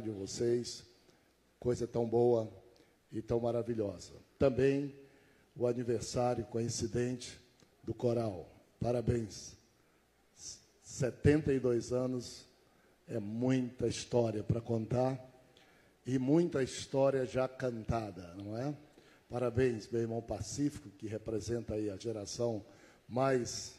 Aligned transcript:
de 0.00 0.08
vocês, 0.08 0.86
coisa 1.60 1.86
tão 1.86 2.08
boa 2.08 2.50
e 3.12 3.20
tão 3.20 3.38
maravilhosa. 3.38 4.14
Também 4.38 4.94
o 5.54 5.66
aniversário 5.66 6.46
coincidente 6.46 7.38
do 7.84 7.92
coral. 7.92 8.50
Parabéns. 8.80 9.54
72 10.82 11.92
anos 11.92 12.46
é 13.06 13.18
muita 13.18 13.86
história 13.86 14.42
para 14.42 14.62
contar 14.62 15.22
e 16.06 16.18
muita 16.18 16.62
história 16.62 17.26
já 17.26 17.46
cantada, 17.46 18.32
não 18.34 18.56
é? 18.56 18.74
Parabéns, 19.28 19.86
meu 19.90 20.00
irmão 20.00 20.22
Pacífico, 20.22 20.88
que 20.88 21.06
representa 21.06 21.74
aí 21.74 21.90
a 21.90 21.98
geração 21.98 22.64
mais 23.06 23.74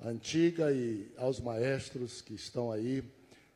antiga 0.00 0.72
e 0.72 1.12
aos 1.16 1.38
maestros 1.38 2.20
que 2.20 2.34
estão 2.34 2.72
aí 2.72 3.04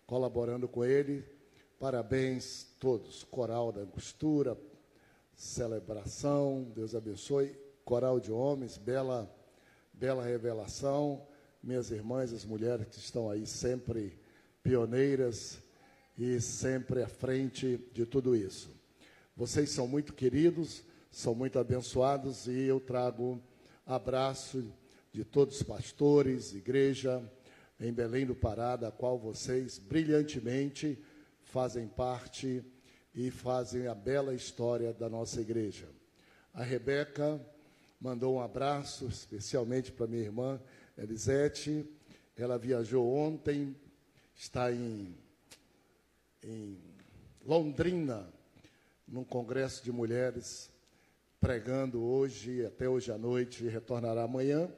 colaborando 0.07 0.69
com 0.69 0.85
ele 0.85 1.38
Parabéns 1.79 2.67
todos, 2.81 3.23
coral 3.23 3.71
da 3.71 3.83
Angostura, 3.83 4.59
celebração, 5.33 6.65
Deus 6.75 6.93
abençoe, 6.93 7.57
coral 7.85 8.19
de 8.19 8.33
homens, 8.33 8.77
bela, 8.77 9.33
bela 9.93 10.25
revelação, 10.25 11.25
minhas 11.63 11.93
irmãs, 11.93 12.33
as 12.33 12.45
mulheres 12.45 12.89
que 12.89 12.99
estão 12.99 13.31
aí 13.31 13.47
sempre 13.47 14.19
pioneiras 14.61 15.61
e 16.19 16.41
sempre 16.41 17.01
à 17.01 17.07
frente 17.07 17.79
de 17.93 18.05
tudo 18.05 18.35
isso. 18.35 18.73
Vocês 19.37 19.71
são 19.71 19.87
muito 19.87 20.13
queridos, 20.13 20.83
são 21.13 21.33
muito 21.33 21.61
abençoados 21.61 22.49
e 22.49 22.63
eu 22.63 22.81
trago 22.81 23.41
abraço 23.87 24.69
de 25.13 25.25
todos 25.25 25.59
os 25.59 25.63
pastores, 25.63 26.53
igreja 26.57 27.23
em 27.79 27.93
Belém 27.93 28.27
do 28.27 28.35
Pará, 28.35 28.75
da 28.75 28.91
qual 28.91 29.17
vocês 29.17 29.79
brilhantemente 29.79 30.99
fazem 31.49 31.89
parte 31.89 32.63
e 33.15 33.31
fazem 33.31 33.87
a 33.87 33.95
bela 33.95 34.35
história 34.35 34.93
da 34.93 35.09
nossa 35.09 35.41
igreja. 35.41 35.89
A 36.53 36.63
Rebeca 36.63 37.41
mandou 37.99 38.37
um 38.37 38.41
abraço 38.41 39.07
especialmente 39.07 39.91
para 39.91 40.07
minha 40.07 40.23
irmã 40.23 40.61
Elisete. 40.97 41.89
Ela 42.37 42.59
viajou 42.59 43.09
ontem, 43.09 43.75
está 44.35 44.71
em, 44.71 45.17
em 46.43 46.79
Londrina, 47.45 48.29
num 49.07 49.25
congresso 49.25 49.83
de 49.83 49.91
mulheres, 49.91 50.71
pregando 51.41 52.03
hoje, 52.03 52.65
até 52.67 52.87
hoje 52.87 53.11
à 53.11 53.17
noite, 53.17 53.65
e 53.65 53.69
retornará 53.69 54.25
amanhã. 54.25 54.71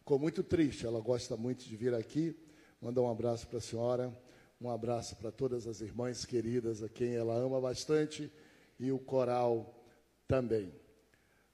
Ficou 0.00 0.18
muito 0.18 0.42
triste, 0.42 0.84
ela 0.84 1.00
gosta 1.00 1.38
muito 1.38 1.64
de 1.64 1.74
vir 1.74 1.94
aqui. 1.94 2.36
Mandar 2.82 3.00
um 3.00 3.10
abraço 3.10 3.46
para 3.48 3.58
a 3.58 3.62
senhora 3.62 4.14
um 4.60 4.70
abraço 4.70 5.16
para 5.16 5.30
todas 5.30 5.66
as 5.66 5.80
irmãs 5.80 6.24
queridas, 6.24 6.82
a 6.82 6.88
quem 6.88 7.14
ela 7.14 7.34
ama 7.34 7.60
bastante, 7.60 8.30
e 8.78 8.90
o 8.90 8.98
coral 8.98 9.84
também. 10.26 10.72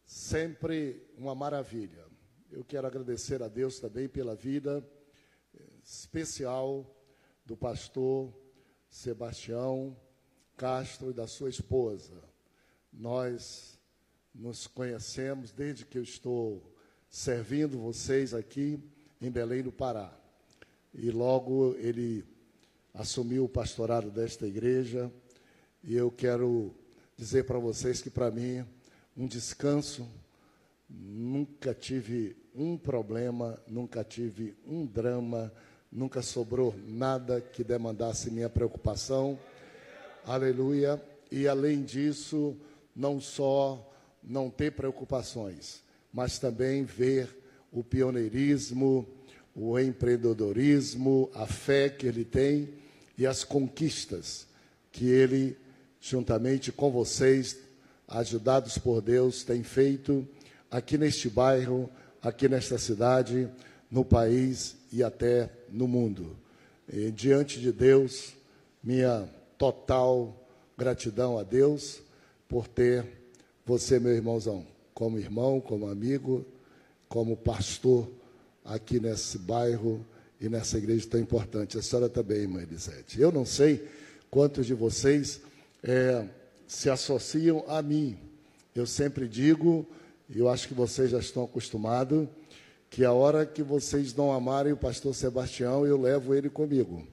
Sempre 0.07 1.07
uma 1.17 1.35
maravilha. 1.35 2.07
Eu 2.51 2.65
quero 2.65 2.87
agradecer 2.87 3.43
a 3.43 3.49
Deus 3.49 3.79
também 3.79 4.09
pela 4.09 4.35
vida 4.35 4.87
especial 5.83 6.87
do 7.45 7.57
pastor 7.57 8.33
Sebastião 8.89 9.97
Castro 10.57 11.11
e 11.11 11.15
da 11.15 11.27
sua 11.27 11.51
esposa. 11.51 12.23
Nós 12.93 13.79
nos 14.35 14.67
conhecemos 14.67 15.53
desde 15.53 15.85
que 15.85 15.99
eu 15.99 16.03
estou 16.03 16.75
servindo 17.11 17.79
vocês 17.79 18.33
aqui 18.33 18.81
em 19.21 19.31
Belém 19.31 19.63
do 19.63 19.73
Pará. 19.73 20.17
E 20.93 21.11
logo 21.11 21.75
ele 21.77 22.25
assumiu 22.95 23.45
o 23.45 23.49
pastorado 23.49 24.09
desta 24.09 24.47
igreja 24.47 25.11
e 25.83 25.97
eu 25.97 26.13
quero 26.13 26.73
dizer 27.17 27.45
para 27.45 27.59
vocês 27.59 28.01
que 28.01 28.09
para 28.09 28.31
mim 28.31 28.65
um 29.17 29.27
descanso 29.27 30.09
nunca 30.89 31.75
tive 31.75 32.37
um 32.55 32.79
problema, 32.79 33.61
nunca 33.67 34.05
tive 34.05 34.55
um 34.65 34.87
drama, 34.87 35.53
nunca 35.91 36.23
sobrou 36.23 36.73
nada 36.87 37.41
que 37.41 37.65
demandasse 37.65 38.31
minha 38.31 38.49
preocupação. 38.49 39.37
Aleluia. 40.25 41.03
E 41.33 41.49
além 41.49 41.83
disso, 41.83 42.57
não 42.95 43.21
só 43.21 43.93
não 44.23 44.49
ter 44.49 44.71
preocupações, 44.71 45.83
mas 46.13 46.39
também 46.39 46.85
ver 46.85 47.29
o 47.73 47.83
pioneirismo, 47.83 49.05
o 49.53 49.79
empreendedorismo, 49.79 51.29
a 51.35 51.45
fé 51.47 51.89
que 51.89 52.07
ele 52.07 52.25
tem 52.25 52.84
e 53.17 53.27
as 53.27 53.45
conquistas 53.45 54.47
que 54.91 55.07
ele, 55.07 55.57
juntamente 56.01 56.71
com 56.73 56.91
vocês, 56.91 57.59
ajudados 58.07 58.79
por 58.79 59.01
Deus, 59.01 59.43
tem 59.43 59.63
feito 59.63 60.27
aqui 60.71 60.99
neste 60.99 61.29
bairro, 61.29 61.91
aqui 62.23 62.49
nesta 62.49 62.79
cidade, 62.79 63.49
no 63.91 64.05
país 64.05 64.77
e 64.93 65.03
até 65.03 65.51
no 65.69 65.87
mundo. 65.87 66.37
E, 66.93 67.11
diante 67.11 67.61
de 67.61 67.73
Deus, 67.73 68.35
minha 68.83 69.29
total 69.57 70.37
gratidão 70.77 71.39
a 71.39 71.43
Deus 71.43 72.01
por 72.49 72.69
ter 72.69 73.07
você, 73.65 73.99
meu 73.99 74.13
irmãozão, 74.13 74.67
como 74.93 75.19
irmão, 75.19 75.61
como 75.61 75.89
amigo, 75.89 76.45
como 77.09 77.37
pastor 77.37 78.09
aqui 78.65 79.01
nesse 79.01 79.39
bairro 79.39 80.05
e 80.45 80.49
nessa 80.49 80.77
igreja 80.77 81.09
tão 81.09 81.19
importante. 81.19 81.79
A 81.79 81.83
senhora 81.83 82.09
também, 82.09 82.39
irmã 82.39 82.61
Elisete. 82.63 83.19
Eu 83.19 83.33
não 83.33 83.47
sei 83.47 83.89
quantos 84.31 84.67
de 84.67 84.75
vocês 84.75 85.41
é, 85.83 86.27
se 86.67 86.91
associam 86.91 87.65
a 87.67 87.81
mim. 87.81 88.19
Eu 88.75 88.87
sempre 88.87 89.27
digo, 89.27 89.87
e 90.29 90.39
eu 90.39 90.49
acho 90.49 90.69
que 90.69 90.75
vocês 90.75 91.11
já 91.11 91.19
estão 91.19 91.45
acostumados, 91.45 92.29
que 92.91 93.05
a 93.05 93.13
hora 93.13 93.47
que 93.47 93.63
vocês 93.63 94.15
não 94.15 94.33
amarem 94.33 94.73
o 94.73 94.77
pastor 94.77 95.15
Sebastião, 95.15 95.87
eu 95.87 95.99
levo 96.01 96.35
ele 96.35 96.51
comigo. 96.51 97.07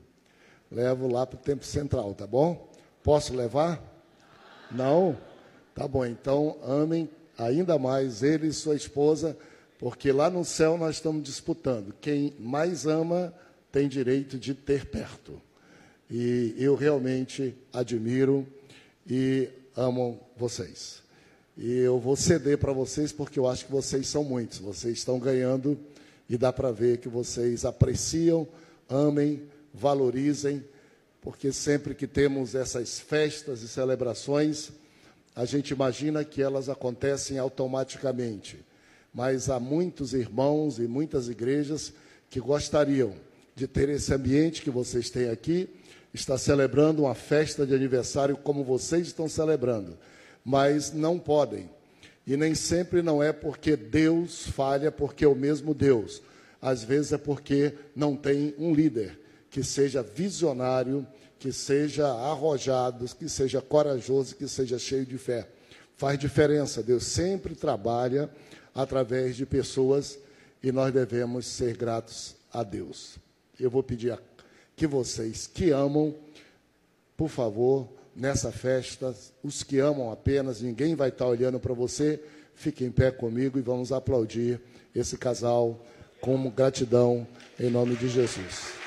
Levo 0.70 1.08
lá 1.08 1.26
para 1.26 1.38
o 1.38 1.42
tempo 1.42 1.66
central, 1.66 2.14
tá 2.14 2.28
bom? 2.28 2.70
Posso 3.02 3.34
levar? 3.34 3.82
Não? 4.70 5.18
Tá 5.74 5.88
bom, 5.88 6.06
então 6.06 6.58
amem 6.64 7.10
ainda 7.38 7.80
mais 7.80 8.24
ele 8.24 8.48
e 8.48 8.54
sua 8.54 8.76
esposa 8.76 9.38
porque 9.82 10.12
lá 10.12 10.30
no 10.30 10.46
céu 10.46 10.78
nós 10.78 10.98
estamos 10.98 11.24
disputando. 11.24 11.92
Quem 12.00 12.36
mais 12.38 12.86
ama 12.86 13.34
tem 13.72 13.88
direito 13.88 14.38
de 14.38 14.54
ter 14.54 14.86
perto. 14.86 15.42
E 16.08 16.54
eu 16.56 16.76
realmente 16.76 17.56
admiro 17.74 18.46
e 19.10 19.50
amo 19.76 20.20
vocês. 20.38 21.02
E 21.58 21.80
eu 21.80 21.98
vou 21.98 22.16
ceder 22.16 22.60
para 22.60 22.72
vocês 22.72 23.12
porque 23.12 23.40
eu 23.40 23.48
acho 23.48 23.66
que 23.66 23.72
vocês 23.72 24.06
são 24.06 24.24
muitos. 24.24 24.60
Vocês 24.60 25.00
estão 25.00 25.18
ganhando 25.18 25.80
e 26.30 26.38
dá 26.38 26.54
para 26.54 26.72
ver 26.72 27.00
que 27.00 27.10
vocês 27.10 27.66
apreciam, 27.66 28.48
amem, 28.88 29.42
valorizem, 29.74 30.64
porque 31.22 31.52
sempre 31.52 31.96
que 31.96 32.06
temos 32.06 32.54
essas 32.54 33.00
festas 33.00 33.64
e 33.64 33.68
celebrações, 33.68 34.70
a 35.36 35.44
gente 35.44 35.72
imagina 35.72 36.24
que 36.24 36.40
elas 36.40 36.70
acontecem 36.70 37.40
automaticamente 37.40 38.64
mas 39.14 39.50
há 39.50 39.60
muitos 39.60 40.14
irmãos 40.14 40.80
e 40.80 40.88
muitas 40.88 41.28
igrejas 41.28 41.94
que 42.30 42.40
gostariam 42.40 43.14
de 43.56 43.68
ter 43.68 43.90
esse 43.90 44.14
ambiente 44.14 44.62
que 44.62 44.70
vocês 44.70 45.10
têm 45.10 45.30
aqui, 45.30 45.70
está 46.14 46.38
celebrando 46.38 47.04
uma 47.04 47.16
festa 47.16 47.66
de 47.66 47.74
aniversário 47.74 48.38
como 48.38 48.64
vocês 48.64 49.08
estão 49.08 49.28
celebrando, 49.28 49.98
mas 50.44 50.92
não 50.92 51.20
podem. 51.20 51.70
E 52.26 52.38
nem 52.38 52.56
sempre 52.56 53.02
não 53.02 53.22
é 53.22 53.34
porque 53.34 53.76
Deus 53.76 54.48
falha, 54.48 54.92
porque 54.92 55.26
é 55.26 55.28
o 55.28 55.36
mesmo 55.36 55.74
Deus. 55.74 56.22
Às 56.62 56.84
vezes 56.84 57.14
é 57.14 57.18
porque 57.18 57.74
não 57.96 58.16
tem 58.16 58.54
um 58.58 58.74
líder 58.74 59.20
que 59.50 59.64
seja 59.64 60.04
visionário, 60.04 61.06
que 61.40 61.52
seja 61.52 62.08
arrojado, 62.08 63.06
que 63.16 63.28
seja 63.28 63.62
corajoso, 63.62 64.36
que 64.36 64.48
seja 64.48 64.78
cheio 64.78 65.06
de 65.06 65.18
fé. 65.18 65.48
Faz 65.98 66.18
diferença. 66.18 66.84
Deus 66.84 67.04
sempre 67.04 67.56
trabalha 67.56 68.30
através 68.74 69.36
de 69.36 69.46
pessoas 69.46 70.18
e 70.64 70.72
nós 70.72 70.94
devemos 70.94 71.46
ser 71.46 71.76
gratos 71.76 72.36
a 72.52 72.64
Deus. 72.64 73.18
Eu 73.60 73.70
vou 73.70 73.84
pedir 73.84 74.18
que 74.76 74.88
vocês 74.88 75.48
que 75.48 75.72
amam, 75.72 76.16
por 77.16 77.30
favor, 77.30 77.88
nessa 78.16 78.52
festa, 78.52 79.16
os 79.44 79.64
que 79.64 79.80
amam 79.80 80.12
apenas, 80.12 80.62
ninguém 80.62 80.96
vai 80.96 81.10
estar 81.10 81.28
olhando 81.28 81.60
para 81.60 81.74
você, 81.74 82.22
fiquem 82.56 82.88
em 82.88 82.92
pé 82.92 83.12
comigo 83.12 83.58
e 83.58 83.62
vamos 83.62 83.92
aplaudir 83.92 84.60
esse 84.94 85.18
casal 85.18 85.84
com 86.20 86.50
gratidão 86.50 87.28
em 87.60 87.70
nome 87.70 87.96
de 87.96 88.08
Jesus. 88.10 88.81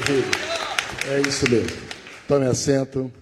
Maravilha. 0.00 0.30
É 1.08 1.28
isso 1.28 1.50
mesmo. 1.50 1.76
Tome 2.26 2.46
assento. 2.46 3.12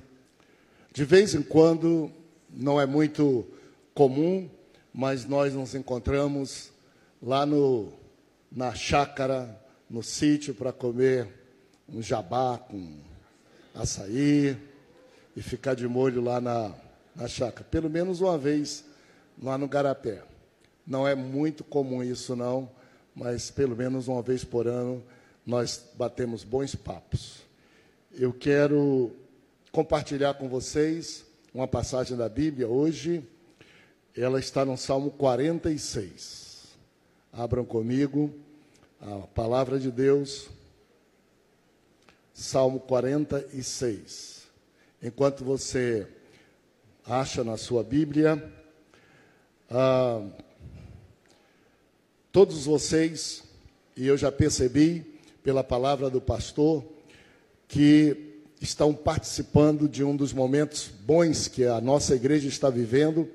De 0.92 1.04
vez 1.04 1.34
em 1.34 1.42
quando, 1.42 2.10
não 2.48 2.80
é 2.80 2.86
muito 2.86 3.44
comum, 3.92 4.48
mas 4.94 5.24
nós 5.24 5.54
nos 5.54 5.74
encontramos 5.74 6.70
lá 7.20 7.44
no, 7.44 7.92
na 8.50 8.74
chácara, 8.74 9.60
no 9.90 10.04
sítio, 10.04 10.54
para 10.54 10.72
comer 10.72 11.26
um 11.88 12.00
jabá 12.00 12.58
com 12.58 12.98
açaí 13.74 14.56
e 15.36 15.42
ficar 15.42 15.74
de 15.74 15.88
molho 15.88 16.22
lá 16.22 16.40
na, 16.40 16.72
na 17.16 17.26
chácara. 17.26 17.66
Pelo 17.68 17.90
menos 17.90 18.20
uma 18.20 18.38
vez 18.38 18.84
lá 19.42 19.58
no 19.58 19.66
Garapé. 19.66 20.22
Não 20.86 21.08
é 21.08 21.14
muito 21.16 21.64
comum 21.64 22.04
isso, 22.04 22.36
não, 22.36 22.70
mas 23.16 23.50
pelo 23.50 23.74
menos 23.74 24.06
uma 24.06 24.22
vez 24.22 24.44
por 24.44 24.68
ano 24.68 25.02
nós 25.48 25.82
batemos 25.94 26.44
bons 26.44 26.74
papos. 26.74 27.38
Eu 28.12 28.34
quero 28.34 29.16
compartilhar 29.72 30.34
com 30.34 30.46
vocês 30.46 31.24
uma 31.54 31.66
passagem 31.66 32.18
da 32.18 32.28
Bíblia 32.28 32.68
hoje. 32.68 33.26
Ela 34.14 34.38
está 34.40 34.62
no 34.62 34.76
Salmo 34.76 35.10
46. 35.10 36.76
Abram 37.32 37.64
comigo 37.64 38.30
a 39.00 39.20
palavra 39.28 39.80
de 39.80 39.90
Deus, 39.90 40.50
Salmo 42.34 42.78
46. 42.80 44.42
Enquanto 45.02 45.46
você 45.46 46.06
acha 47.06 47.42
na 47.42 47.56
sua 47.56 47.82
Bíblia, 47.82 48.52
ah, 49.70 50.28
todos 52.30 52.66
vocês, 52.66 53.44
e 53.96 54.06
eu 54.06 54.18
já 54.18 54.30
percebi 54.30 55.17
pela 55.48 55.64
palavra 55.64 56.10
do 56.10 56.20
pastor, 56.20 56.84
que 57.66 58.34
estão 58.60 58.92
participando 58.92 59.88
de 59.88 60.04
um 60.04 60.14
dos 60.14 60.30
momentos 60.30 60.90
bons 61.06 61.48
que 61.48 61.64
a 61.64 61.80
nossa 61.80 62.14
igreja 62.14 62.46
está 62.46 62.68
vivendo. 62.68 63.26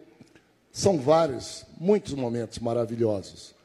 São 0.72 1.00
vários, 1.00 1.66
muitos 1.76 2.14
momentos 2.14 2.60
maravilhosos. 2.60 3.56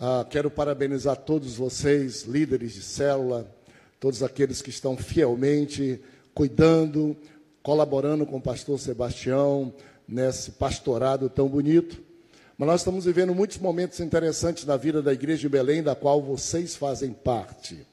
Ah, 0.00 0.24
quero 0.30 0.50
parabenizar 0.50 1.14
todos 1.14 1.56
vocês, 1.56 2.22
líderes 2.22 2.72
de 2.72 2.80
célula, 2.80 3.54
todos 4.00 4.22
aqueles 4.22 4.62
que 4.62 4.70
estão 4.70 4.96
fielmente 4.96 6.00
cuidando, 6.32 7.14
colaborando 7.62 8.24
com 8.24 8.38
o 8.38 8.42
pastor 8.42 8.80
Sebastião 8.80 9.74
nesse 10.08 10.52
pastorado 10.52 11.28
tão 11.28 11.46
bonito. 11.48 12.00
Mas 12.56 12.68
nós 12.68 12.80
estamos 12.82 13.04
vivendo 13.04 13.34
muitos 13.34 13.58
momentos 13.58 13.98
interessantes 13.98 14.64
na 14.64 14.76
vida 14.76 15.02
da 15.02 15.12
igreja 15.12 15.40
de 15.40 15.48
Belém, 15.48 15.82
da 15.82 15.96
qual 15.96 16.22
vocês 16.22 16.76
fazem 16.76 17.12
parte. 17.12 17.84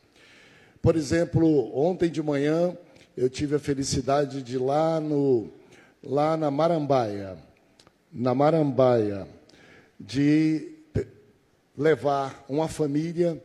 Por 0.82 0.96
exemplo, 0.96 1.76
ontem 1.76 2.12
de 2.12 2.22
manhã 2.22 2.78
eu 3.18 3.28
tive 3.28 3.56
a 3.56 3.60
felicidade 3.60 4.44
de 4.44 4.56
ir 4.56 4.60
lá, 4.60 5.00
no, 5.00 5.50
lá 6.04 6.38
na 6.38 6.52
Marambaia, 6.52 7.38
na 8.14 8.36
Marambaia, 8.36 9.28
de 10.00 10.74
levar 11.76 12.46
uma 12.48 12.68
família 12.68 13.42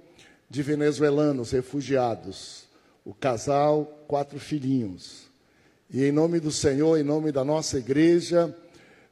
de 0.50 0.62
venezuelanos 0.62 1.50
refugiados, 1.50 2.64
o 3.06 3.14
casal, 3.14 4.04
quatro 4.06 4.38
filhinhos. 4.38 5.30
E 5.90 6.04
em 6.04 6.12
nome 6.12 6.40
do 6.40 6.50
Senhor, 6.50 6.98
em 6.98 7.02
nome 7.02 7.32
da 7.32 7.42
nossa 7.42 7.78
igreja, 7.78 8.54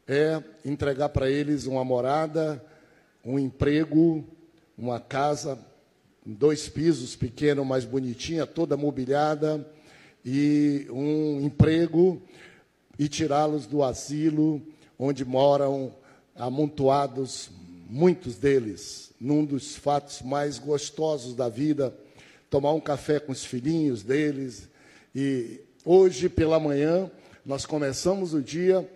é 0.06 0.42
entregar 0.64 1.08
para 1.08 1.30
eles 1.30 1.66
uma 1.66 1.84
morada, 1.84 2.62
um 3.24 3.38
emprego, 3.38 4.24
uma 4.76 5.00
casa, 5.00 5.58
dois 6.24 6.68
pisos, 6.68 7.16
pequeno, 7.16 7.64
mais 7.64 7.84
bonitinha, 7.84 8.46
toda 8.46 8.76
mobiliada, 8.76 9.66
e 10.24 10.86
um 10.90 11.40
emprego 11.40 12.22
e 12.98 13.08
tirá-los 13.08 13.66
do 13.66 13.82
asilo 13.82 14.62
onde 14.98 15.24
moram 15.24 15.92
amontoados, 16.34 17.50
muitos 17.88 18.36
deles, 18.36 19.12
num 19.20 19.44
dos 19.44 19.76
fatos 19.76 20.22
mais 20.22 20.58
gostosos 20.58 21.34
da 21.34 21.48
vida, 21.48 21.94
tomar 22.48 22.72
um 22.72 22.80
café 22.80 23.18
com 23.18 23.32
os 23.32 23.44
filhinhos 23.44 24.02
deles. 24.02 24.68
E 25.14 25.60
hoje 25.84 26.28
pela 26.28 26.58
manhã 26.60 27.10
nós 27.44 27.66
começamos 27.66 28.32
o 28.34 28.42
dia 28.42 28.88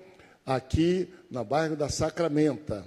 aqui 0.48 1.06
no 1.30 1.44
bairro 1.44 1.76
da 1.76 1.90
Sacramenta. 1.90 2.82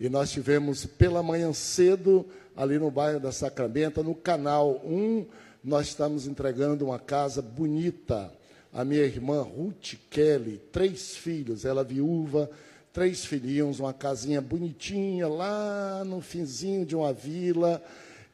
E 0.00 0.08
nós 0.08 0.32
tivemos 0.32 0.84
pela 0.84 1.22
manhã 1.22 1.52
cedo 1.52 2.26
ali 2.56 2.76
no 2.76 2.90
bairro 2.90 3.20
da 3.20 3.30
Sacramenta, 3.30 4.02
no 4.02 4.16
canal 4.16 4.80
1, 4.84 5.24
nós 5.62 5.86
estamos 5.86 6.26
entregando 6.26 6.84
uma 6.84 6.98
casa 6.98 7.40
bonita. 7.40 8.32
A 8.72 8.84
minha 8.84 9.04
irmã 9.04 9.42
Ruth 9.42 9.94
Kelly, 10.10 10.60
três 10.72 11.16
filhos, 11.16 11.64
ela 11.64 11.84
viúva, 11.84 12.50
três 12.92 13.24
filhinhos, 13.24 13.78
uma 13.78 13.92
casinha 13.92 14.40
bonitinha 14.40 15.28
lá 15.28 16.02
no 16.04 16.20
finzinho 16.20 16.84
de 16.84 16.96
uma 16.96 17.12
vila 17.12 17.80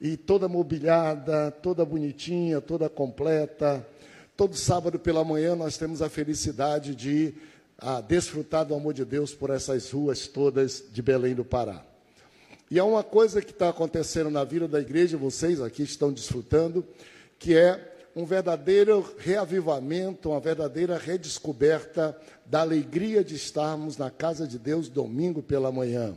e 0.00 0.17
toda 0.17 0.49
mobiliada, 0.49 1.50
toda 1.50 1.85
bonitinha, 1.85 2.62
toda 2.62 2.88
completa. 2.88 3.87
Todo 4.35 4.56
sábado 4.56 4.99
pela 4.99 5.23
manhã 5.23 5.55
nós 5.55 5.76
temos 5.76 6.00
a 6.00 6.09
felicidade 6.09 6.94
de 6.94 7.35
a, 7.81 8.00
desfrutar 8.00 8.65
do 8.65 8.75
amor 8.75 8.94
de 8.94 9.05
Deus 9.05 9.35
por 9.35 9.50
essas 9.50 9.91
ruas 9.91 10.27
todas 10.27 10.85
de 10.93 11.03
Belém 11.03 11.35
do 11.35 11.44
Pará. 11.44 11.85
E 12.71 12.79
há 12.79 12.85
uma 12.85 13.03
coisa 13.03 13.43
que 13.43 13.50
está 13.50 13.69
acontecendo 13.69 14.31
na 14.31 14.44
vida 14.44 14.69
da 14.69 14.81
igreja, 14.81 15.17
vocês 15.17 15.61
aqui 15.61 15.82
estão 15.82 16.12
desfrutando, 16.12 16.87
que 17.38 17.56
é 17.56 17.93
um 18.15 18.25
verdadeiro 18.25 19.15
reavivamento, 19.19 20.31
uma 20.31 20.41
verdadeira 20.41 20.99
redescoberta 20.99 22.17
da 22.47 22.61
alegria 22.61 23.25
de 23.25 23.35
estarmos 23.35 23.97
na 23.97 24.11
casa 24.11 24.47
de 24.47 24.59
Deus 24.59 24.88
domingo 24.88 25.43
pela 25.43 25.73
manhã. 25.73 26.15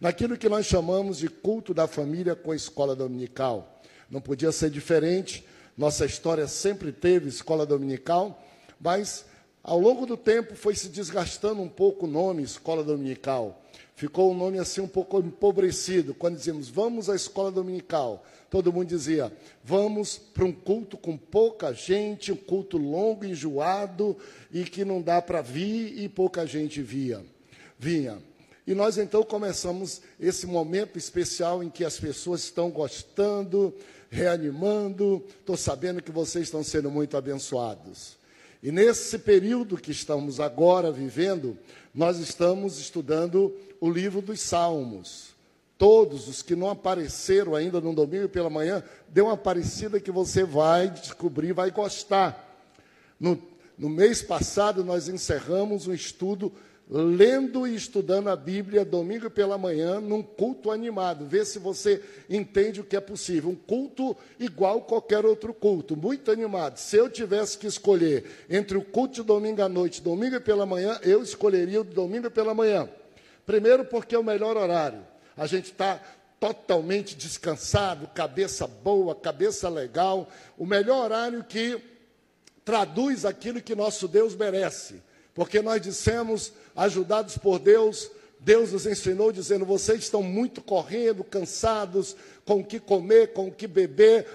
Naquilo 0.00 0.36
que 0.36 0.48
nós 0.48 0.66
chamamos 0.66 1.18
de 1.18 1.28
culto 1.28 1.72
da 1.72 1.86
família 1.86 2.34
com 2.34 2.50
a 2.50 2.56
escola 2.56 2.96
dominical. 2.96 3.80
Não 4.10 4.20
podia 4.20 4.50
ser 4.50 4.70
diferente, 4.70 5.46
nossa 5.76 6.04
história 6.04 6.46
sempre 6.46 6.92
teve 6.92 7.28
escola 7.28 7.64
dominical, 7.64 8.42
mas 8.80 9.24
ao 9.62 9.78
longo 9.78 10.06
do 10.06 10.16
tempo 10.16 10.54
foi 10.54 10.74
se 10.74 10.88
desgastando 10.88 11.62
um 11.62 11.68
pouco 11.68 12.06
o 12.06 12.10
nome 12.10 12.42
escola 12.42 12.82
dominical. 12.82 13.62
Ficou 13.94 14.32
um 14.32 14.36
nome 14.36 14.58
assim 14.58 14.80
um 14.80 14.88
pouco 14.88 15.20
empobrecido. 15.20 16.14
Quando 16.14 16.36
dizíamos 16.36 16.68
vamos 16.68 17.08
à 17.08 17.14
escola 17.14 17.52
dominical, 17.52 18.24
todo 18.50 18.72
mundo 18.72 18.88
dizia: 18.88 19.32
vamos 19.62 20.18
para 20.18 20.44
um 20.44 20.52
culto 20.52 20.96
com 20.96 21.16
pouca 21.16 21.72
gente, 21.72 22.32
um 22.32 22.36
culto 22.36 22.76
longo, 22.76 23.24
enjoado 23.24 24.16
e 24.50 24.64
que 24.64 24.84
não 24.84 25.00
dá 25.00 25.22
para 25.22 25.40
vir 25.40 25.98
e 26.02 26.08
pouca 26.08 26.46
gente 26.46 26.82
via, 26.82 27.24
vinha. 27.78 28.18
E 28.66 28.74
nós 28.74 28.96
então 28.96 29.22
começamos 29.22 30.02
esse 30.20 30.46
momento 30.46 30.98
especial 30.98 31.62
em 31.62 31.70
que 31.70 31.84
as 31.84 31.98
pessoas 31.98 32.44
estão 32.44 32.70
gostando, 32.70 33.74
reanimando. 34.08 35.24
Estou 35.40 35.56
sabendo 35.56 36.02
que 36.02 36.12
vocês 36.12 36.44
estão 36.44 36.62
sendo 36.62 36.90
muito 36.90 37.16
abençoados. 37.16 38.21
E 38.62 38.70
nesse 38.70 39.18
período 39.18 39.76
que 39.76 39.90
estamos 39.90 40.38
agora 40.38 40.92
vivendo, 40.92 41.58
nós 41.94 42.18
estamos 42.18 42.78
estudando 42.78 43.54
o 43.80 43.90
livro 43.90 44.22
dos 44.22 44.40
Salmos 44.40 45.32
todos 45.82 46.28
os 46.28 46.42
que 46.42 46.54
não 46.54 46.70
apareceram 46.70 47.56
ainda 47.56 47.80
no 47.80 47.92
domingo 47.92 48.28
pela 48.28 48.48
manhã, 48.48 48.84
dê 49.08 49.20
uma 49.20 49.32
aparecida 49.32 49.98
que 49.98 50.12
você 50.12 50.44
vai 50.44 50.88
descobrir, 50.88 51.52
vai 51.52 51.72
gostar. 51.72 52.56
No, 53.18 53.36
no 53.76 53.88
mês 53.88 54.22
passado, 54.22 54.84
nós 54.84 55.08
encerramos 55.08 55.88
um 55.88 55.92
estudo 55.92 56.52
lendo 56.94 57.66
e 57.66 57.74
estudando 57.74 58.28
a 58.28 58.36
Bíblia 58.36 58.84
domingo 58.84 59.30
pela 59.30 59.56
manhã, 59.56 60.00
num 60.00 60.22
culto 60.22 60.70
animado. 60.70 61.24
Vê 61.24 61.44
se 61.44 61.58
você 61.58 62.02
entende 62.28 62.80
o 62.80 62.84
que 62.84 62.96
é 62.96 63.00
possível. 63.00 63.50
Um 63.50 63.56
culto 63.56 64.14
igual 64.38 64.82
qualquer 64.82 65.24
outro 65.24 65.54
culto, 65.54 65.96
muito 65.96 66.30
animado. 66.30 66.76
Se 66.76 66.96
eu 66.96 67.08
tivesse 67.08 67.56
que 67.56 67.66
escolher 67.66 68.24
entre 68.50 68.76
o 68.76 68.84
culto 68.84 69.14
de 69.14 69.22
domingo 69.22 69.62
à 69.62 69.68
noite 69.68 69.98
e 69.98 70.02
domingo 70.02 70.40
pela 70.40 70.66
manhã, 70.66 71.00
eu 71.02 71.22
escolheria 71.22 71.80
o 71.80 71.84
domingo 71.84 72.30
pela 72.30 72.52
manhã. 72.52 72.88
Primeiro, 73.46 73.84
porque 73.86 74.14
é 74.14 74.18
o 74.18 74.24
melhor 74.24 74.56
horário 74.56 75.12
a 75.36 75.46
gente 75.46 75.66
está 75.66 76.00
totalmente 76.38 77.14
descansado, 77.14 78.08
cabeça 78.08 78.66
boa, 78.66 79.14
cabeça 79.14 79.68
legal, 79.68 80.28
o 80.58 80.66
melhor 80.66 81.04
horário 81.04 81.44
que 81.44 81.80
traduz 82.64 83.24
aquilo 83.24 83.62
que 83.62 83.74
nosso 83.74 84.08
Deus 84.08 84.34
merece. 84.34 85.02
Porque 85.34 85.62
nós 85.62 85.80
dissemos, 85.80 86.52
ajudados 86.76 87.36
por 87.38 87.58
Deus, 87.58 88.10
Deus 88.40 88.72
nos 88.72 88.86
ensinou 88.86 89.32
dizendo: 89.32 89.64
vocês 89.64 90.02
estão 90.02 90.22
muito 90.22 90.60
correndo, 90.60 91.24
cansados, 91.24 92.16
com 92.44 92.60
o 92.60 92.64
que 92.64 92.80
comer, 92.80 93.32
com 93.32 93.48
o 93.48 93.52
que 93.52 93.66
beber. 93.66 94.26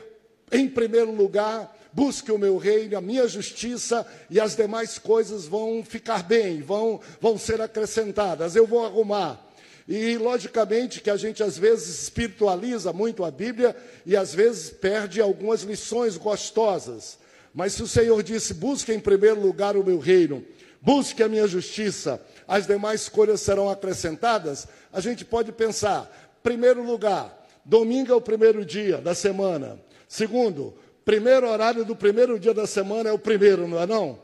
Em 0.49 0.69
primeiro 0.69 1.11
lugar, 1.11 1.77
busque 1.91 2.31
o 2.31 2.37
meu 2.37 2.57
reino, 2.57 2.97
a 2.97 3.01
minha 3.01 3.27
justiça, 3.27 4.07
e 4.29 4.39
as 4.39 4.55
demais 4.55 4.97
coisas 4.97 5.45
vão 5.45 5.83
ficar 5.83 6.23
bem, 6.23 6.61
vão, 6.61 7.01
vão 7.19 7.37
ser 7.37 7.59
acrescentadas. 7.59 8.55
Eu 8.55 8.65
vou 8.65 8.85
arrumar. 8.85 9.45
E, 9.87 10.17
logicamente, 10.17 11.01
que 11.01 11.09
a 11.09 11.17
gente 11.17 11.41
às 11.41 11.57
vezes 11.57 12.03
espiritualiza 12.03 12.91
muito 12.91 13.23
a 13.23 13.31
Bíblia 13.31 13.75
e 14.05 14.15
às 14.15 14.33
vezes 14.33 14.69
perde 14.69 15.21
algumas 15.21 15.63
lições 15.63 16.17
gostosas. 16.17 17.17
Mas 17.53 17.73
se 17.73 17.83
o 17.83 17.87
Senhor 17.87 18.21
disse: 18.23 18.53
busque 18.53 18.93
em 18.93 18.99
primeiro 18.99 19.41
lugar 19.41 19.75
o 19.75 19.83
meu 19.83 19.97
reino, 19.97 20.45
busque 20.87 21.21
a 21.21 21.27
minha 21.27 21.45
justiça, 21.45 22.21
as 22.47 22.65
demais 22.65 23.09
coisas 23.09 23.41
serão 23.41 23.69
acrescentadas, 23.69 24.69
a 24.93 25.01
gente 25.01 25.25
pode 25.25 25.51
pensar, 25.51 26.09
primeiro 26.41 26.81
lugar, 26.81 27.45
domingo 27.65 28.13
é 28.13 28.15
o 28.15 28.21
primeiro 28.21 28.63
dia 28.63 28.99
da 28.99 29.13
semana. 29.13 29.77
Segundo, 30.07 30.73
primeiro 31.03 31.49
horário 31.49 31.83
do 31.83 31.93
primeiro 31.93 32.39
dia 32.39 32.53
da 32.53 32.65
semana 32.65 33.09
é 33.09 33.11
o 33.11 33.19
primeiro, 33.19 33.67
não 33.67 33.81
é 33.81 33.85
não? 33.85 34.17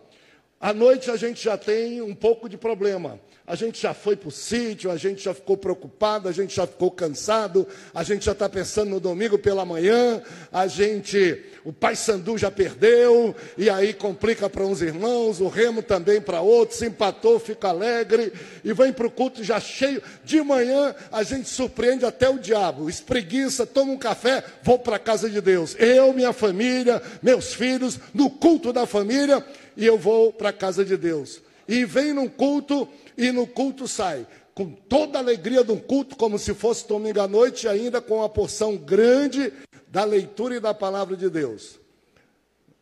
À 0.63 0.71
noite 0.71 1.11
a 1.11 1.17
gente 1.17 1.43
já 1.43 1.57
tem 1.57 2.01
um 2.01 2.15
pouco 2.15 2.47
de 2.47 2.57
problema. 2.57 3.19
A 3.45 3.53
gente 3.53 3.81
já 3.81 3.93
foi 3.93 4.15
para 4.15 4.29
o 4.29 4.31
sítio, 4.31 4.89
a 4.89 4.95
gente 4.95 5.21
já 5.21 5.33
ficou 5.33 5.57
preocupado, 5.57 6.29
a 6.29 6.31
gente 6.31 6.55
já 6.55 6.65
ficou 6.65 6.89
cansado, 6.89 7.67
a 7.93 8.01
gente 8.01 8.23
já 8.23 8.31
está 8.31 8.47
pensando 8.47 8.91
no 8.91 9.01
domingo 9.01 9.37
pela 9.37 9.65
manhã, 9.65 10.23
a 10.49 10.65
gente, 10.65 11.43
o 11.65 11.73
pai 11.73 11.97
Sandu 11.97 12.37
já 12.37 12.49
perdeu, 12.49 13.35
e 13.57 13.69
aí 13.69 13.93
complica 13.93 14.49
para 14.49 14.63
uns 14.63 14.81
irmãos, 14.81 15.41
o 15.41 15.49
Remo 15.49 15.83
também 15.83 16.21
para 16.21 16.39
outros, 16.39 16.81
empatou, 16.81 17.37
fica 17.37 17.67
alegre, 17.67 18.31
e 18.63 18.71
vem 18.71 18.93
para 18.93 19.07
o 19.07 19.11
culto 19.11 19.43
já 19.43 19.59
cheio. 19.59 20.01
De 20.23 20.41
manhã 20.41 20.95
a 21.11 21.23
gente 21.23 21.49
surpreende 21.49 22.05
até 22.05 22.29
o 22.29 22.39
diabo, 22.39 22.89
espreguiça, 22.89 23.65
toma 23.65 23.91
um 23.91 23.97
café, 23.97 24.41
vou 24.63 24.79
para 24.79 24.95
a 24.95 24.99
casa 24.99 25.29
de 25.29 25.41
Deus. 25.41 25.75
Eu, 25.77 26.13
minha 26.13 26.31
família, 26.31 27.01
meus 27.21 27.53
filhos, 27.53 27.99
no 28.13 28.29
culto 28.29 28.71
da 28.71 28.85
família, 28.85 29.45
e 29.75 29.85
eu 29.85 29.97
vou 29.97 30.31
para 30.31 30.49
a 30.49 30.53
casa 30.53 30.83
de 30.83 30.97
Deus. 30.97 31.41
E 31.67 31.85
vem 31.85 32.13
num 32.13 32.27
culto 32.27 32.87
e 33.17 33.31
no 33.31 33.47
culto 33.47 33.87
sai 33.87 34.27
com 34.53 34.69
toda 34.69 35.17
a 35.17 35.21
alegria 35.21 35.63
de 35.63 35.71
um 35.71 35.79
culto, 35.79 36.15
como 36.15 36.37
se 36.37 36.53
fosse 36.53 36.87
domingo 36.87 37.19
à 37.19 37.27
noite, 37.27 37.67
ainda 37.67 37.99
com 38.01 38.17
uma 38.17 38.29
porção 38.29 38.77
grande 38.77 39.51
da 39.87 40.03
leitura 40.03 40.55
e 40.55 40.59
da 40.59 40.73
palavra 40.73 41.15
de 41.17 41.29
Deus. 41.29 41.79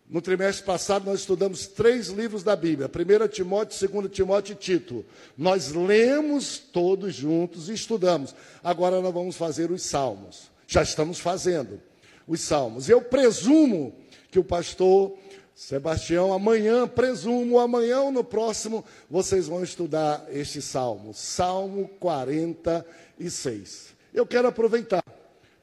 No 0.09 0.21
trimestre 0.21 0.65
passado, 0.65 1.05
nós 1.05 1.21
estudamos 1.21 1.67
três 1.67 2.09
livros 2.09 2.43
da 2.43 2.53
Bíblia: 2.53 2.89
1 2.89 3.27
Timóteo, 3.29 3.89
2 3.89 4.11
Timóteo 4.11 4.53
e 4.53 4.55
Tito. 4.55 5.05
Nós 5.37 5.71
lemos 5.71 6.57
todos 6.59 7.15
juntos 7.15 7.69
e 7.69 7.73
estudamos. 7.73 8.35
Agora 8.61 8.99
nós 8.99 9.13
vamos 9.13 9.37
fazer 9.37 9.71
os 9.71 9.83
salmos. 9.83 10.51
Já 10.67 10.83
estamos 10.83 11.19
fazendo 11.19 11.81
os 12.27 12.41
salmos. 12.41 12.89
Eu 12.89 13.01
presumo 13.01 13.95
que 14.29 14.37
o 14.39 14.43
pastor 14.43 15.17
Sebastião, 15.61 16.33
amanhã, 16.33 16.87
presumo, 16.87 17.59
amanhã 17.59 18.01
ou 18.01 18.11
no 18.11 18.23
próximo, 18.23 18.83
vocês 19.07 19.47
vão 19.47 19.63
estudar 19.63 20.25
este 20.31 20.59
salmo, 20.59 21.13
Salmo 21.13 21.87
46. 21.99 23.93
Eu 24.11 24.25
quero 24.25 24.47
aproveitar, 24.47 25.03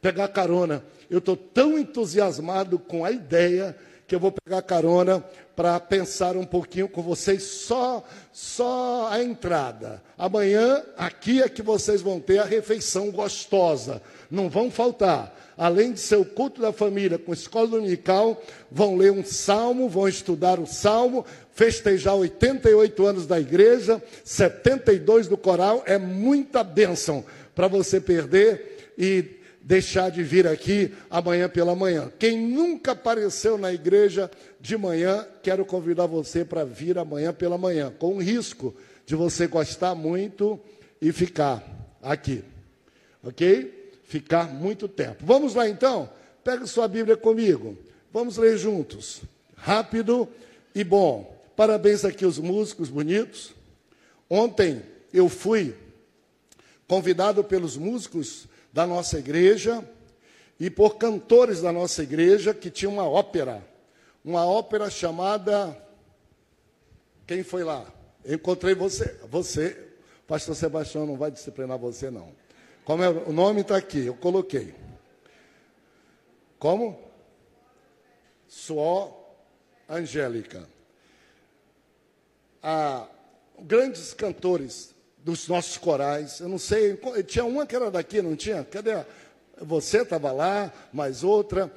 pegar 0.01 0.29
carona. 0.29 0.85
Eu 1.11 1.19
estou 1.19 1.37
tão 1.37 1.77
entusiasmado 1.77 2.79
com 2.79 3.05
a 3.05 3.11
ideia 3.11 3.77
que 4.07 4.15
eu 4.15 4.21
vou 4.21 4.31
pegar 4.31 4.63
carona 4.63 5.23
para 5.57 5.81
pensar 5.81 6.37
um 6.37 6.45
pouquinho 6.47 6.89
com 6.89 7.03
vocês 7.03 7.43
só 7.43 8.05
só 8.33 9.09
a 9.11 9.21
entrada. 9.21 10.01
Amanhã 10.17 10.81
aqui 10.97 11.43
é 11.43 11.49
que 11.49 11.61
vocês 11.61 12.01
vão 12.01 12.21
ter 12.21 12.39
a 12.39 12.45
refeição 12.45 13.11
gostosa. 13.11 14.01
Não 14.31 14.49
vão 14.49 14.71
faltar 14.71 15.35
além 15.59 15.93
de 15.93 15.99
ser 15.99 16.17
o 16.17 16.25
culto 16.25 16.63
da 16.63 16.73
família 16.73 17.19
com 17.19 17.33
escola 17.33 17.67
dominical, 17.67 18.41
vão 18.71 18.97
ler 18.97 19.11
um 19.11 19.25
salmo, 19.25 19.89
vão 19.89 20.07
estudar 20.07 20.61
o 20.61 20.67
salmo, 20.67 21.27
festejar 21.53 22.15
88 22.15 23.05
anos 23.05 23.27
da 23.27 23.41
igreja, 23.41 24.01
72 24.23 25.27
do 25.27 25.37
coral, 25.37 25.83
é 25.85 25.99
muita 25.99 26.63
bênção 26.63 27.25
para 27.57 27.67
você 27.67 28.01
perder 28.01 28.93
e 28.97 29.25
deixar 29.61 30.11
de 30.11 30.23
vir 30.23 30.47
aqui 30.47 30.95
amanhã 31.11 31.49
pela 31.49 31.75
manhã. 31.75 32.11
Quem 32.19 32.39
nunca 32.39 32.93
apareceu 32.93 33.59
na 33.59 33.73
igreja 33.73 34.31
de 34.61 34.79
manhã, 34.79 35.27
quero 35.43 35.67
convidar 35.67 36.07
você 36.07 36.45
para 36.45 36.65
vir 36.65 36.97
amanhã 36.97 37.35
pela 37.35 37.59
manhã, 37.59 37.93
com 37.99 38.15
o 38.15 38.23
risco 38.23 38.75
de 39.05 39.17
você 39.17 39.49
gostar 39.49 39.95
muito 39.97 40.59
e 41.03 41.11
ficar 41.11 41.63
aqui. 42.01 42.45
Ok? 43.23 43.78
Ficar 44.09 44.49
muito 44.49 44.89
tempo. 44.89 45.25
Vamos 45.25 45.55
lá 45.55 45.69
então? 45.69 46.11
Pega 46.43 46.67
sua 46.67 46.89
Bíblia 46.89 47.17
comigo. 47.17 47.77
Vamos 48.11 48.39
ler 48.39 48.57
juntos. 48.57 49.21
Rápido 49.55 50.27
e 50.75 50.83
bom. 50.83 51.39
Parabéns 51.55 52.05
aqui 52.07 52.25
aos 52.25 52.39
músicos 52.39 52.89
bonitos. 52.89 53.53
Ontem 54.29 54.83
eu 55.13 55.29
fui 55.29 55.75
convidado 56.87 57.45
pelos 57.45 57.77
músicos 57.77 58.47
da 58.73 58.87
nossa 58.87 59.19
igreja 59.19 59.87
e 60.59 60.71
por 60.71 60.97
cantores 60.97 61.61
da 61.61 61.71
nossa 61.71 62.03
igreja 62.03 62.55
que 62.55 62.71
tinha 62.71 62.89
uma 62.89 63.07
ópera. 63.07 63.63
Uma 64.25 64.47
ópera 64.47 64.89
chamada. 64.89 65.77
Quem 67.27 67.43
foi 67.43 67.63
lá? 67.63 67.85
Encontrei 68.25 68.75
você. 68.75 69.19
Você, 69.31 69.77
Pastor 70.27 70.55
Sebastião, 70.57 71.05
não 71.05 71.17
vai 71.17 71.31
disciplinar 71.31 71.77
você, 71.77 72.11
não. 72.11 72.33
Como 72.89 73.05
é, 73.05 73.09
o 73.11 73.35
nome 73.35 73.61
está 73.61 73.77
aqui, 73.77 74.07
eu 74.07 74.15
coloquei. 74.15 74.75
Como? 76.59 76.99
Suó 78.49 79.13
Angélica. 79.87 80.67
Ah, 82.63 83.07
grandes 83.61 84.15
cantores 84.15 84.95
dos 85.19 85.49
nossos 85.49 85.77
corais, 85.77 86.41
eu 86.41 86.49
não 86.49 86.57
sei, 86.57 86.99
tinha 87.27 87.45
uma 87.45 87.67
que 87.67 87.77
era 87.77 87.91
daqui, 87.91 88.23
não 88.23 88.35
tinha? 88.35 88.65
Cadê? 88.65 89.05
Você 89.61 90.01
estava 90.01 90.33
lá, 90.33 90.73
mais 90.91 91.23
outra, 91.23 91.71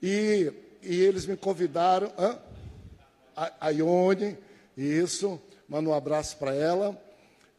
e, 0.00 0.52
e 0.80 0.94
eles 1.02 1.26
me 1.26 1.36
convidaram, 1.36 2.12
hã? 2.16 2.38
a, 3.34 3.52
a 3.66 3.70
Ione, 3.70 4.38
isso, 4.76 5.42
manda 5.68 5.90
um 5.90 5.94
abraço 5.94 6.36
para 6.36 6.54
ela, 6.54 6.96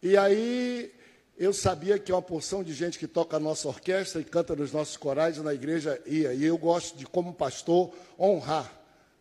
e 0.01 0.15
aí 0.15 1.02
eu 1.37 1.51
sabia 1.51 1.97
que 1.97 2.11
uma 2.11 2.21
porção 2.21 2.63
de 2.63 2.73
gente 2.73 2.99
que 2.99 3.07
toca 3.07 3.37
a 3.37 3.39
nossa 3.39 3.67
orquestra 3.67 4.21
e 4.21 4.23
canta 4.23 4.55
nos 4.55 4.71
nossos 4.71 4.95
corais 4.97 5.37
na 5.37 5.53
igreja 5.53 5.99
ia. 6.05 6.33
E 6.33 6.43
eu 6.43 6.57
gosto 6.57 6.97
de, 6.97 7.05
como 7.05 7.33
pastor, 7.33 7.91
honrar 8.19 8.71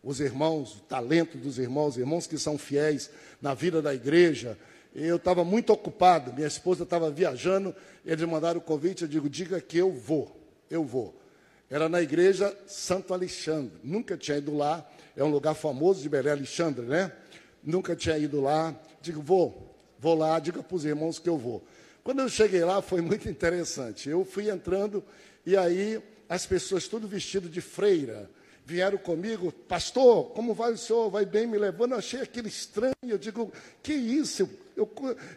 os 0.03 0.21
irmãos, 0.21 0.75
o 0.77 0.81
talento 0.81 1.39
dos 1.39 1.59
irmãos, 1.59 1.97
irmãos 1.97 2.27
que 2.27 2.37
são 2.37 2.59
fiéis 2.59 3.11
na 3.41 3.55
vida 3.55 3.81
da 3.81 3.95
igreja. 3.95 4.59
Eu 4.95 5.17
estava 5.17 5.43
muito 5.43 5.73
ocupado, 5.73 6.35
minha 6.35 6.47
esposa 6.47 6.83
estava 6.83 7.11
viajando, 7.11 7.75
eles 8.05 8.29
mandaram 8.29 8.59
o 8.59 8.63
convite, 8.63 9.03
eu 9.03 9.09
digo, 9.09 9.29
diga 9.29 9.59
que 9.59 9.79
eu 9.79 9.91
vou, 9.91 10.37
eu 10.69 10.85
vou. 10.85 11.19
Era 11.71 11.89
na 11.89 12.03
igreja 12.03 12.55
Santo 12.67 13.15
Alexandre, 13.15 13.73
nunca 13.83 14.19
tinha 14.19 14.37
ido 14.37 14.55
lá, 14.55 14.87
é 15.17 15.25
um 15.25 15.31
lugar 15.31 15.55
famoso 15.55 16.03
de 16.03 16.11
Belém 16.11 16.33
Alexandre, 16.33 16.85
né? 16.85 17.11
Nunca 17.63 17.97
tinha 17.97 18.19
ido 18.19 18.43
lá, 18.43 18.75
digo, 19.01 19.23
vou, 19.23 19.75
vou 19.99 20.15
lá, 20.15 20.39
diga 20.39 20.63
para 20.63 20.77
os 20.77 20.85
irmãos 20.85 21.19
que 21.19 21.29
eu 21.29 21.39
vou. 21.39 21.65
Quando 22.05 22.21
eu 22.21 22.29
cheguei 22.29 22.65
lá, 22.65 22.83
foi 22.83 23.01
muito 23.01 23.29
interessante. 23.29 24.09
Eu 24.09 24.25
fui 24.25 24.51
entrando 24.51 25.05
e 25.47 25.57
aí 25.57 26.03
as 26.29 26.47
pessoas, 26.47 26.89
tudo 26.89 27.07
vestido 27.07 27.49
de 27.49 27.61
freira, 27.61 28.29
vieram 28.65 28.99
comigo, 28.99 29.53
pastor, 29.53 30.31
como 30.31 30.55
vai 30.55 30.73
o 30.73 30.79
senhor? 30.79 31.11
Vai 31.11 31.27
bem 31.27 31.47
me 31.47 31.59
levando? 31.59 31.93
Eu 31.93 31.99
achei 31.99 32.21
aquilo 32.21 32.49
estranho. 32.49 32.95
Eu 33.03 33.19
digo, 33.19 33.53
que 33.83 33.93
isso? 33.93 34.49
Eu, 34.77 34.91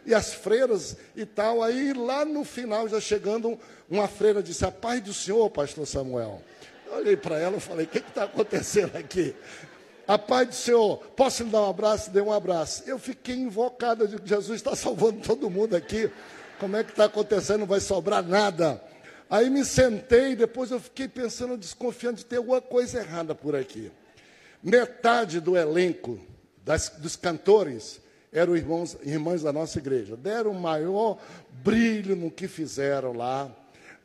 e 0.04 0.14
as 0.14 0.32
freiras 0.32 0.96
e 1.14 1.26
tal. 1.26 1.62
Aí 1.62 1.92
lá 1.92 2.24
no 2.24 2.44
final, 2.44 2.88
já 2.88 3.00
chegando, 3.00 3.58
uma 3.88 4.08
freira 4.08 4.42
disse: 4.42 4.64
A 4.64 4.70
paz 4.72 5.02
do 5.02 5.12
senhor, 5.12 5.50
pastor 5.50 5.86
Samuel. 5.86 6.42
Eu 6.86 6.94
olhei 6.94 7.16
para 7.16 7.38
ela 7.38 7.58
e 7.58 7.60
falei: 7.60 7.86
O 7.86 7.88
que 7.88 7.98
está 7.98 8.24
acontecendo 8.24 8.96
aqui? 8.96 9.34
A 10.08 10.16
paz 10.16 10.48
do 10.48 10.54
Senhor, 10.54 10.98
posso 11.16 11.42
lhe 11.42 11.50
dar 11.50 11.62
um 11.62 11.70
abraço? 11.70 12.10
Dei 12.12 12.22
um 12.22 12.32
abraço. 12.32 12.84
Eu 12.86 12.96
fiquei 12.96 13.34
invocado, 13.34 14.04
eu 14.04 14.08
digo, 14.08 14.24
Jesus 14.24 14.60
está 14.60 14.76
salvando 14.76 15.20
todo 15.20 15.50
mundo 15.50 15.74
aqui. 15.74 16.08
Como 16.58 16.76
é 16.76 16.84
que 16.84 16.90
está 16.90 17.04
acontecendo? 17.04 17.60
Não 17.60 17.66
vai 17.66 17.80
sobrar 17.80 18.22
nada. 18.22 18.82
Aí 19.28 19.50
me 19.50 19.64
sentei 19.64 20.36
depois 20.36 20.70
eu 20.70 20.80
fiquei 20.80 21.08
pensando, 21.08 21.56
desconfiando 21.56 22.18
de 22.18 22.24
ter 22.24 22.36
alguma 22.36 22.60
coisa 22.60 22.98
errada 22.98 23.34
por 23.34 23.56
aqui. 23.56 23.90
Metade 24.62 25.40
do 25.40 25.56
elenco 25.56 26.18
das, 26.64 26.88
dos 26.88 27.16
cantores 27.16 28.00
eram 28.32 28.56
irmãos, 28.56 28.96
irmãs 29.02 29.42
da 29.42 29.52
nossa 29.52 29.78
igreja. 29.78 30.16
Deram 30.16 30.54
maior 30.54 31.18
brilho 31.62 32.14
no 32.14 32.30
que 32.30 32.48
fizeram 32.48 33.12
lá 33.12 33.50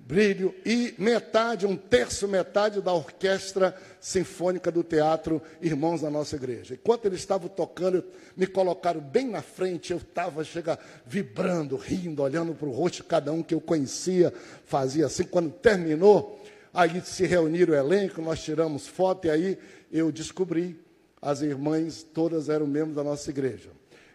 brilho, 0.08 0.54
e 0.66 0.94
metade, 0.98 1.66
um 1.66 1.78
terço, 1.78 2.28
metade 2.28 2.82
da 2.82 2.94
orquestra 2.94 3.76
sinfônica 4.00 4.72
do 4.72 4.84
teatro 4.84 5.42
Irmãos 5.62 6.02
da 6.02 6.10
nossa 6.10 6.36
igreja. 6.36 6.74
Enquanto 6.74 7.06
eles 7.06 7.20
estavam 7.20 7.48
tocando, 7.48 8.04
me 8.36 8.48
colocaram 8.48 9.00
bem 9.00 9.28
na 9.28 9.42
frente, 9.42 9.92
eu 9.92 9.98
estava, 9.98 10.44
chega, 10.44 10.78
vibrando, 11.06 11.76
rindo, 11.78 12.24
olhando 12.24 12.54
para 12.54 12.68
o 12.68 12.72
rosto 12.72 12.98
de 12.98 13.04
cada 13.04 13.32
um 13.32 13.42
que 13.42 13.54
eu 13.54 13.62
conhecia, 13.62 14.34
fazia 14.66 15.06
assim. 15.06 15.24
Quando 15.24 15.52
terminou, 15.52 16.44
aí 16.74 17.02
se 17.02 17.26
reuniram 17.26 17.74
o 17.74 17.78
elenco, 17.78 18.22
nós 18.22 18.42
tiramos 18.42 18.88
foto, 18.88 19.28
e 19.28 19.30
aí 19.30 19.58
eu 19.92 20.12
descobri, 20.12 20.80
as 21.22 21.42
irmãs 21.42 22.04
todas 22.04 22.50
eram 22.50 22.66
membros 22.66 22.96
da 22.96 23.04
nossa 23.04 23.30
igreja. 23.30 23.70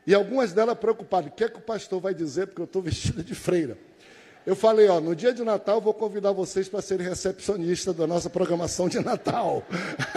E 0.06 0.14
algumas 0.14 0.52
delas 0.52 0.78
preocupadas, 0.78 1.30
o 1.30 1.34
que 1.34 1.44
é 1.44 1.48
que 1.48 1.58
o 1.58 1.62
pastor 1.62 2.00
vai 2.00 2.14
dizer, 2.14 2.46
porque 2.48 2.60
eu 2.60 2.66
estou 2.66 2.82
vestida 2.82 3.22
de 3.22 3.34
freira. 3.34 3.76
Eu 4.46 4.54
falei, 4.54 4.86
ó, 4.86 5.00
no 5.00 5.16
dia 5.16 5.34
de 5.34 5.42
Natal 5.42 5.80
vou 5.80 5.92
convidar 5.92 6.30
vocês 6.30 6.68
para 6.68 6.80
serem 6.80 7.04
recepcionistas 7.04 7.96
da 7.96 8.06
nossa 8.06 8.30
programação 8.30 8.88
de 8.88 9.00
Natal. 9.00 9.66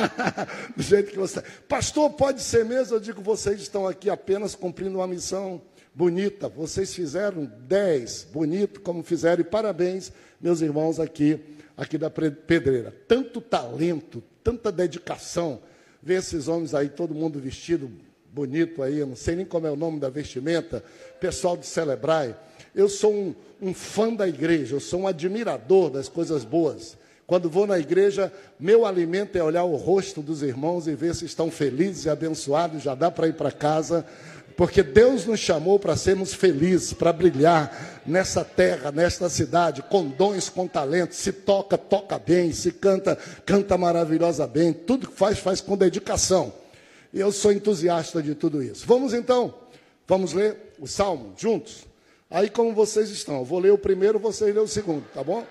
Do 0.78 0.84
jeito 0.84 1.10
que 1.10 1.18
você. 1.18 1.42
Pastor, 1.68 2.12
pode 2.12 2.44
ser 2.44 2.64
mesmo? 2.64 2.96
Eu 2.96 3.00
digo, 3.00 3.24
vocês 3.24 3.60
estão 3.60 3.88
aqui 3.88 4.08
apenas 4.08 4.54
cumprindo 4.54 5.00
uma 5.00 5.08
missão 5.08 5.60
bonita. 5.96 6.48
Vocês 6.48 6.94
fizeram 6.94 7.46
10, 7.46 8.28
bonito 8.32 8.82
como 8.82 9.02
fizeram, 9.02 9.42
e 9.42 9.44
parabéns, 9.44 10.12
meus 10.40 10.62
irmãos 10.62 11.00
aqui, 11.00 11.40
aqui 11.76 11.98
da 11.98 12.12
pedreira. 12.12 12.94
Tanto 13.08 13.42
talento, 13.42 14.22
tanta 14.44 14.72
dedicação. 14.72 15.60
Ver 16.04 16.20
esses 16.20 16.48
homens 16.48 16.76
aí, 16.76 16.88
todo 16.88 17.16
mundo 17.16 17.40
vestido 17.40 17.92
bonito 18.32 18.84
aí, 18.84 19.00
eu 19.00 19.08
não 19.08 19.16
sei 19.16 19.36
nem 19.36 19.46
como 19.46 19.66
é 19.66 19.72
o 19.72 19.76
nome 19.76 20.00
da 20.00 20.08
vestimenta, 20.08 20.84
pessoal 21.20 21.58
de 21.58 21.66
Celebrai. 21.66 22.36
Eu 22.76 22.88
sou 22.88 23.14
um, 23.14 23.36
um 23.62 23.74
fã 23.74 24.14
da 24.14 24.28
igreja, 24.28 24.76
eu 24.76 24.80
sou 24.80 25.02
um 25.02 25.08
admirador 25.08 25.90
das 25.90 26.08
coisas 26.08 26.44
boas. 26.44 26.98
Quando 27.26 27.50
vou 27.50 27.68
na 27.68 27.78
igreja, 27.78 28.34
meu 28.60 28.86
alimento 28.86 29.38
é 29.38 29.44
olhar 29.44 29.64
o 29.64 29.76
rosto 29.76 30.22
dos 30.22 30.42
irmãos 30.42 30.88
e 30.88 30.96
ver 30.96 31.14
se 31.14 31.26
estão 31.26 31.52
felizes 31.52 32.06
e 32.06 32.10
abençoados, 32.10 32.82
já 32.82 32.96
dá 32.96 33.12
para 33.12 33.28
ir 33.28 33.34
para 33.34 33.52
casa, 33.52 34.04
porque 34.58 34.84
Deus 34.84 35.26
nos 35.26 35.40
chamou 35.40 35.80
para 35.80 35.96
sermos 35.96 36.34
felizes, 36.34 36.92
para 36.92 37.14
brilhar 37.14 38.02
nessa 38.06 38.44
terra, 38.44 38.92
nesta 38.92 39.30
cidade, 39.30 39.82
com 39.84 40.10
dons, 40.10 40.50
com 40.50 40.68
talentos. 40.68 41.18
Se 41.18 41.32
toca, 41.32 41.78
toca 41.78 42.20
bem, 42.20 42.52
se 42.52 42.72
canta, 42.72 43.18
canta 43.46 43.78
maravilhosamente. 43.78 44.80
Tudo 44.80 45.08
que 45.08 45.16
faz, 45.16 45.40
faz 45.40 45.62
com 45.62 45.78
dedicação. 45.78 46.52
E 47.14 47.20
eu 47.20 47.32
sou 47.32 47.54
entusiasta 47.54 48.22
de 48.22 48.36
tudo 48.36 48.62
isso. 48.62 48.86
Vamos 48.86 49.14
então, 49.14 49.54
vamos 50.08 50.34
ler 50.34 50.74
o 50.80 50.88
Salmo 50.88 51.34
juntos? 51.38 51.89
Aí, 52.32 52.48
como 52.48 52.76
vocês 52.76 53.10
estão? 53.10 53.44
Vou 53.44 53.60
ler 53.60 53.72
o 53.72 53.78
primeiro, 53.78 54.20
vocês 54.20 54.54
ler 54.54 54.62
o 54.62 54.68
segundo, 54.68 55.04
tá 55.14 55.24
bom? 55.24 55.44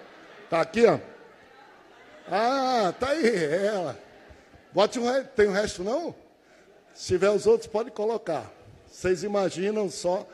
Tá 0.49 0.61
aqui, 0.61 0.87
ó. 0.87 1.01
Ah, 2.31 2.95
tá 2.99 3.09
aí, 3.09 3.45
ela. 3.67 3.99
Bote 4.73 4.99
um. 5.01 5.25
Tem 5.25 5.49
o 5.49 5.53
resto, 5.53 5.83
não? 5.83 6.15
Se 6.95 7.09
tiver 7.09 7.31
os 7.31 7.47
outros, 7.47 7.69
pode 7.69 7.91
colocar. 7.91 8.53
Vocês 8.89 9.25
imaginam 9.25 9.91
só 9.91 10.25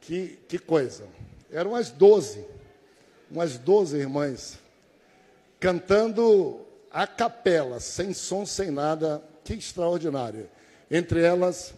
que, 0.00 0.38
que 0.48 0.58
coisa. 0.58 1.04
Eram 1.52 1.72
umas 1.72 1.90
doze, 1.90 2.46
umas 3.30 3.58
doze 3.58 3.98
irmãs, 3.98 4.58
cantando 5.60 6.60
a 6.90 7.06
capela, 7.06 7.78
sem 7.78 8.14
som, 8.14 8.46
sem 8.46 8.70
nada. 8.70 9.22
Que 9.44 9.52
extraordinário. 9.52 10.48
Entre 10.90 11.22
elas, 11.22 11.74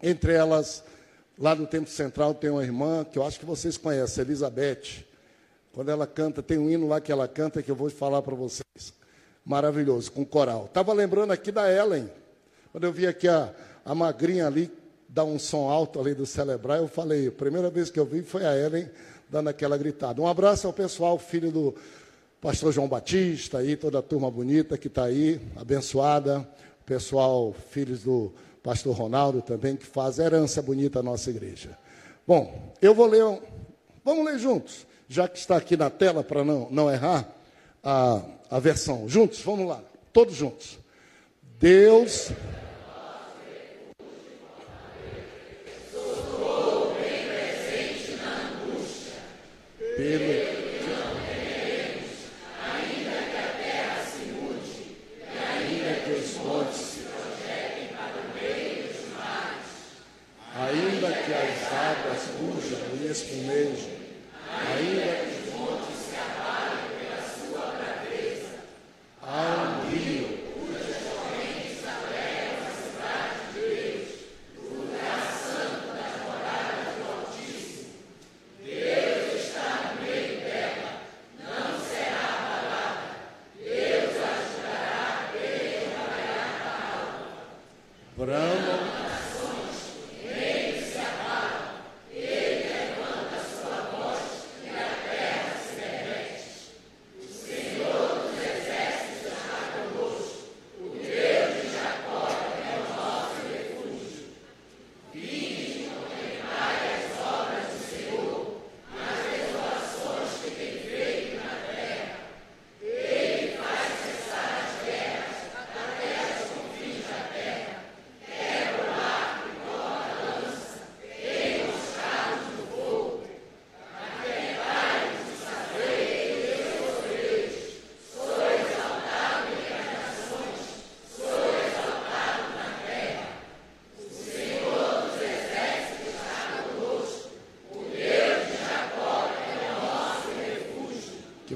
entre 0.00 0.32
elas, 0.32 0.84
Lá 1.38 1.54
no 1.54 1.66
Templo 1.66 1.90
Central 1.90 2.32
tem 2.32 2.48
uma 2.48 2.62
irmã 2.62 3.04
que 3.04 3.18
eu 3.18 3.26
acho 3.26 3.38
que 3.38 3.44
vocês 3.44 3.76
conhecem, 3.76 4.24
Elizabeth. 4.24 5.04
Quando 5.70 5.90
ela 5.90 6.06
canta, 6.06 6.42
tem 6.42 6.56
um 6.56 6.70
hino 6.70 6.88
lá 6.88 6.98
que 6.98 7.12
ela 7.12 7.28
canta 7.28 7.62
que 7.62 7.70
eu 7.70 7.76
vou 7.76 7.90
falar 7.90 8.22
para 8.22 8.34
vocês. 8.34 8.94
Maravilhoso, 9.44 10.10
com 10.10 10.24
coral. 10.24 10.64
Estava 10.64 10.94
lembrando 10.94 11.32
aqui 11.32 11.52
da 11.52 11.70
Ellen. 11.70 12.10
Quando 12.72 12.84
eu 12.84 12.92
vi 12.92 13.06
aqui 13.06 13.28
a, 13.28 13.54
a 13.84 13.94
magrinha 13.94 14.46
ali 14.46 14.72
dar 15.06 15.24
um 15.24 15.38
som 15.38 15.68
alto 15.68 16.00
ali 16.00 16.14
do 16.14 16.24
celebrar, 16.24 16.78
eu 16.78 16.88
falei, 16.88 17.28
a 17.28 17.32
primeira 17.32 17.68
vez 17.68 17.90
que 17.90 18.00
eu 18.00 18.06
vi 18.06 18.22
foi 18.22 18.46
a 18.46 18.56
Ellen 18.56 18.88
dando 19.28 19.48
aquela 19.48 19.76
gritada. 19.76 20.22
Um 20.22 20.26
abraço 20.26 20.66
ao 20.66 20.72
pessoal, 20.72 21.18
filho 21.18 21.52
do 21.52 21.74
pastor 22.40 22.72
João 22.72 22.88
Batista, 22.88 23.58
aí, 23.58 23.76
toda 23.76 23.98
a 23.98 24.02
turma 24.02 24.30
bonita 24.30 24.78
que 24.78 24.88
está 24.88 25.04
aí, 25.04 25.38
abençoada. 25.54 26.48
Pessoal, 26.86 27.54
filhos 27.70 28.02
do 28.02 28.32
pastor 28.66 28.96
Ronaldo 28.96 29.40
também, 29.40 29.76
que 29.76 29.86
faz 29.86 30.18
herança 30.18 30.60
bonita 30.60 30.98
à 30.98 31.02
nossa 31.02 31.30
igreja. 31.30 31.78
Bom, 32.26 32.74
eu 32.82 32.92
vou 32.92 33.06
ler, 33.06 33.22
vamos 34.04 34.24
ler 34.24 34.40
juntos, 34.40 34.84
já 35.08 35.28
que 35.28 35.38
está 35.38 35.56
aqui 35.56 35.76
na 35.76 35.88
tela 35.88 36.24
para 36.24 36.44
não, 36.44 36.66
não 36.68 36.90
errar 36.90 37.28
a, 37.80 38.22
a 38.50 38.58
versão. 38.58 39.08
Juntos, 39.08 39.40
vamos 39.40 39.68
lá, 39.68 39.80
todos 40.12 40.34
juntos. 40.34 40.80
Deus. 41.60 42.32
Pelo 63.06 63.12
espumejo, 63.16 63.88
ainda 64.50 65.06
que 65.14 65.48
os 65.48 65.54
montes 65.54 65.96
se 65.96 66.16
abalem 66.16 66.84
pela 66.98 67.22
sua 67.22 67.66
braveza, 67.76 68.56
há 69.22 69.84
um 69.86 69.90
rio 69.90 70.26
cujas 70.52 70.96
correntes 71.04 71.80
alegram 71.86 72.60
a 72.60 72.70
cidade 72.76 73.38
de 73.54 73.60
Deus, 73.60 74.08
o 74.58 74.74
lugar 74.74 75.22
santo 75.32 75.86
das 75.96 76.14
moradas 76.24 76.88
do 76.96 77.02
Altíssimo. 77.14 77.88
Deus 78.64 79.44
está 79.44 79.94
no 79.94 80.02
meio 80.02 80.40
dela, 80.40 80.90
não 81.38 81.80
será 81.80 82.24
abalada. 82.34 83.16
Deus 83.56 84.14
ajudará 84.34 85.32
ele 85.34 85.86
trabalhar 85.86 86.52
a 86.66 86.78
alma. 86.98 87.30
Brahma 88.16 88.96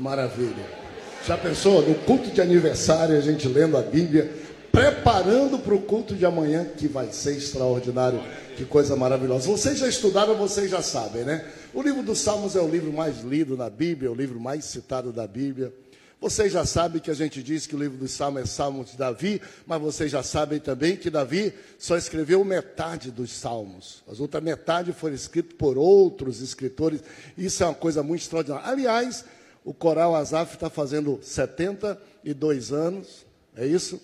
maravilha. 0.00 0.80
Já 1.26 1.36
pensou? 1.36 1.86
No 1.86 1.94
culto 1.94 2.30
de 2.30 2.40
aniversário, 2.40 3.16
a 3.16 3.20
gente 3.20 3.46
lendo 3.46 3.76
a 3.76 3.82
Bíblia, 3.82 4.32
preparando 4.72 5.58
para 5.58 5.74
o 5.74 5.82
culto 5.82 6.14
de 6.14 6.24
amanhã, 6.24 6.64
que 6.64 6.88
vai 6.88 7.12
ser 7.12 7.36
extraordinário. 7.36 8.20
Que 8.56 8.64
coisa 8.64 8.96
maravilhosa. 8.96 9.48
Vocês 9.48 9.78
já 9.78 9.88
estudaram, 9.88 10.34
vocês 10.36 10.70
já 10.70 10.82
sabem, 10.82 11.24
né? 11.24 11.46
O 11.72 11.82
livro 11.82 12.02
dos 12.02 12.18
Salmos 12.18 12.56
é 12.56 12.60
o 12.60 12.68
livro 12.68 12.92
mais 12.92 13.20
lido 13.20 13.56
na 13.56 13.70
Bíblia, 13.70 14.08
é 14.08 14.10
o 14.10 14.14
livro 14.14 14.40
mais 14.40 14.64
citado 14.64 15.12
da 15.12 15.26
Bíblia. 15.26 15.72
Vocês 16.20 16.52
já 16.52 16.66
sabem 16.66 17.00
que 17.00 17.10
a 17.10 17.14
gente 17.14 17.42
diz 17.42 17.66
que 17.66 17.74
o 17.74 17.78
livro 17.78 17.96
dos 17.96 18.10
Salmos 18.10 18.42
é 18.42 18.46
Salmos 18.46 18.90
de 18.90 18.98
Davi, 18.98 19.40
mas 19.66 19.80
vocês 19.80 20.10
já 20.10 20.22
sabem 20.22 20.60
também 20.60 20.94
que 20.94 21.08
Davi 21.08 21.54
só 21.78 21.96
escreveu 21.96 22.44
metade 22.44 23.10
dos 23.10 23.32
Salmos. 23.32 24.02
As 24.06 24.20
outras 24.20 24.42
metade 24.42 24.92
foram 24.92 25.14
escritas 25.14 25.54
por 25.56 25.78
outros 25.78 26.42
escritores. 26.42 27.02
Isso 27.38 27.62
é 27.62 27.66
uma 27.66 27.74
coisa 27.74 28.02
muito 28.02 28.20
extraordinária. 28.20 28.68
Aliás, 28.68 29.24
o 29.70 29.72
Coral 29.72 30.16
Azaf 30.16 30.54
está 30.54 30.68
fazendo 30.68 31.20
72 31.22 32.72
anos, 32.72 33.24
é 33.54 33.64
isso? 33.64 34.00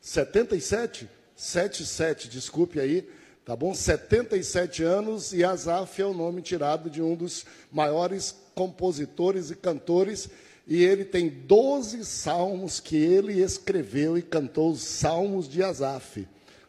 77? 0.00 1.10
77, 1.34 2.28
desculpe 2.28 2.78
aí, 2.78 3.10
tá 3.44 3.56
bom? 3.56 3.74
77 3.74 4.84
anos 4.84 5.32
e 5.32 5.42
Azaf 5.42 6.00
é 6.00 6.06
o 6.06 6.14
nome 6.14 6.42
tirado 6.42 6.88
de 6.88 7.02
um 7.02 7.16
dos 7.16 7.44
maiores 7.72 8.32
compositores 8.54 9.50
e 9.50 9.56
cantores. 9.56 10.28
E 10.64 10.84
ele 10.84 11.04
tem 11.04 11.28
12 11.28 12.04
salmos 12.04 12.78
que 12.78 12.94
ele 12.94 13.42
escreveu 13.42 14.16
e 14.16 14.22
cantou 14.22 14.70
os 14.70 14.82
salmos 14.82 15.48
de 15.48 15.60
Azaf. 15.60 16.24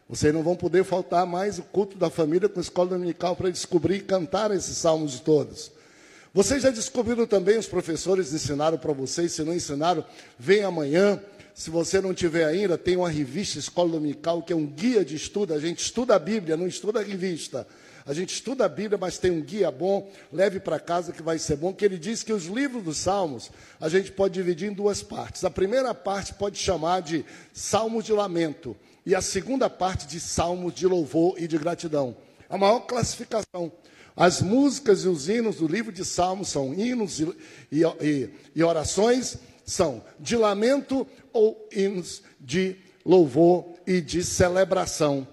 Vocês 0.08 0.34
não 0.34 0.42
vão 0.42 0.56
poder 0.56 0.82
faltar 0.82 1.24
mais 1.24 1.60
o 1.60 1.62
culto 1.62 1.96
da 1.96 2.10
família 2.10 2.48
com 2.48 2.58
a 2.58 2.62
escola 2.62 2.88
dominical 2.88 3.36
para 3.36 3.50
descobrir 3.50 3.98
e 3.98 4.00
cantar 4.00 4.50
esses 4.50 4.76
salmos 4.78 5.20
todos. 5.20 5.70
Vocês 6.32 6.62
já 6.62 6.70
descobriram 6.70 7.26
também, 7.26 7.58
os 7.58 7.66
professores 7.66 8.32
ensinaram 8.32 8.78
para 8.78 8.92
vocês, 8.92 9.32
se 9.32 9.42
não 9.42 9.52
ensinaram, 9.52 10.04
vem 10.38 10.62
amanhã. 10.62 11.20
Se 11.52 11.70
você 11.70 12.00
não 12.00 12.14
tiver 12.14 12.44
ainda, 12.44 12.78
tem 12.78 12.96
uma 12.96 13.10
revista 13.10 13.58
Escola 13.58 13.90
Dominical, 13.90 14.40
que 14.42 14.52
é 14.52 14.56
um 14.56 14.64
guia 14.64 15.04
de 15.04 15.16
estudo. 15.16 15.52
A 15.52 15.58
gente 15.58 15.80
estuda 15.80 16.14
a 16.14 16.18
Bíblia, 16.18 16.56
não 16.56 16.68
estuda 16.68 17.00
a 17.00 17.02
revista. 17.02 17.66
A 18.06 18.14
gente 18.14 18.32
estuda 18.32 18.64
a 18.64 18.68
Bíblia, 18.68 18.96
mas 18.96 19.18
tem 19.18 19.30
um 19.30 19.42
guia 19.42 19.70
bom, 19.70 20.10
leve 20.32 20.60
para 20.60 20.78
casa 20.78 21.12
que 21.12 21.22
vai 21.22 21.38
ser 21.38 21.56
bom, 21.56 21.74
que 21.74 21.84
ele 21.84 21.98
diz 21.98 22.22
que 22.22 22.32
os 22.32 22.46
livros 22.46 22.82
dos 22.82 22.96
Salmos 22.96 23.50
a 23.80 23.88
gente 23.88 24.12
pode 24.12 24.34
dividir 24.34 24.70
em 24.70 24.72
duas 24.72 25.02
partes. 25.02 25.44
A 25.44 25.50
primeira 25.50 25.92
parte 25.92 26.32
pode 26.34 26.58
chamar 26.58 27.02
de 27.02 27.24
Salmos 27.52 28.04
de 28.04 28.12
Lamento, 28.12 28.76
e 29.04 29.14
a 29.14 29.20
segunda 29.20 29.68
parte 29.68 30.06
de 30.06 30.20
Salmos 30.20 30.74
de 30.74 30.86
Louvor 30.86 31.34
e 31.38 31.48
de 31.48 31.58
Gratidão. 31.58 32.16
A 32.48 32.56
maior 32.56 32.80
classificação. 32.80 33.72
As 34.16 34.42
músicas 34.42 35.04
e 35.04 35.08
os 35.08 35.28
hinos 35.28 35.56
do 35.56 35.66
livro 35.66 35.92
de 35.92 36.04
Salmos 36.04 36.48
são 36.48 36.74
hinos 36.74 37.20
e, 37.20 37.34
e, 37.72 38.30
e 38.54 38.62
orações, 38.62 39.38
são 39.64 40.02
de 40.18 40.36
lamento 40.36 41.06
ou 41.32 41.68
hinos 41.72 42.22
de 42.40 42.76
louvor 43.04 43.64
e 43.86 44.00
de 44.00 44.22
celebração. 44.22 45.26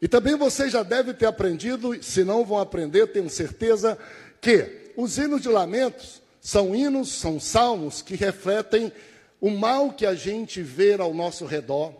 E 0.00 0.08
também 0.08 0.36
você 0.36 0.68
já 0.68 0.82
deve 0.82 1.14
ter 1.14 1.26
aprendido, 1.26 2.02
se 2.02 2.24
não 2.24 2.44
vão 2.44 2.58
aprender, 2.58 3.06
tenho 3.08 3.30
certeza, 3.30 3.96
que 4.40 4.92
os 4.96 5.16
hinos 5.16 5.40
de 5.40 5.48
lamentos 5.48 6.22
são 6.40 6.74
hinos, 6.74 7.10
são 7.12 7.40
salmos 7.40 8.02
que 8.02 8.14
refletem 8.14 8.92
o 9.40 9.50
mal 9.50 9.92
que 9.92 10.04
a 10.04 10.14
gente 10.14 10.60
vê 10.60 10.94
ao 10.94 11.14
nosso 11.14 11.46
redor, 11.46 11.94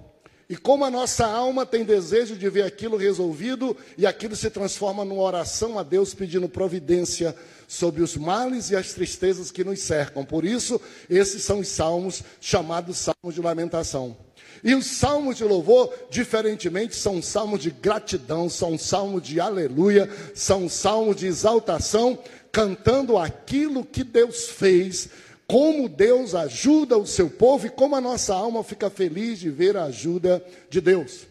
e 0.49 0.57
como 0.57 0.85
a 0.85 0.91
nossa 0.91 1.27
alma 1.27 1.65
tem 1.65 1.85
desejo 1.85 2.37
de 2.37 2.49
ver 2.51 2.63
aquilo 2.63 2.97
resolvido 2.97 3.77
e 3.97 4.07
aquilo 4.07 4.37
se 4.37 4.51
transforma 4.51 5.05
numa 5.05 5.23
oração 5.23 5.79
a 5.79 5.83
Deus 5.83 6.13
pedindo 6.13 6.49
providência 6.49 7.35
sobre 7.67 8.03
os 8.03 8.17
males 8.17 8.71
e 8.71 8.77
as 8.77 8.93
tristezas 8.93 9.51
que 9.51 9.65
nos 9.65 9.81
cercam. 9.81 10.25
Por 10.25 10.45
isso, 10.45 10.81
esses 11.09 11.43
são 11.43 11.61
os 11.61 11.69
salmos 11.69 12.23
chamados 12.41 12.99
salmos 12.99 13.35
de 13.35 13.41
lamentação. 13.41 14.17
E 14.63 14.75
os 14.75 14.87
salmos 14.87 15.37
de 15.37 15.45
louvor, 15.45 15.93
diferentemente, 16.11 16.95
são 16.95 17.21
salmos 17.23 17.61
de 17.61 17.71
gratidão, 17.71 18.49
são 18.49 18.79
salmos 18.79 19.23
de 19.23 19.41
aleluia, 19.41 20.09
são 20.35 20.69
salmos 20.69 21.17
de 21.17 21.27
exaltação, 21.27 22.19
cantando 22.53 23.19
aquilo 23.19 23.85
que 23.85 24.05
Deus 24.05 24.47
fez 24.47 25.09
como 25.47 25.89
Deus 25.89 26.35
ajuda 26.35 26.97
o 26.97 27.07
seu 27.07 27.29
povo 27.29 27.67
e 27.67 27.71
como 27.71 27.95
a 27.97 28.01
nossa 28.01 28.35
alma 28.35 28.65
fica 28.65 28.89
feliz 28.89 29.39
de 29.39 29.51
ver 29.51 29.77
a 29.77 29.85
ajuda 29.85 30.45
de 30.71 30.81
Deus. 30.81 31.27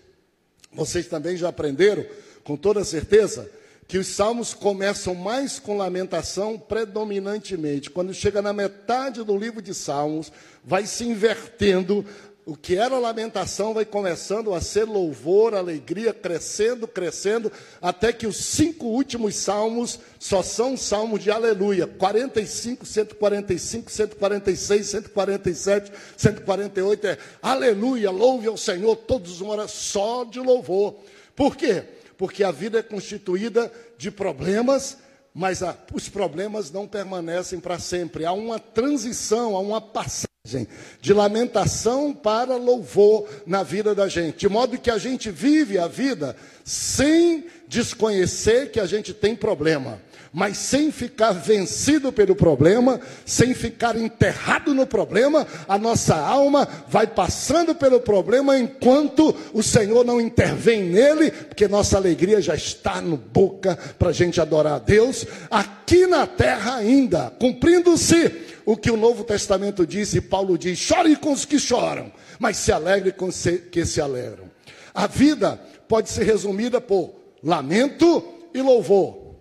Vocês 0.71 1.07
também 1.07 1.37
já 1.37 1.49
aprenderam, 1.49 2.05
com 2.43 2.55
toda 2.55 2.83
certeza, 2.83 3.49
que 3.87 3.97
os 3.97 4.07
salmos 4.07 4.53
começam 4.53 5.13
mais 5.13 5.59
com 5.59 5.77
lamentação 5.77 6.57
predominantemente. 6.57 7.89
Quando 7.89 8.13
chega 8.13 8.41
na 8.41 8.53
metade 8.53 9.23
do 9.23 9.37
livro 9.37 9.61
de 9.61 9.73
Salmos, 9.73 10.31
vai 10.63 10.85
se 10.85 11.03
invertendo 11.03 12.05
o 12.45 12.57
que 12.57 12.75
era 12.75 12.99
lamentação 12.99 13.73
vai 13.73 13.85
começando 13.85 14.53
a 14.53 14.59
ser 14.59 14.83
louvor, 14.83 15.53
alegria, 15.53 16.13
crescendo, 16.13 16.87
crescendo, 16.87 17.51
até 17.81 18.11
que 18.11 18.27
os 18.27 18.35
cinco 18.35 18.87
últimos 18.87 19.35
salmos 19.35 19.99
só 20.19 20.43
são 20.43 20.75
salmos 20.75 21.23
de 21.23 21.31
aleluia. 21.31 21.87
45, 21.87 22.85
145, 22.85 23.89
146, 23.89 24.85
147, 24.85 25.91
148 26.17 27.07
é 27.07 27.17
aleluia, 27.41 28.11
louve 28.11 28.47
ao 28.47 28.57
Senhor, 28.57 28.95
todos 28.97 29.39
uma 29.39 29.67
só 29.67 30.25
de 30.25 30.39
louvor. 30.39 30.95
Por 31.35 31.55
quê? 31.55 31.83
Porque 32.17 32.43
a 32.43 32.51
vida 32.51 32.79
é 32.79 32.83
constituída 32.83 33.71
de 33.97 34.11
problemas, 34.11 34.97
mas 35.33 35.63
a, 35.63 35.75
os 35.93 36.07
problemas 36.07 36.71
não 36.71 36.87
permanecem 36.87 37.59
para 37.59 37.79
sempre. 37.79 38.25
Há 38.25 38.31
uma 38.31 38.59
transição, 38.59 39.55
há 39.55 39.59
uma 39.59 39.81
passagem 39.81 40.67
de 41.01 41.13
lamentação 41.13 42.13
para 42.13 42.57
louvor 42.57 43.27
na 43.45 43.63
vida 43.63 43.95
da 43.95 44.09
gente, 44.09 44.39
de 44.39 44.49
modo 44.49 44.77
que 44.77 44.91
a 44.91 44.97
gente 44.97 45.31
vive 45.31 45.79
a 45.79 45.87
vida 45.87 46.35
sem 46.65 47.45
desconhecer 47.73 48.69
que 48.69 48.79
a 48.79 48.85
gente 48.85 49.13
tem 49.13 49.35
problema, 49.35 49.99
mas 50.31 50.57
sem 50.57 50.91
ficar 50.91 51.31
vencido 51.31 52.11
pelo 52.11 52.35
problema, 52.35 53.01
sem 53.25 53.55
ficar 53.55 53.95
enterrado 53.95 54.75
no 54.75 54.85
problema, 54.85 55.47
a 55.67 55.77
nossa 55.77 56.15
alma 56.15 56.67
vai 56.87 57.07
passando 57.07 57.73
pelo 57.73 57.99
problema 57.99 58.57
enquanto 58.57 59.35
o 59.53 59.63
Senhor 59.63 60.05
não 60.05 60.21
intervém 60.21 60.83
nele, 60.83 61.31
porque 61.31 61.67
nossa 61.67 61.97
alegria 61.97 62.39
já 62.41 62.55
está 62.55 63.01
no 63.01 63.17
boca 63.17 63.75
para 63.97 64.09
a 64.09 64.13
gente 64.13 64.39
adorar 64.39 64.73
a 64.73 64.79
Deus, 64.79 65.25
aqui 65.49 66.05
na 66.05 66.27
terra 66.27 66.75
ainda, 66.75 67.33
cumprindo-se 67.39 68.31
o 68.65 68.77
que 68.77 68.91
o 68.91 68.97
Novo 68.97 69.23
Testamento 69.23 69.85
diz, 69.85 70.13
e 70.13 70.21
Paulo 70.21 70.57
diz: 70.59 70.77
chore 70.77 71.15
com 71.15 71.31
os 71.31 71.43
que 71.43 71.57
choram, 71.57 72.11
mas 72.37 72.57
se 72.57 72.71
alegre 72.71 73.11
com 73.11 73.25
os 73.25 73.43
que 73.71 73.83
se 73.83 73.99
alegram. 73.99 74.45
A 74.93 75.07
vida 75.07 75.59
pode 75.87 76.09
ser 76.09 76.23
resumida 76.23 76.79
por 76.79 77.22
lamento 77.43 78.23
e 78.53 78.61
louvor, 78.61 79.35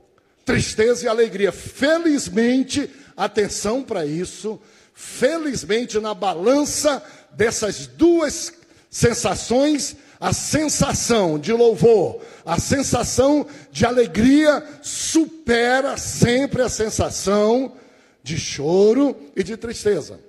tristeza 0.44 1.04
e 1.04 1.08
alegria. 1.08 1.52
Felizmente, 1.52 2.90
atenção 3.16 3.82
para 3.82 4.04
isso, 4.04 4.60
felizmente 4.94 5.98
na 6.00 6.14
balança 6.14 7.02
dessas 7.32 7.86
duas 7.86 8.52
sensações, 8.90 9.96
a 10.20 10.32
sensação 10.32 11.38
de 11.38 11.52
louvor, 11.52 12.22
a 12.44 12.58
sensação 12.58 13.46
de 13.70 13.84
alegria 13.84 14.64
supera 14.82 15.96
sempre 15.96 16.62
a 16.62 16.68
sensação 16.68 17.72
de 18.22 18.38
choro 18.38 19.16
e 19.34 19.42
de 19.42 19.56
tristeza. 19.56 20.20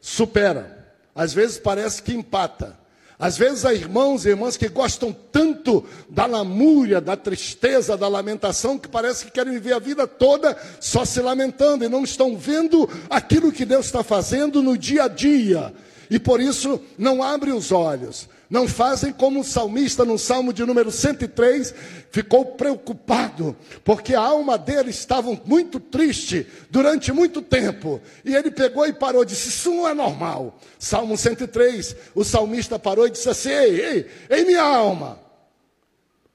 Supera. 0.00 0.76
Às 1.14 1.32
vezes 1.32 1.58
parece 1.58 2.02
que 2.02 2.12
empata. 2.12 2.76
Às 3.18 3.38
vezes 3.38 3.64
há 3.64 3.72
irmãos 3.72 4.26
e 4.26 4.28
irmãs 4.28 4.56
que 4.58 4.68
gostam 4.68 5.14
tanto 5.32 5.84
da 6.08 6.26
lamúria, 6.26 7.00
da 7.00 7.16
tristeza, 7.16 7.96
da 7.96 8.08
lamentação, 8.08 8.78
que 8.78 8.88
parece 8.88 9.24
que 9.24 9.30
querem 9.30 9.54
viver 9.54 9.72
a 9.72 9.78
vida 9.78 10.06
toda 10.06 10.56
só 10.80 11.04
se 11.04 11.20
lamentando 11.20 11.84
e 11.84 11.88
não 11.88 12.04
estão 12.04 12.36
vendo 12.36 12.88
aquilo 13.08 13.50
que 13.52 13.64
Deus 13.64 13.86
está 13.86 14.02
fazendo 14.02 14.62
no 14.62 14.76
dia 14.76 15.04
a 15.04 15.08
dia. 15.08 15.72
E 16.10 16.18
por 16.18 16.40
isso 16.40 16.78
não 16.98 17.22
abre 17.22 17.52
os 17.52 17.72
olhos, 17.72 18.28
não 18.48 18.68
fazem 18.68 19.12
como 19.12 19.40
o 19.40 19.44
salmista 19.44 20.04
no 20.04 20.16
Salmo 20.16 20.52
de 20.52 20.64
número 20.64 20.90
103 20.90 21.74
ficou 22.10 22.44
preocupado, 22.44 23.56
porque 23.84 24.14
a 24.14 24.20
alma 24.20 24.56
dele 24.56 24.90
estava 24.90 25.38
muito 25.44 25.80
triste 25.80 26.46
durante 26.70 27.12
muito 27.12 27.42
tempo. 27.42 28.00
E 28.24 28.34
ele 28.34 28.50
pegou 28.50 28.86
e 28.86 28.92
parou 28.92 29.22
e 29.22 29.26
disse: 29.26 29.48
Isso 29.48 29.70
não 29.70 29.88
é 29.88 29.94
normal. 29.94 30.58
Salmo 30.78 31.16
103, 31.16 31.96
o 32.14 32.22
salmista 32.22 32.78
parou 32.78 33.06
e 33.06 33.10
disse 33.10 33.28
assim: 33.28 33.50
Ei, 33.50 33.80
ei, 33.80 34.10
ei, 34.30 34.44
minha 34.44 34.62
alma, 34.62 35.18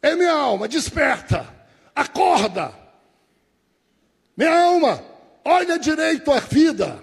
ei, 0.04 0.16
minha 0.16 0.34
alma, 0.34 0.68
desperta, 0.68 1.48
acorda. 1.96 2.74
Minha 4.36 4.66
alma, 4.66 5.02
olha 5.46 5.80
direito 5.80 6.30
a 6.32 6.40
vida. 6.40 7.02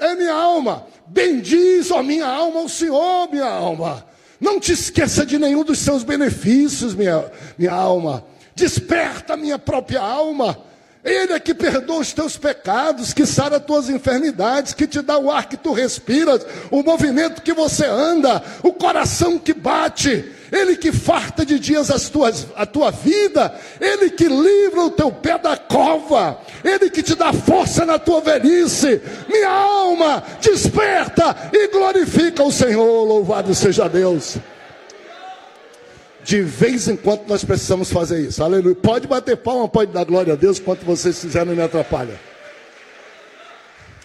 Ei, 0.00 0.16
minha 0.16 0.34
alma, 0.34 0.86
bendiz, 1.06 1.92
ó 1.92 2.02
minha 2.02 2.26
alma, 2.26 2.60
o 2.60 2.68
Senhor, 2.68 3.30
minha 3.30 3.46
alma. 3.48 4.11
Não 4.42 4.58
te 4.58 4.72
esqueça 4.72 5.24
de 5.24 5.38
nenhum 5.38 5.62
dos 5.62 5.78
seus 5.78 6.02
benefícios, 6.02 6.96
minha, 6.96 7.30
minha 7.56 7.70
alma. 7.70 8.24
Desperta 8.56 9.36
minha 9.36 9.56
própria 9.56 10.00
alma. 10.00 10.58
Ele 11.04 11.32
é 11.32 11.40
que 11.40 11.52
perdoa 11.52 11.98
os 11.98 12.12
teus 12.12 12.36
pecados, 12.36 13.12
que 13.12 13.26
sara 13.26 13.56
as 13.56 13.64
tuas 13.64 13.88
enfermidades, 13.88 14.72
que 14.72 14.86
te 14.86 15.02
dá 15.02 15.18
o 15.18 15.32
ar 15.32 15.48
que 15.48 15.56
tu 15.56 15.72
respiras, 15.72 16.46
o 16.70 16.80
movimento 16.80 17.42
que 17.42 17.52
você 17.52 17.84
anda, 17.84 18.40
o 18.62 18.72
coração 18.72 19.36
que 19.36 19.52
bate. 19.52 20.32
Ele 20.52 20.76
que 20.76 20.92
farta 20.92 21.44
de 21.44 21.58
dias 21.58 21.90
as 21.90 22.08
tuas, 22.08 22.46
a 22.54 22.64
tua 22.64 22.92
vida, 22.92 23.52
Ele 23.80 24.10
que 24.10 24.28
livra 24.28 24.82
o 24.82 24.90
teu 24.90 25.10
pé 25.10 25.38
da 25.38 25.56
cova, 25.56 26.38
Ele 26.62 26.88
que 26.88 27.02
te 27.02 27.16
dá 27.16 27.32
força 27.32 27.84
na 27.84 27.98
tua 27.98 28.20
velhice. 28.20 29.00
Minha 29.28 29.50
alma, 29.50 30.22
desperta 30.40 31.50
e 31.52 31.66
glorifica 31.66 32.44
o 32.44 32.52
Senhor, 32.52 33.04
louvado 33.04 33.52
seja 33.56 33.88
Deus. 33.88 34.36
De 36.24 36.40
vez 36.40 36.88
em 36.88 36.96
quando 36.96 37.26
nós 37.26 37.44
precisamos 37.44 37.90
fazer 37.90 38.20
isso, 38.20 38.42
aleluia. 38.42 38.76
Pode 38.76 39.08
bater 39.08 39.36
palma, 39.36 39.68
pode 39.68 39.92
dar 39.92 40.04
glória 40.04 40.34
a 40.34 40.36
Deus, 40.36 40.58
quanto 40.58 40.84
vocês 40.84 41.20
fizeram 41.20 41.46
não 41.46 41.56
me 41.56 41.62
atrapalha. 41.62 42.18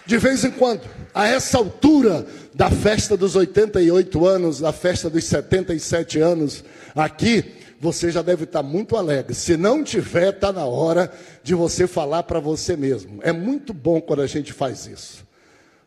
De 0.04 0.16
vez 0.16 0.42
em 0.42 0.50
quando, 0.50 0.80
a 1.14 1.28
essa 1.28 1.58
altura 1.58 2.26
da 2.54 2.70
festa 2.70 3.16
dos 3.16 3.36
88 3.36 4.26
anos, 4.26 4.60
da 4.60 4.72
festa 4.72 5.10
dos 5.10 5.24
77 5.24 6.18
anos, 6.18 6.64
aqui, 6.94 7.44
você 7.80 8.10
já 8.10 8.22
deve 8.22 8.44
estar 8.44 8.62
muito 8.62 8.96
alegre. 8.96 9.34
Se 9.34 9.56
não 9.56 9.84
tiver, 9.84 10.34
está 10.34 10.52
na 10.52 10.64
hora 10.64 11.12
de 11.42 11.54
você 11.54 11.86
falar 11.86 12.22
para 12.24 12.40
você 12.40 12.76
mesmo. 12.76 13.20
É 13.22 13.32
muito 13.32 13.72
bom 13.72 14.00
quando 14.00 14.22
a 14.22 14.26
gente 14.26 14.52
faz 14.52 14.86
isso. 14.86 15.26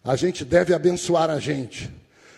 A 0.04 0.16
gente 0.16 0.46
deve 0.46 0.74
abençoar 0.74 1.30
a 1.30 1.40
gente. 1.40 1.92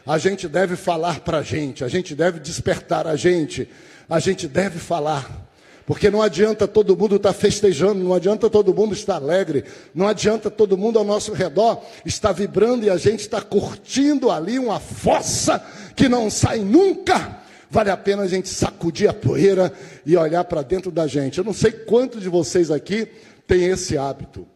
A 0.05 0.17
gente 0.17 0.47
deve 0.47 0.75
falar 0.75 1.21
para 1.21 1.39
a 1.39 1.41
gente. 1.41 1.83
A 1.83 1.87
gente 1.87 2.13
deve 2.13 2.39
despertar 2.39 3.07
a 3.07 3.15
gente. 3.15 3.69
A 4.09 4.19
gente 4.19 4.47
deve 4.47 4.79
falar. 4.79 5.49
Porque 5.85 6.09
não 6.09 6.21
adianta 6.21 6.67
todo 6.67 6.95
mundo 6.95 7.17
estar 7.17 7.33
festejando, 7.33 8.03
não 8.03 8.13
adianta 8.13 8.49
todo 8.49 8.73
mundo 8.73 8.93
estar 8.93 9.15
alegre, 9.15 9.65
não 9.93 10.07
adianta 10.07 10.49
todo 10.49 10.77
mundo 10.77 10.97
ao 10.97 11.03
nosso 11.03 11.33
redor 11.33 11.83
estar 12.05 12.31
vibrando 12.31 12.85
e 12.85 12.89
a 12.89 12.95
gente 12.95 13.19
está 13.19 13.41
curtindo 13.41 14.31
ali 14.31 14.57
uma 14.57 14.79
fossa 14.79 15.61
que 15.93 16.07
não 16.07 16.29
sai 16.29 16.59
nunca. 16.59 17.41
vale 17.69 17.89
a 17.89 17.97
pena 17.97 18.23
a 18.23 18.27
gente 18.27 18.47
sacudir 18.47 19.09
a 19.09 19.13
poeira 19.13 19.73
e 20.05 20.15
olhar 20.15 20.45
para 20.45 20.61
dentro 20.61 20.89
da 20.89 21.05
gente. 21.05 21.37
Eu 21.37 21.43
não 21.43 21.53
sei 21.53 21.71
quantos 21.71 22.21
de 22.21 22.29
vocês 22.29 22.71
aqui 22.71 23.05
têm 23.45 23.65
esse 23.65 23.97
hábito. 23.97 24.47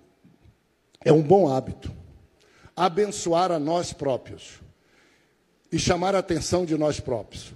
É 1.04 1.12
um 1.12 1.22
bom 1.22 1.54
hábito. 1.54 1.92
Abençoar 2.74 3.52
a 3.52 3.60
nós 3.60 3.92
próprios 3.92 4.66
e 5.72 5.78
chamar 5.78 6.16
a 6.16 6.20
atenção 6.20 6.66
de 6.66 6.78
nós 6.78 7.00
próprios. 7.00 7.54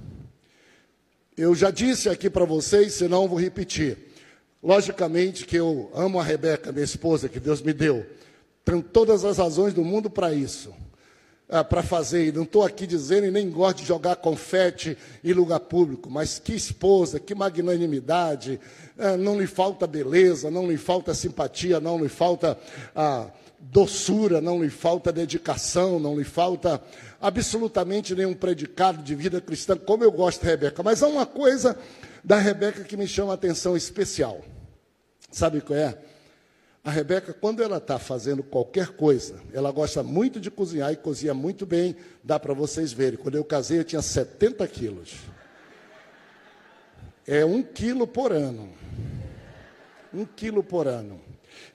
Eu 1.37 1.55
já 1.55 1.71
disse 1.71 2.09
aqui 2.09 2.29
para 2.29 2.45
vocês, 2.45 2.93
senão 2.93 3.27
vou 3.27 3.39
repetir. 3.39 3.97
Logicamente 4.61 5.45
que 5.45 5.55
eu 5.55 5.89
amo 5.93 6.19
a 6.19 6.23
Rebeca, 6.23 6.71
minha 6.71 6.85
esposa, 6.85 7.29
que 7.29 7.39
Deus 7.39 7.61
me 7.61 7.73
deu. 7.73 8.05
Tenho 8.63 8.83
todas 8.83 9.25
as 9.25 9.37
razões 9.37 9.73
do 9.73 9.83
mundo 9.83 10.07
para 10.09 10.33
isso, 10.33 10.71
é, 11.49 11.63
para 11.63 11.81
fazer. 11.81 12.27
E 12.27 12.31
não 12.31 12.43
estou 12.43 12.63
aqui 12.63 12.85
dizendo 12.85 13.25
e 13.25 13.31
nem 13.31 13.49
gosto 13.49 13.77
de 13.77 13.85
jogar 13.85 14.17
confete 14.17 14.95
em 15.23 15.33
lugar 15.33 15.61
público, 15.61 16.11
mas 16.11 16.37
que 16.37 16.53
esposa, 16.53 17.19
que 17.19 17.33
magnanimidade. 17.33 18.59
É, 18.97 19.17
não 19.17 19.39
lhe 19.39 19.47
falta 19.47 19.87
beleza, 19.87 20.51
não 20.51 20.69
lhe 20.69 20.77
falta 20.77 21.13
simpatia, 21.13 21.79
não 21.79 21.97
lhe 21.97 22.09
falta 22.09 22.55
ah, 22.95 23.31
doçura, 23.59 24.41
não 24.41 24.61
lhe 24.61 24.69
falta 24.69 25.11
dedicação, 25.11 25.99
não 25.99 26.17
lhe 26.17 26.23
falta 26.23 26.81
absolutamente 27.21 28.15
nenhum 28.15 28.33
predicado 28.33 29.03
de 29.03 29.13
vida 29.13 29.39
cristã, 29.39 29.77
como 29.77 30.03
eu 30.03 30.11
gosto 30.11 30.43
da 30.43 30.49
Rebeca. 30.49 30.81
Mas 30.81 31.03
há 31.03 31.07
uma 31.07 31.25
coisa 31.25 31.77
da 32.23 32.37
Rebeca 32.37 32.83
que 32.83 32.97
me 32.97 33.07
chama 33.07 33.31
a 33.31 33.35
atenção 33.35 33.77
especial. 33.77 34.41
Sabe 35.31 35.61
qual 35.61 35.77
é? 35.77 35.97
A 36.83 36.89
Rebeca, 36.89 37.31
quando 37.31 37.61
ela 37.61 37.77
está 37.77 37.99
fazendo 37.99 38.41
qualquer 38.41 38.87
coisa, 38.89 39.39
ela 39.53 39.71
gosta 39.71 40.01
muito 40.01 40.39
de 40.39 40.49
cozinhar 40.49 40.91
e 40.91 40.95
cozinha 40.95 41.33
muito 41.33 41.63
bem, 41.63 41.95
dá 42.23 42.39
para 42.39 42.55
vocês 42.55 42.91
verem. 42.91 43.19
Quando 43.19 43.35
eu 43.35 43.43
casei, 43.43 43.77
eu 43.77 43.83
tinha 43.83 44.01
70 44.01 44.67
quilos. 44.67 45.13
É 47.27 47.45
um 47.45 47.61
quilo 47.61 48.07
por 48.07 48.31
ano. 48.31 48.73
Um 50.11 50.25
quilo 50.25 50.63
por 50.63 50.87
ano. 50.87 51.21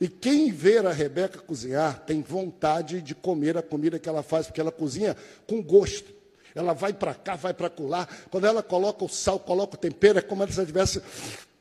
E 0.00 0.08
quem 0.08 0.50
ver 0.50 0.86
a 0.86 0.92
Rebeca 0.92 1.38
cozinhar 1.38 2.00
tem 2.06 2.22
vontade 2.22 3.00
de 3.00 3.14
comer 3.14 3.56
a 3.56 3.62
comida 3.62 3.98
que 3.98 4.08
ela 4.08 4.22
faz, 4.22 4.46
porque 4.46 4.60
ela 4.60 4.72
cozinha 4.72 5.16
com 5.46 5.62
gosto. 5.62 6.14
Ela 6.54 6.72
vai 6.72 6.92
para 6.92 7.14
cá, 7.14 7.36
vai 7.36 7.52
para 7.52 7.68
colar. 7.68 8.08
Quando 8.30 8.46
ela 8.46 8.62
coloca 8.62 9.04
o 9.04 9.08
sal, 9.08 9.38
coloca 9.38 9.74
o 9.74 9.78
tempero, 9.78 10.18
é 10.18 10.22
como 10.22 10.46
se 10.46 10.54
ela 10.54 10.62
estivesse 10.62 11.02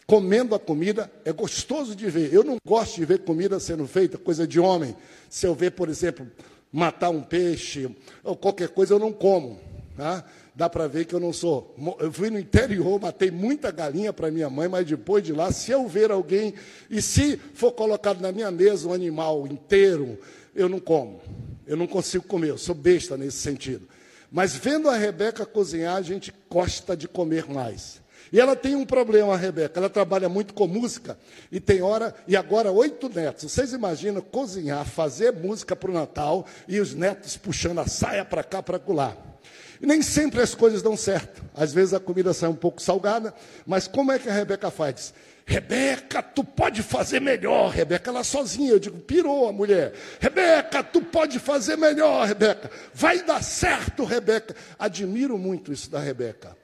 comendo 0.07 0.55
a 0.55 0.59
comida. 0.59 1.11
É 1.23 1.31
gostoso 1.31 1.95
de 1.95 2.09
ver. 2.09 2.33
Eu 2.33 2.43
não 2.43 2.57
gosto 2.65 2.95
de 2.95 3.05
ver 3.05 3.19
comida 3.19 3.59
sendo 3.59 3.85
feita, 3.87 4.17
coisa 4.17 4.47
de 4.47 4.59
homem. 4.59 4.95
Se 5.29 5.45
eu 5.45 5.53
ver, 5.53 5.71
por 5.71 5.89
exemplo, 5.89 6.25
matar 6.71 7.09
um 7.09 7.21
peixe 7.21 7.89
ou 8.23 8.35
qualquer 8.35 8.69
coisa, 8.69 8.93
eu 8.93 8.99
não 8.99 9.11
como. 9.11 9.59
Tá? 9.97 10.25
Dá 10.55 10.69
para 10.69 10.87
ver 10.87 11.05
que 11.05 11.13
eu 11.13 11.19
não 11.19 11.33
sou. 11.33 11.75
Eu 11.99 12.11
fui 12.11 12.29
no 12.29 12.39
interior, 12.39 12.99
matei 12.99 13.29
muita 13.29 13.71
galinha 13.71 14.13
para 14.13 14.31
minha 14.31 14.49
mãe, 14.49 14.69
mas 14.69 14.87
depois 14.87 15.21
de 15.23 15.33
lá, 15.33 15.51
se 15.51 15.71
eu 15.71 15.87
ver 15.87 16.11
alguém, 16.11 16.53
e 16.89 17.01
se 17.01 17.37
for 17.53 17.73
colocado 17.73 18.21
na 18.21 18.31
minha 18.31 18.49
mesa 18.49 18.87
um 18.87 18.93
animal 18.93 19.45
inteiro, 19.45 20.17
eu 20.55 20.69
não 20.69 20.79
como. 20.79 21.21
Eu 21.67 21.75
não 21.75 21.87
consigo 21.87 22.25
comer, 22.25 22.49
eu 22.49 22.57
sou 22.57 22.73
besta 22.73 23.17
nesse 23.17 23.37
sentido. 23.37 23.87
Mas 24.31 24.55
vendo 24.55 24.89
a 24.89 24.95
Rebeca 24.95 25.45
cozinhar, 25.45 25.97
a 25.97 26.01
gente 26.01 26.33
gosta 26.49 26.95
de 26.95 27.07
comer 27.07 27.47
mais. 27.47 28.01
E 28.31 28.39
ela 28.39 28.55
tem 28.55 28.75
um 28.75 28.85
problema, 28.85 29.33
a 29.33 29.37
Rebeca. 29.37 29.79
Ela 29.79 29.89
trabalha 29.89 30.27
muito 30.29 30.53
com 30.53 30.67
música 30.67 31.17
e 31.51 31.59
tem 31.59 31.81
hora, 31.81 32.13
e 32.27 32.35
agora 32.35 32.71
oito 32.71 33.09
netos. 33.09 33.51
Vocês 33.51 33.73
imaginam 33.73 34.21
cozinhar, 34.21 34.85
fazer 34.85 35.31
música 35.31 35.75
para 35.75 35.91
o 35.91 35.93
Natal 35.93 36.45
e 36.67 36.79
os 36.79 36.93
netos 36.93 37.37
puxando 37.37 37.79
a 37.79 37.87
saia 37.87 38.25
para 38.25 38.43
cá, 38.43 38.63
para 38.63 38.79
colar. 38.79 39.34
E 39.81 39.85
nem 39.85 40.01
sempre 40.01 40.41
as 40.41 40.55
coisas 40.55 40.81
dão 40.81 40.95
certo. 40.95 41.43
Às 41.53 41.73
vezes 41.73 41.93
a 41.93 41.99
comida 41.99 42.33
sai 42.33 42.49
um 42.49 42.55
pouco 42.55 42.81
salgada, 42.81 43.33
mas 43.65 43.87
como 43.87 44.11
é 44.11 44.19
que 44.19 44.29
a 44.29 44.33
Rebeca 44.33 44.71
faz? 44.71 45.13
Rebeca, 45.47 46.23
tu 46.23 46.43
pode 46.43 46.81
fazer 46.81 47.21
melhor, 47.21 47.69
Rebeca, 47.69 48.09
ela 48.09 48.23
sozinha. 48.23 48.71
Eu 48.71 48.79
digo, 48.79 48.99
pirou 48.99 49.47
a 49.47 49.51
mulher. 49.51 49.93
Rebeca, 50.19 50.83
tu 50.83 51.01
pode 51.01 51.37
fazer 51.37 51.77
melhor, 51.77 52.25
Rebeca. 52.27 52.71
Vai 52.93 53.21
dar 53.21 53.43
certo, 53.43 54.03
Rebeca. 54.03 54.55
Admiro 54.79 55.37
muito 55.37 55.71
isso 55.71 55.89
da 55.89 55.99
Rebeca. 55.99 56.57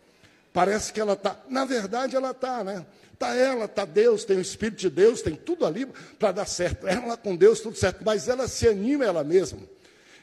Parece 0.52 0.92
que 0.92 1.00
ela 1.00 1.14
está, 1.14 1.38
na 1.48 1.64
verdade 1.64 2.16
ela 2.16 2.32
está, 2.32 2.64
né? 2.64 2.86
Está 3.14 3.36
ela, 3.36 3.66
está 3.66 3.86
Deus, 3.86 4.26
tem 4.26 4.38
o 4.38 4.42
Espírito 4.42 4.80
de 4.80 4.90
Deus, 4.90 5.22
tem 5.22 5.36
tudo 5.36 5.64
ali 5.66 5.88
para 6.18 6.32
dar 6.32 6.46
certo. 6.46 6.88
Ela 6.88 7.16
com 7.16 7.36
Deus, 7.36 7.60
tudo 7.60 7.78
certo, 7.78 8.02
mas 8.04 8.28
ela 8.28 8.48
se 8.48 8.68
anima 8.68 9.06
ela 9.06 9.24
mesma. 9.24 9.60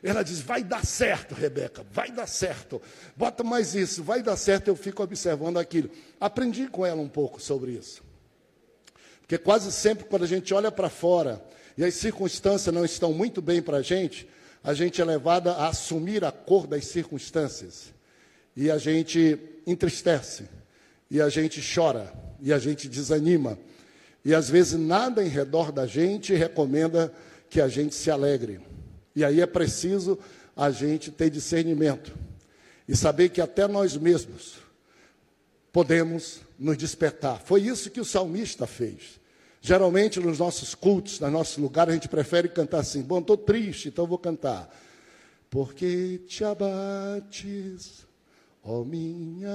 Ela 0.03 0.23
diz: 0.23 0.41
vai 0.41 0.63
dar 0.63 0.85
certo, 0.85 1.35
Rebeca, 1.35 1.85
vai 1.91 2.11
dar 2.11 2.27
certo. 2.27 2.81
Bota 3.17 3.43
mais 3.43 3.75
isso, 3.75 4.03
vai 4.03 4.23
dar 4.23 4.37
certo. 4.37 4.69
Eu 4.69 4.77
fico 4.77 5.03
observando 5.03 5.59
aquilo. 5.59 5.91
Aprendi 6.21 6.69
com 6.69 6.87
ela 6.87 7.01
um 7.01 7.09
pouco 7.09 7.41
sobre 7.41 7.73
isso. 7.73 8.03
Porque 9.21 9.37
quase 9.37 9.71
sempre, 9.73 10.05
quando 10.05 10.23
a 10.25 10.27
gente 10.29 10.55
olha 10.55 10.71
para 10.71 10.89
fora 10.89 11.43
e 11.77 11.85
as 11.85 11.95
circunstâncias 11.95 12.75
não 12.75 12.85
estão 12.85 13.13
muito 13.13 13.43
bem 13.43 13.61
para 13.61 13.79
a 13.79 13.83
gente, 13.83 14.29
a 14.65 14.73
gente 14.73 15.01
é 15.01 15.05
levada 15.05 15.53
a 15.53 15.69
assumir 15.69 16.25
a 16.25 16.33
cor 16.33 16.67
das 16.67 16.87
circunstâncias. 16.87 17.93
E 18.57 18.71
a 18.71 18.79
gente 18.79 19.39
entristece, 19.67 20.49
e 21.11 21.21
a 21.21 21.29
gente 21.29 21.63
chora, 21.75 22.13
e 22.41 22.53
a 22.53 22.59
gente 22.59 22.89
desanima. 22.89 23.59
E 24.25 24.35
às 24.35 24.49
vezes 24.49 24.79
nada 24.79 25.23
em 25.23 25.29
redor 25.29 25.71
da 25.71 25.87
gente 25.87 26.35
recomenda 26.35 27.13
que 27.49 27.61
a 27.61 27.69
gente 27.69 27.95
se 27.95 28.11
alegre. 28.11 28.61
E 29.19 29.25
aí 29.25 29.41
é 29.41 29.47
preciso 29.47 30.17
a 30.57 30.71
gente 30.71 31.11
ter 31.11 31.29
discernimento 31.29 32.17
e 32.87 32.95
saber 32.95 33.31
que 33.31 33.41
até 33.41 33.67
nós 33.67 33.97
mesmos 33.97 34.59
podemos 35.73 36.39
nos 36.57 36.79
despertar. 36.79 37.41
Foi 37.45 37.63
isso 37.63 37.91
que 37.91 38.01
o 38.01 38.05
salmista 38.05 38.65
fez. 38.65 39.19
Geralmente 39.61 40.21
nos 40.21 40.39
nossos 40.39 40.73
cultos, 40.73 41.19
nos 41.19 41.33
nossos 41.33 41.57
lugares, 41.57 41.91
a 41.91 41.95
gente 41.95 42.09
prefere 42.09 42.49
cantar 42.49 42.79
assim: 42.79 43.03
Bom, 43.03 43.19
estou 43.19 43.37
triste, 43.37 43.89
então 43.89 44.07
vou 44.07 44.19
cantar. 44.19 44.73
Porque 45.51 46.21
te 46.29 46.45
abates, 46.45 48.07
ó 48.63 48.85
minha 48.85 49.51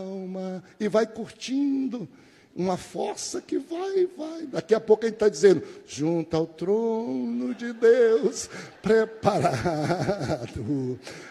alma, 0.00 0.64
e 0.80 0.88
vai 0.88 1.06
curtindo 1.06 2.08
uma 2.54 2.76
força 2.76 3.40
que 3.40 3.58
vai, 3.58 4.06
vai. 4.16 4.46
Daqui 4.46 4.74
a 4.74 4.80
pouco 4.80 5.04
a 5.04 5.06
gente 5.06 5.14
está 5.14 5.28
dizendo, 5.28 5.62
junto 5.86 6.36
ao 6.36 6.46
trono 6.46 7.54
de 7.54 7.72
Deus, 7.72 8.50
preparado 8.82 10.60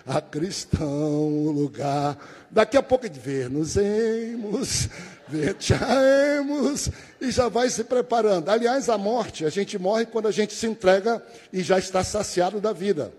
a 0.08 0.21
cristão 0.21 1.51
lugar. 1.51 2.17
Daqui 2.49 2.77
a 2.77 2.84
pouco 2.84 3.05
a 3.05 3.08
gente 3.08 3.19
ver 3.19 3.49
nos 3.49 3.75
emos, 3.75 4.89
vetiaemos, 5.27 6.89
e 7.19 7.29
já 7.32 7.49
vai 7.49 7.69
se 7.69 7.84
preparando. 7.84 8.49
Aliás, 8.49 8.89
a 8.89 8.97
morte, 8.97 9.45
a 9.45 9.49
gente 9.49 9.77
morre 9.77 10.05
quando 10.05 10.27
a 10.27 10.32
gente 10.32 10.53
se 10.53 10.65
entrega 10.65 11.23
e 11.51 11.62
já 11.62 11.77
está 11.77 12.03
saciado 12.03 12.62
da 12.62 12.71
vida. 12.71 13.13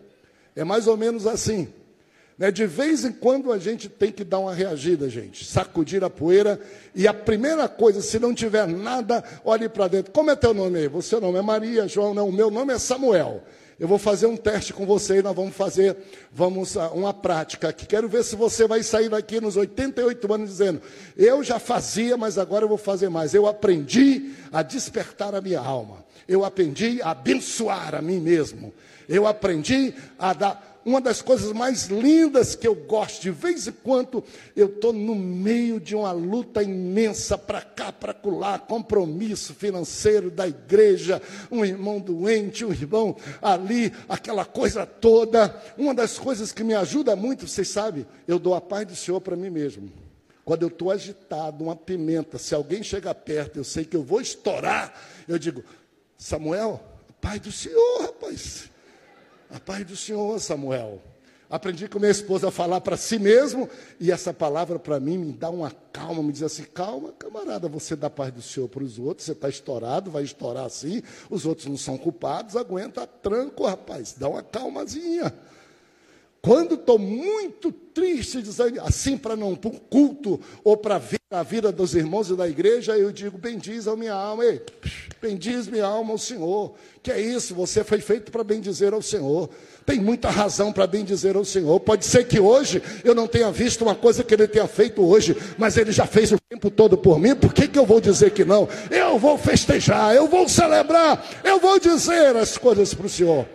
É 0.57 0.65
mais 0.65 0.87
ou 0.87 0.97
menos 0.97 1.27
assim. 1.27 1.73
Né? 2.41 2.51
De 2.51 2.65
vez 2.65 3.05
em 3.05 3.13
quando 3.13 3.53
a 3.53 3.59
gente 3.59 3.87
tem 3.87 4.11
que 4.11 4.25
dar 4.25 4.39
uma 4.39 4.55
reagida, 4.55 5.11
gente, 5.11 5.45
sacudir 5.45 6.03
a 6.03 6.09
poeira. 6.09 6.59
E 6.95 7.07
a 7.07 7.13
primeira 7.13 7.69
coisa, 7.69 8.01
se 8.01 8.19
não 8.19 8.35
tiver 8.35 8.67
nada, 8.67 9.23
olhe 9.45 9.69
para 9.69 9.89
dentro. 9.89 10.11
Como 10.11 10.31
é 10.31 10.35
teu 10.35 10.55
nome 10.55 10.79
aí? 10.79 11.03
Seu 11.03 11.21
nome 11.21 11.39
é 11.39 11.43
Maria, 11.43 11.87
João, 11.87 12.15
não. 12.15 12.31
O 12.31 12.33
meu 12.33 12.51
nome 12.51 12.73
é 12.73 12.79
Samuel. 12.79 13.45
Eu 13.79 13.87
vou 13.87 13.99
fazer 13.99 14.27
um 14.27 14.37
teste 14.37 14.73
com 14.73 14.87
você 14.87 15.19
e 15.19 15.23
nós 15.23 15.35
vamos 15.35 15.55
fazer 15.55 15.97
vamos 16.31 16.77
ah, 16.77 16.91
uma 16.91 17.15
prática 17.15 17.69
aqui. 17.69 17.87
Quero 17.87 18.09
ver 18.09 18.23
se 18.25 18.37
você 18.37 18.67
vai 18.67 18.83
sair 18.83 19.09
daqui 19.09 19.41
nos 19.41 19.57
88 19.57 20.33
anos 20.33 20.51
dizendo: 20.51 20.83
Eu 21.17 21.43
já 21.43 21.59
fazia, 21.59 22.17
mas 22.17 22.39
agora 22.39 22.65
eu 22.65 22.69
vou 22.69 22.79
fazer 22.79 23.11
mais. 23.11 23.35
Eu 23.35 23.47
aprendi 23.47 24.33
a 24.51 24.63
despertar 24.63 25.35
a 25.35 25.41
minha 25.41 25.61
alma. 25.61 26.05
Eu 26.29 26.45
aprendi 26.45 27.01
a 27.03 27.11
abençoar 27.11 27.95
a 27.95 28.03
mim 28.03 28.19
mesmo. 28.19 28.73
Eu 29.09 29.27
aprendi 29.27 29.95
a 30.19 30.33
dar 30.33 30.70
uma 30.85 31.01
das 31.01 31.21
coisas 31.21 31.53
mais 31.53 31.87
lindas 31.87 32.55
que 32.55 32.67
eu 32.67 32.75
gosto, 32.75 33.23
de 33.23 33.31
vez 33.31 33.67
em 33.67 33.73
quando 33.73 34.25
eu 34.57 34.67
estou 34.67 34.93
no 34.93 35.15
meio 35.15 35.79
de 35.79 35.95
uma 35.95 36.13
luta 36.13 36.63
imensa 36.63 37.37
para 37.37 37.61
cá, 37.61 37.93
para 37.93 38.15
colar, 38.15 38.61
compromisso 38.61 39.55
financeiro 39.55 40.31
da 40.31 40.49
igreja, 40.49 41.21
um 41.51 41.65
irmão 41.65 42.01
doente, 42.01 42.65
um 42.65 42.73
irmão 42.73 43.17
ali, 43.43 43.93
aquela 44.09 44.45
coisa 44.45 44.87
toda. 44.87 45.55
Uma 45.77 45.95
das 45.95 46.19
coisas 46.19 46.53
que 46.53 46.65
me 46.65 46.75
ajuda 46.75 47.15
muito, 47.15 47.47
vocês 47.47 47.69
sabem, 47.69 48.07
eu 48.27 48.39
dou 48.39 48.55
a 48.55 48.61
paz 48.61 48.87
do 48.87 48.97
Senhor 48.97 49.21
para 49.21 49.37
mim 49.37 49.51
mesmo. 49.51 49.91
Quando 50.45 50.63
eu 50.63 50.69
estou 50.69 50.91
agitado, 50.91 51.63
uma 51.63 51.77
pimenta, 51.77 52.39
se 52.39 52.55
alguém 52.55 52.83
chega 52.83 53.15
perto, 53.15 53.59
eu 53.59 53.65
sei 53.65 53.85
que 53.85 53.97
eu 53.97 54.03
vou 54.03 54.21
estourar, 54.21 54.93
eu 55.29 55.39
digo, 55.39 55.63
Samuel, 56.17 56.83
Pai 57.21 57.39
do 57.39 57.53
Senhor, 57.53 58.01
rapaz. 58.01 58.70
A 59.53 59.59
paz 59.59 59.85
do 59.85 59.97
Senhor, 59.97 60.39
Samuel. 60.39 61.03
Aprendi 61.51 61.89
com 61.89 61.99
minha 61.99 62.13
esposa 62.13 62.47
a 62.47 62.51
falar 62.53 62.81
para 62.81 62.97
si 62.97 63.19
mesmo, 63.19 63.69
e 63.99 64.13
essa 64.13 64.33
palavra 64.33 64.79
para 64.79 65.01
mim 65.01 65.19
me 65.19 65.33
dá 65.33 65.51
uma 65.51 65.73
calma, 65.93 66.23
me 66.23 66.33
diz 66.33 66.45
assim: 66.45 66.63
calma, 66.63 67.13
camarada, 67.19 67.69
você 67.69 67.97
dá 67.97 68.09
paz 68.09 68.33
do 68.33 68.41
Senhor 68.41 68.69
para 68.69 68.85
os 68.85 69.01
outros, 69.01 69.27
você 69.27 69.33
está 69.33 69.49
estourado, 69.49 70.13
vai 70.13 70.23
estourar 70.23 70.65
assim, 70.65 71.03
os 71.29 71.45
outros 71.45 71.67
não 71.67 71.77
são 71.77 71.99
culpados, 71.99 72.55
aguenta 72.55 73.05
tranco, 73.05 73.67
rapaz, 73.67 74.15
dá 74.17 74.29
uma 74.29 74.45
calmazinha. 74.45 75.35
Quando 76.43 76.75
estou 76.75 76.99
muito 76.99 77.71
triste, 77.71 78.43
assim 78.83 79.19
para 79.19 79.37
não 79.37 79.55
para 79.55 79.71
um 79.71 79.75
culto 79.75 80.41
ou 80.65 80.75
para 80.75 80.97
ver 80.97 81.21
a 81.31 81.43
vida 81.43 81.71
dos 81.71 81.95
irmãos 81.95 82.31
e 82.31 82.35
da 82.35 82.49
igreja, 82.49 82.97
eu 82.97 83.13
digo: 83.13 83.37
bendiz 83.37 83.87
a 83.87 83.95
minha 83.95 84.15
alma, 84.15 84.43
ei, 84.45 84.63
bendiz 85.21 85.67
minha 85.67 85.85
alma 85.85 86.13
ao 86.13 86.19
Senhor. 86.19 86.73
Que 87.03 87.13
é 87.13 87.21
isso? 87.21 87.55
Você 87.55 87.85
foi 87.85 88.01
feito 88.01 88.33
para 88.33 88.43
bendizer 88.43 88.95
ao 88.95 89.03
Senhor. 89.03 89.51
Tem 89.85 90.01
muita 90.01 90.31
razão 90.31 90.73
para 90.73 90.87
bendizer 90.87 91.37
ao 91.37 91.45
Senhor. 91.45 91.79
Pode 91.81 92.07
ser 92.07 92.25
que 92.25 92.41
hoje 92.41 92.83
eu 93.05 93.15
não 93.15 93.27
tenha 93.27 93.51
visto 93.53 93.83
uma 93.83 93.95
coisa 93.95 94.25
que 94.25 94.33
Ele 94.33 94.49
tenha 94.49 94.67
feito 94.67 95.03
hoje, 95.03 95.37
mas 95.59 95.77
Ele 95.77 95.93
já 95.93 96.07
fez 96.07 96.33
o 96.33 96.39
tempo 96.49 96.71
todo 96.71 96.97
por 96.97 97.19
mim. 97.19 97.35
Por 97.35 97.53
que, 97.53 97.69
que 97.69 97.79
eu 97.79 97.85
vou 97.85 98.01
dizer 98.01 98.31
que 98.31 98.47
não? 98.47 98.67
Eu 98.91 99.19
vou 99.19 99.37
festejar, 99.37 100.15
eu 100.15 100.27
vou 100.27 100.49
celebrar, 100.49 101.23
eu 101.45 101.61
vou 101.61 101.79
dizer 101.79 102.35
as 102.35 102.57
coisas 102.57 102.95
para 102.95 103.07
o 103.07 103.11
Senhor. 103.11 103.47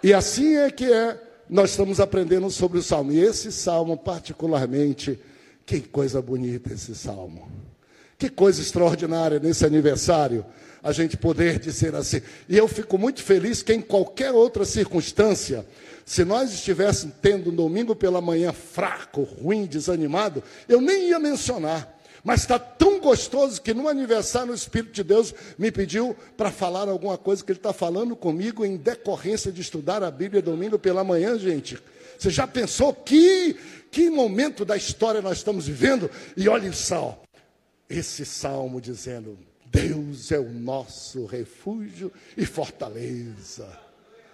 E 0.00 0.14
assim 0.14 0.56
é 0.58 0.70
que 0.70 0.84
é 0.84 1.25
nós 1.48 1.70
estamos 1.70 2.00
aprendendo 2.00 2.50
sobre 2.50 2.78
o 2.78 2.82
salmo. 2.82 3.12
E 3.12 3.20
esse 3.20 3.52
salmo, 3.52 3.96
particularmente, 3.96 5.18
que 5.64 5.80
coisa 5.80 6.20
bonita 6.20 6.72
esse 6.72 6.94
salmo. 6.94 7.48
Que 8.18 8.28
coisa 8.28 8.60
extraordinária 8.60 9.38
nesse 9.38 9.64
aniversário, 9.64 10.44
a 10.82 10.92
gente 10.92 11.16
poder 11.16 11.58
dizer 11.58 11.94
assim. 11.94 12.22
E 12.48 12.56
eu 12.56 12.66
fico 12.66 12.96
muito 12.96 13.22
feliz 13.22 13.62
que 13.62 13.74
em 13.74 13.80
qualquer 13.80 14.32
outra 14.32 14.64
circunstância, 14.64 15.66
se 16.04 16.24
nós 16.24 16.52
estivéssemos 16.52 17.14
tendo 17.20 17.50
um 17.50 17.54
domingo 17.54 17.94
pela 17.94 18.20
manhã 18.20 18.52
fraco, 18.52 19.22
ruim, 19.22 19.66
desanimado, 19.66 20.42
eu 20.68 20.80
nem 20.80 21.08
ia 21.08 21.18
mencionar. 21.18 21.95
Mas 22.26 22.40
está 22.40 22.58
tão 22.58 22.98
gostoso 22.98 23.62
que 23.62 23.72
no 23.72 23.86
aniversário 23.86 24.50
o 24.50 24.54
Espírito 24.54 24.92
de 24.92 25.04
Deus 25.04 25.32
me 25.56 25.70
pediu 25.70 26.16
para 26.36 26.50
falar 26.50 26.88
alguma 26.88 27.16
coisa 27.16 27.44
que 27.44 27.52
ele 27.52 27.58
está 27.60 27.72
falando 27.72 28.16
comigo 28.16 28.66
em 28.66 28.76
decorrência 28.76 29.52
de 29.52 29.60
estudar 29.60 30.02
a 30.02 30.10
Bíblia 30.10 30.42
domingo 30.42 30.76
pela 30.76 31.04
manhã, 31.04 31.38
gente. 31.38 31.78
Você 32.18 32.28
já 32.28 32.44
pensou 32.44 32.92
que, 32.92 33.54
que 33.92 34.10
momento 34.10 34.64
da 34.64 34.76
história 34.76 35.22
nós 35.22 35.38
estamos 35.38 35.68
vivendo? 35.68 36.10
E 36.36 36.48
olhe 36.48 36.72
só, 36.72 37.22
esse 37.88 38.26
salmo 38.26 38.80
dizendo: 38.80 39.38
Deus 39.66 40.32
é 40.32 40.38
o 40.40 40.50
nosso 40.50 41.26
refúgio 41.26 42.12
e 42.36 42.44
fortaleza. 42.44 43.68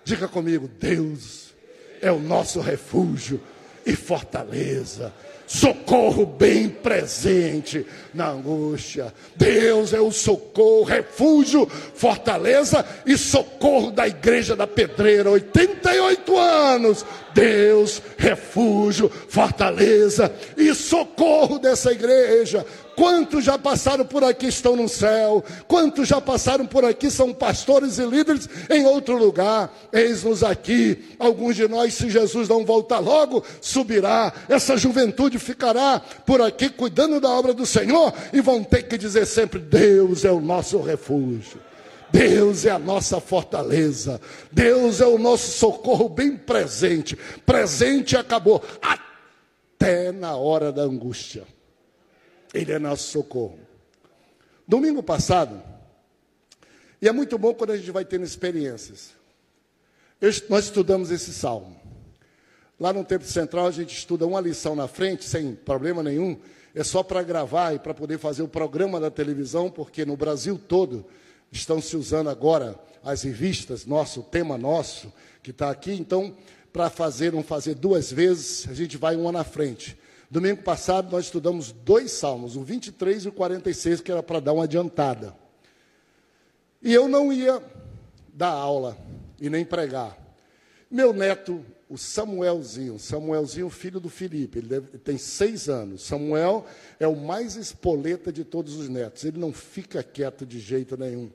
Diga 0.02 0.26
comigo, 0.28 0.66
Deus 0.66 1.52
é 2.00 2.10
o 2.10 2.18
nosso 2.18 2.58
refúgio 2.58 3.38
e 3.84 3.94
fortaleza 3.94 5.12
socorro 5.46 6.24
bem 6.24 6.68
presente 6.68 7.86
na 8.14 8.28
angústia. 8.28 9.12
Deus 9.36 9.92
é 9.92 10.00
o 10.00 10.10
socorro, 10.10 10.84
refúgio, 10.84 11.66
fortaleza 11.94 12.84
e 13.06 13.16
socorro 13.16 13.90
da 13.90 14.06
igreja 14.06 14.56
da 14.56 14.66
pedreira. 14.66 15.30
88 15.30 16.38
anos. 16.38 17.04
Deus, 17.34 18.02
refúgio, 18.18 19.08
fortaleza 19.08 20.32
e 20.56 20.74
socorro 20.74 21.58
dessa 21.58 21.90
igreja. 21.92 22.64
Quantos 22.96 23.44
já 23.44 23.58
passaram 23.58 24.04
por 24.04 24.22
aqui 24.22 24.46
estão 24.46 24.76
no 24.76 24.88
céu? 24.88 25.42
Quantos 25.66 26.08
já 26.08 26.20
passaram 26.20 26.66
por 26.66 26.84
aqui 26.84 27.10
são 27.10 27.32
pastores 27.32 27.98
e 27.98 28.04
líderes 28.04 28.48
em 28.70 28.84
outro 28.84 29.16
lugar? 29.16 29.72
Eis-nos 29.92 30.42
aqui. 30.42 31.16
Alguns 31.18 31.56
de 31.56 31.66
nós, 31.66 31.94
se 31.94 32.10
Jesus 32.10 32.48
não 32.48 32.64
voltar 32.64 32.98
logo, 32.98 33.42
subirá. 33.60 34.32
Essa 34.48 34.76
juventude 34.76 35.38
ficará 35.38 36.00
por 36.26 36.40
aqui 36.40 36.68
cuidando 36.68 37.20
da 37.20 37.30
obra 37.30 37.54
do 37.54 37.66
Senhor 37.66 38.12
e 38.32 38.40
vão 38.40 38.62
ter 38.62 38.82
que 38.84 38.98
dizer 38.98 39.26
sempre: 39.26 39.58
Deus 39.58 40.24
é 40.24 40.30
o 40.30 40.40
nosso 40.40 40.80
refúgio. 40.80 41.60
Deus 42.12 42.66
é 42.66 42.70
a 42.70 42.78
nossa 42.78 43.20
fortaleza. 43.20 44.20
Deus 44.52 45.00
é 45.00 45.06
o 45.06 45.16
nosso 45.16 45.52
socorro 45.52 46.10
bem 46.10 46.36
presente. 46.36 47.16
Presente 47.46 48.16
acabou 48.16 48.62
até 48.82 50.12
na 50.12 50.36
hora 50.36 50.70
da 50.70 50.82
angústia. 50.82 51.44
Ele 52.52 52.72
é 52.72 52.78
nosso 52.78 53.10
socorro. 53.10 53.58
Domingo 54.66 55.02
passado, 55.02 55.62
e 57.02 57.08
é 57.08 57.12
muito 57.12 57.36
bom 57.36 57.52
quando 57.52 57.72
a 57.72 57.76
gente 57.76 57.90
vai 57.90 58.04
tendo 58.04 58.24
experiências. 58.24 59.10
Eu, 60.20 60.30
nós 60.48 60.66
estudamos 60.66 61.10
esse 61.10 61.32
salmo. 61.32 61.76
Lá 62.78 62.92
no 62.92 63.04
Templo 63.04 63.26
Central, 63.26 63.66
a 63.66 63.72
gente 63.72 63.96
estuda 63.96 64.24
uma 64.24 64.40
lição 64.40 64.76
na 64.76 64.86
frente, 64.86 65.24
sem 65.24 65.52
problema 65.52 66.00
nenhum. 66.00 66.38
É 66.72 66.84
só 66.84 67.02
para 67.02 67.20
gravar 67.24 67.74
e 67.74 67.80
para 67.80 67.92
poder 67.92 68.18
fazer 68.18 68.42
o 68.42 68.48
programa 68.48 69.00
da 69.00 69.10
televisão, 69.10 69.68
porque 69.68 70.04
no 70.04 70.16
Brasil 70.16 70.56
todo 70.56 71.04
estão 71.50 71.80
se 71.80 71.96
usando 71.96 72.30
agora 72.30 72.78
as 73.02 73.22
revistas, 73.22 73.84
nosso, 73.84 74.22
tema 74.22 74.56
nosso, 74.56 75.12
que 75.42 75.50
está 75.50 75.70
aqui. 75.70 75.92
Então, 75.92 76.36
para 76.72 76.88
fazer, 76.88 77.32
não 77.32 77.42
fazer 77.42 77.74
duas 77.74 78.12
vezes, 78.12 78.68
a 78.68 78.74
gente 78.74 78.96
vai 78.96 79.16
uma 79.16 79.32
na 79.32 79.42
frente. 79.42 79.98
Domingo 80.32 80.62
passado 80.62 81.12
nós 81.12 81.26
estudamos 81.26 81.72
dois 81.72 82.10
salmos, 82.10 82.56
o 82.56 82.62
23 82.62 83.26
e 83.26 83.28
o 83.28 83.32
46, 83.32 84.00
que 84.00 84.10
era 84.10 84.22
para 84.22 84.40
dar 84.40 84.54
uma 84.54 84.64
adiantada. 84.64 85.36
E 86.80 86.90
eu 86.90 87.06
não 87.06 87.30
ia 87.30 87.62
dar 88.32 88.48
aula 88.48 88.96
e 89.38 89.50
nem 89.50 89.62
pregar. 89.62 90.16
Meu 90.90 91.12
neto, 91.12 91.62
o 91.86 91.98
Samuelzinho, 91.98 92.98
Samuelzinho, 92.98 93.68
filho 93.68 94.00
do 94.00 94.08
Felipe, 94.08 94.60
ele, 94.60 94.68
deve, 94.68 94.88
ele 94.94 94.98
tem 95.00 95.18
seis 95.18 95.68
anos. 95.68 96.02
Samuel 96.02 96.64
é 96.98 97.06
o 97.06 97.14
mais 97.14 97.56
espoleta 97.56 98.32
de 98.32 98.42
todos 98.42 98.76
os 98.76 98.88
netos, 98.88 99.26
ele 99.26 99.38
não 99.38 99.52
fica 99.52 100.02
quieto 100.02 100.46
de 100.46 100.58
jeito 100.58 100.96
nenhum. 100.96 101.30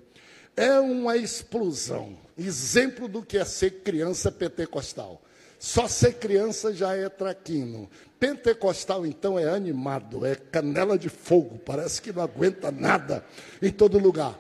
É 0.56 0.80
uma 0.80 1.16
explosão, 1.16 2.18
exemplo 2.36 3.08
do 3.08 3.22
que 3.22 3.38
é 3.38 3.46
ser 3.46 3.84
criança 3.84 4.32
pentecostal. 4.32 5.22
Só 5.60 5.88
ser 5.88 6.14
criança 6.16 6.74
já 6.74 6.96
é 6.96 7.10
traquino. 7.10 7.90
Pentecostal, 8.20 9.06
então, 9.06 9.38
é 9.38 9.50
animado, 9.50 10.26
é 10.26 10.36
canela 10.36 10.98
de 10.98 11.10
fogo, 11.10 11.60
parece 11.60 12.02
que 12.02 12.12
não 12.12 12.24
aguenta 12.24 12.72
nada 12.72 13.24
em 13.62 13.72
todo 13.72 14.00
lugar. 14.00 14.40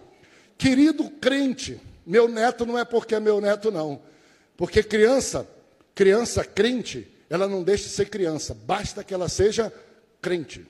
Querido 0.58 1.10
crente, 1.10 1.80
meu 2.06 2.28
neto 2.28 2.66
não 2.66 2.78
é 2.78 2.86
porque 2.86 3.14
é 3.16 3.20
meu 3.20 3.40
neto, 3.40 3.72
não. 3.72 4.02
Porque 4.56 4.82
criança, 4.82 5.48
criança 5.94 6.44
crente, 6.44 7.08
ela 7.30 7.48
não 7.48 7.62
deixa 7.62 7.84
de 7.84 7.90
ser 7.92 8.10
criança, 8.10 8.56
basta 8.56 9.04
que 9.04 9.14
ela 9.14 9.30
seja 9.30 9.72
crente. 10.22 10.66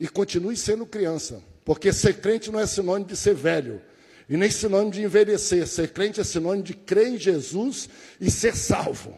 E 0.00 0.08
continue 0.08 0.56
sendo 0.56 0.84
criança. 0.84 1.40
Porque 1.64 1.92
ser 1.92 2.14
crente 2.14 2.50
não 2.50 2.58
é 2.58 2.66
sinônimo 2.66 3.08
de 3.08 3.16
ser 3.16 3.34
velho. 3.34 3.80
E 4.28 4.36
nem 4.36 4.50
sinônimo 4.50 4.90
de 4.90 5.02
envelhecer. 5.02 5.66
Ser 5.66 5.92
crente 5.92 6.20
é 6.20 6.24
sinônimo 6.24 6.64
de 6.64 6.74
crer 6.74 7.08
em 7.08 7.18
Jesus 7.18 7.88
e 8.20 8.30
ser 8.30 8.56
salvo. 8.56 9.16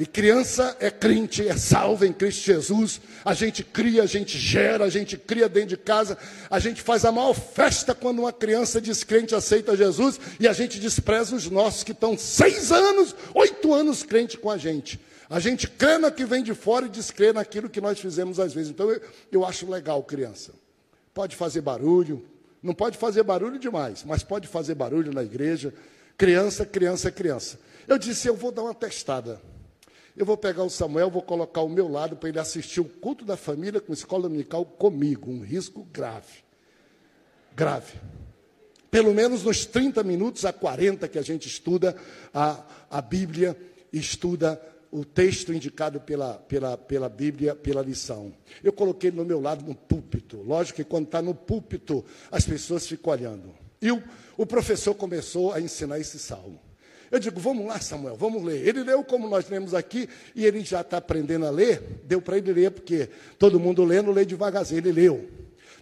E 0.00 0.06
criança 0.06 0.74
é 0.80 0.90
crente, 0.90 1.46
é 1.46 1.54
salva 1.58 2.06
em 2.06 2.12
Cristo 2.14 2.42
Jesus. 2.42 3.02
A 3.22 3.34
gente 3.34 3.62
cria, 3.62 4.02
a 4.02 4.06
gente 4.06 4.38
gera, 4.38 4.86
a 4.86 4.88
gente 4.88 5.18
cria 5.18 5.46
dentro 5.46 5.68
de 5.68 5.76
casa. 5.76 6.16
A 6.48 6.58
gente 6.58 6.80
faz 6.80 7.04
a 7.04 7.12
maior 7.12 7.34
festa 7.34 7.94
quando 7.94 8.20
uma 8.20 8.32
criança 8.32 8.80
descrente 8.80 9.34
aceita 9.34 9.76
Jesus. 9.76 10.18
E 10.40 10.48
a 10.48 10.54
gente 10.54 10.80
despreza 10.80 11.36
os 11.36 11.50
nossos 11.50 11.84
que 11.84 11.92
estão 11.92 12.16
seis 12.16 12.72
anos, 12.72 13.14
oito 13.34 13.74
anos 13.74 14.02
crente 14.02 14.38
com 14.38 14.48
a 14.48 14.56
gente. 14.56 14.98
A 15.28 15.38
gente 15.38 15.68
crê 15.68 15.98
na 15.98 16.10
que 16.10 16.24
vem 16.24 16.42
de 16.42 16.54
fora 16.54 16.86
e 16.86 16.88
descrê 16.88 17.30
naquilo 17.30 17.68
que 17.68 17.78
nós 17.78 18.00
fizemos 18.00 18.40
às 18.40 18.54
vezes. 18.54 18.70
Então 18.70 18.90
eu, 18.90 19.02
eu 19.30 19.44
acho 19.44 19.70
legal 19.70 20.02
criança. 20.02 20.54
Pode 21.12 21.36
fazer 21.36 21.60
barulho, 21.60 22.24
não 22.62 22.72
pode 22.72 22.96
fazer 22.96 23.22
barulho 23.22 23.58
demais, 23.58 24.02
mas 24.06 24.22
pode 24.22 24.48
fazer 24.48 24.74
barulho 24.74 25.12
na 25.12 25.22
igreja. 25.22 25.74
Criança, 26.16 26.64
criança, 26.64 27.10
criança. 27.10 27.60
Eu 27.86 27.98
disse, 27.98 28.26
eu 28.26 28.34
vou 28.34 28.50
dar 28.50 28.62
uma 28.62 28.74
testada. 28.74 29.49
Eu 30.16 30.26
vou 30.26 30.36
pegar 30.36 30.64
o 30.64 30.70
Samuel, 30.70 31.10
vou 31.10 31.22
colocar 31.22 31.60
ao 31.60 31.68
meu 31.68 31.88
lado 31.88 32.16
para 32.16 32.28
ele 32.28 32.38
assistir 32.38 32.80
o 32.80 32.84
culto 32.84 33.24
da 33.24 33.36
família 33.36 33.80
com 33.80 33.92
escola 33.92 34.24
dominical 34.24 34.64
comigo. 34.64 35.30
Um 35.30 35.40
risco 35.40 35.86
grave. 35.92 36.44
Grave. 37.54 37.94
Pelo 38.90 39.14
menos 39.14 39.44
nos 39.44 39.64
30 39.64 40.02
minutos 40.02 40.44
a 40.44 40.52
40 40.52 41.06
que 41.08 41.18
a 41.18 41.22
gente 41.22 41.46
estuda 41.46 41.96
a, 42.34 42.64
a 42.90 43.00
Bíblia, 43.00 43.56
estuda 43.92 44.60
o 44.90 45.04
texto 45.04 45.52
indicado 45.52 46.00
pela, 46.00 46.34
pela, 46.34 46.76
pela 46.76 47.08
Bíblia, 47.08 47.54
pela 47.54 47.82
lição. 47.82 48.34
Eu 48.64 48.72
coloquei 48.72 49.10
ele 49.10 49.16
no 49.16 49.24
meu 49.24 49.40
lado 49.40 49.64
no 49.64 49.74
púlpito. 49.74 50.42
Lógico 50.42 50.76
que 50.76 50.84
quando 50.84 51.04
está 51.04 51.22
no 51.22 51.34
púlpito, 51.34 52.04
as 52.30 52.44
pessoas 52.44 52.86
ficam 52.86 53.12
olhando. 53.12 53.54
E 53.80 53.92
o, 53.92 54.02
o 54.36 54.44
professor 54.44 54.94
começou 54.94 55.52
a 55.52 55.60
ensinar 55.60 56.00
esse 56.00 56.18
salmo. 56.18 56.60
Eu 57.10 57.18
digo, 57.18 57.40
vamos 57.40 57.66
lá, 57.66 57.80
Samuel, 57.80 58.16
vamos 58.16 58.42
ler. 58.42 58.66
Ele 58.66 58.84
leu 58.84 59.02
como 59.02 59.28
nós 59.28 59.48
lemos 59.48 59.74
aqui, 59.74 60.08
e 60.34 60.46
ele 60.46 60.60
já 60.60 60.80
está 60.80 60.98
aprendendo 60.98 61.44
a 61.44 61.50
ler. 61.50 62.00
Deu 62.04 62.22
para 62.22 62.38
ele 62.38 62.52
ler, 62.52 62.70
porque 62.70 63.08
todo 63.38 63.58
mundo 63.58 63.84
lendo, 63.84 64.12
lê 64.12 64.24
devagarzinho. 64.24 64.78
Ele 64.78 64.92
leu. 64.92 65.28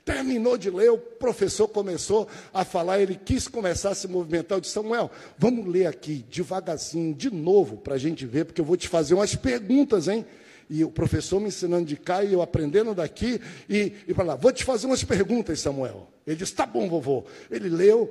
Terminou 0.05 0.57
de 0.57 0.71
ler, 0.71 0.91
o 0.91 0.97
professor 0.97 1.69
começou 1.69 2.27
a 2.53 2.65
falar, 2.65 2.99
ele 2.99 3.15
quis 3.15 3.47
começar 3.47 3.91
a 3.91 3.95
se 3.95 4.09
movimentar. 4.09 4.57
Eu 4.57 4.61
disse, 4.63 4.73
Samuel, 4.73 5.11
vamos 5.37 5.67
ler 5.67 5.87
aqui 5.87 6.25
devagarzinho, 6.31 7.15
de 7.15 7.31
novo, 7.31 7.77
para 7.77 7.97
a 7.97 7.99
gente 7.99 8.25
ver, 8.25 8.47
porque 8.47 8.63
eu 8.63 8.65
vou 8.65 8.79
te 8.79 8.89
fazer 8.89 9.13
umas 9.13 9.35
perguntas, 9.35 10.09
hein? 10.09 10.25
E 10.71 10.83
o 10.83 10.91
professor 10.91 11.41
me 11.41 11.49
ensinando 11.49 11.85
de 11.85 11.97
cá 11.97 12.25
e 12.25 12.33
eu 12.33 12.41
aprendendo 12.41 12.95
daqui, 12.95 13.39
e, 13.69 13.93
e 14.07 14.15
para 14.15 14.25
lá, 14.25 14.35
vou 14.35 14.51
te 14.51 14.65
fazer 14.65 14.87
umas 14.87 15.05
perguntas, 15.05 15.61
Samuel. 15.61 16.09
Ele 16.27 16.37
disse, 16.37 16.55
tá 16.55 16.65
bom, 16.65 16.89
vovô. 16.89 17.25
Ele 17.51 17.69
leu, 17.69 18.11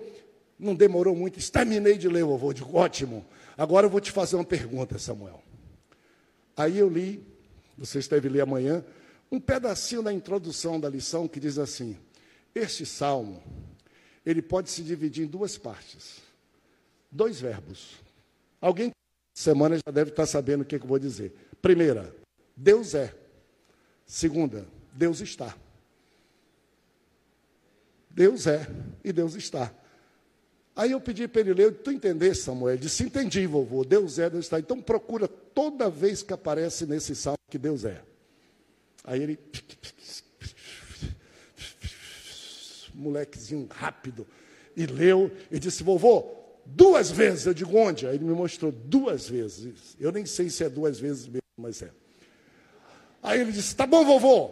não 0.59 0.73
demorou 0.75 1.15
muito, 1.15 1.39
terminei 1.51 1.97
de 1.97 2.07
ler, 2.07 2.23
vovô. 2.23 2.51
Digo, 2.53 2.75
ótimo. 2.77 3.25
Agora 3.57 3.85
eu 3.85 3.89
vou 3.89 4.01
te 4.01 4.11
fazer 4.11 4.35
uma 4.35 4.45
pergunta, 4.45 4.97
Samuel. 4.97 5.41
Aí 6.55 6.77
eu 6.77 6.89
li, 6.89 7.23
vocês 7.77 8.07
devem 8.07 8.31
ler 8.31 8.41
amanhã, 8.41 8.83
um 9.31 9.39
pedacinho 9.39 10.01
da 10.01 10.11
introdução 10.11 10.79
da 10.79 10.89
lição 10.89 11.27
que 11.27 11.39
diz 11.39 11.57
assim: 11.57 11.97
Este 12.55 12.85
salmo, 12.85 13.43
ele 14.25 14.41
pode 14.41 14.69
se 14.69 14.81
dividir 14.81 15.25
em 15.25 15.27
duas 15.27 15.57
partes. 15.57 16.21
Dois 17.11 17.39
verbos. 17.39 17.95
Alguém 18.59 18.91
semana 19.33 19.77
já 19.77 19.91
deve 19.91 20.09
estar 20.09 20.25
sabendo 20.25 20.61
o 20.61 20.65
que, 20.65 20.77
que 20.79 20.83
eu 20.83 20.89
vou 20.89 20.99
dizer. 20.99 21.33
Primeira, 21.61 22.13
Deus 22.55 22.95
é. 22.95 23.13
Segunda, 24.05 24.65
Deus 24.93 25.21
está. 25.21 25.55
Deus 28.09 28.47
é 28.47 28.67
e 29.03 29.13
Deus 29.13 29.35
está. 29.35 29.71
Aí 30.78 30.91
eu 30.91 31.01
pedi 31.01 31.28
para 31.28 31.41
ele 31.41 31.55
ler, 31.55 31.73
tu 31.73 31.89
entender, 31.89 32.36
Samuel? 32.36 32.75
Ele 32.75 32.84
disse, 32.84 33.03
entendi, 33.03 33.47
vovô, 33.47 33.84
Deus 33.84 34.19
é, 34.19 34.30
Deus 34.30 34.45
está. 34.45 34.59
Então 34.59 34.80
procura 34.80 35.28
toda 35.28 35.89
vez 35.89 36.21
que 36.21 36.32
aparece 36.32 36.86
nesse 36.86 37.15
salmo 37.15 37.39
que 37.49 37.57
Deus 37.57 37.84
é. 37.84 37.99
Aí 39.03 39.23
ele, 39.23 39.39
molequezinho 42.93 43.67
rápido, 43.71 44.28
e 44.75 44.86
leu, 44.86 45.32
e 45.49 45.57
disse, 45.57 45.82
vovô, 45.82 46.28
duas 46.63 47.09
vezes. 47.09 47.47
Eu 47.47 47.55
digo, 47.55 47.75
onde? 47.75 48.05
Aí 48.05 48.13
ele 48.13 48.25
me 48.25 48.36
mostrou 48.36 48.71
duas 48.71 49.28
vezes. 49.28 49.97
Eu 49.99 50.11
nem 50.11 50.28
sei 50.28 50.47
se 50.47 50.63
é 50.63 50.69
duas 50.69 50.99
vezes 50.99 51.25
mesmo, 51.25 51.41
mas 51.57 51.82
é. 51.82 51.89
Aí 53.23 53.41
ele 53.41 53.51
disse, 53.51 53.75
tá 53.75 53.88
bom, 53.88 54.05
vovô, 54.05 54.51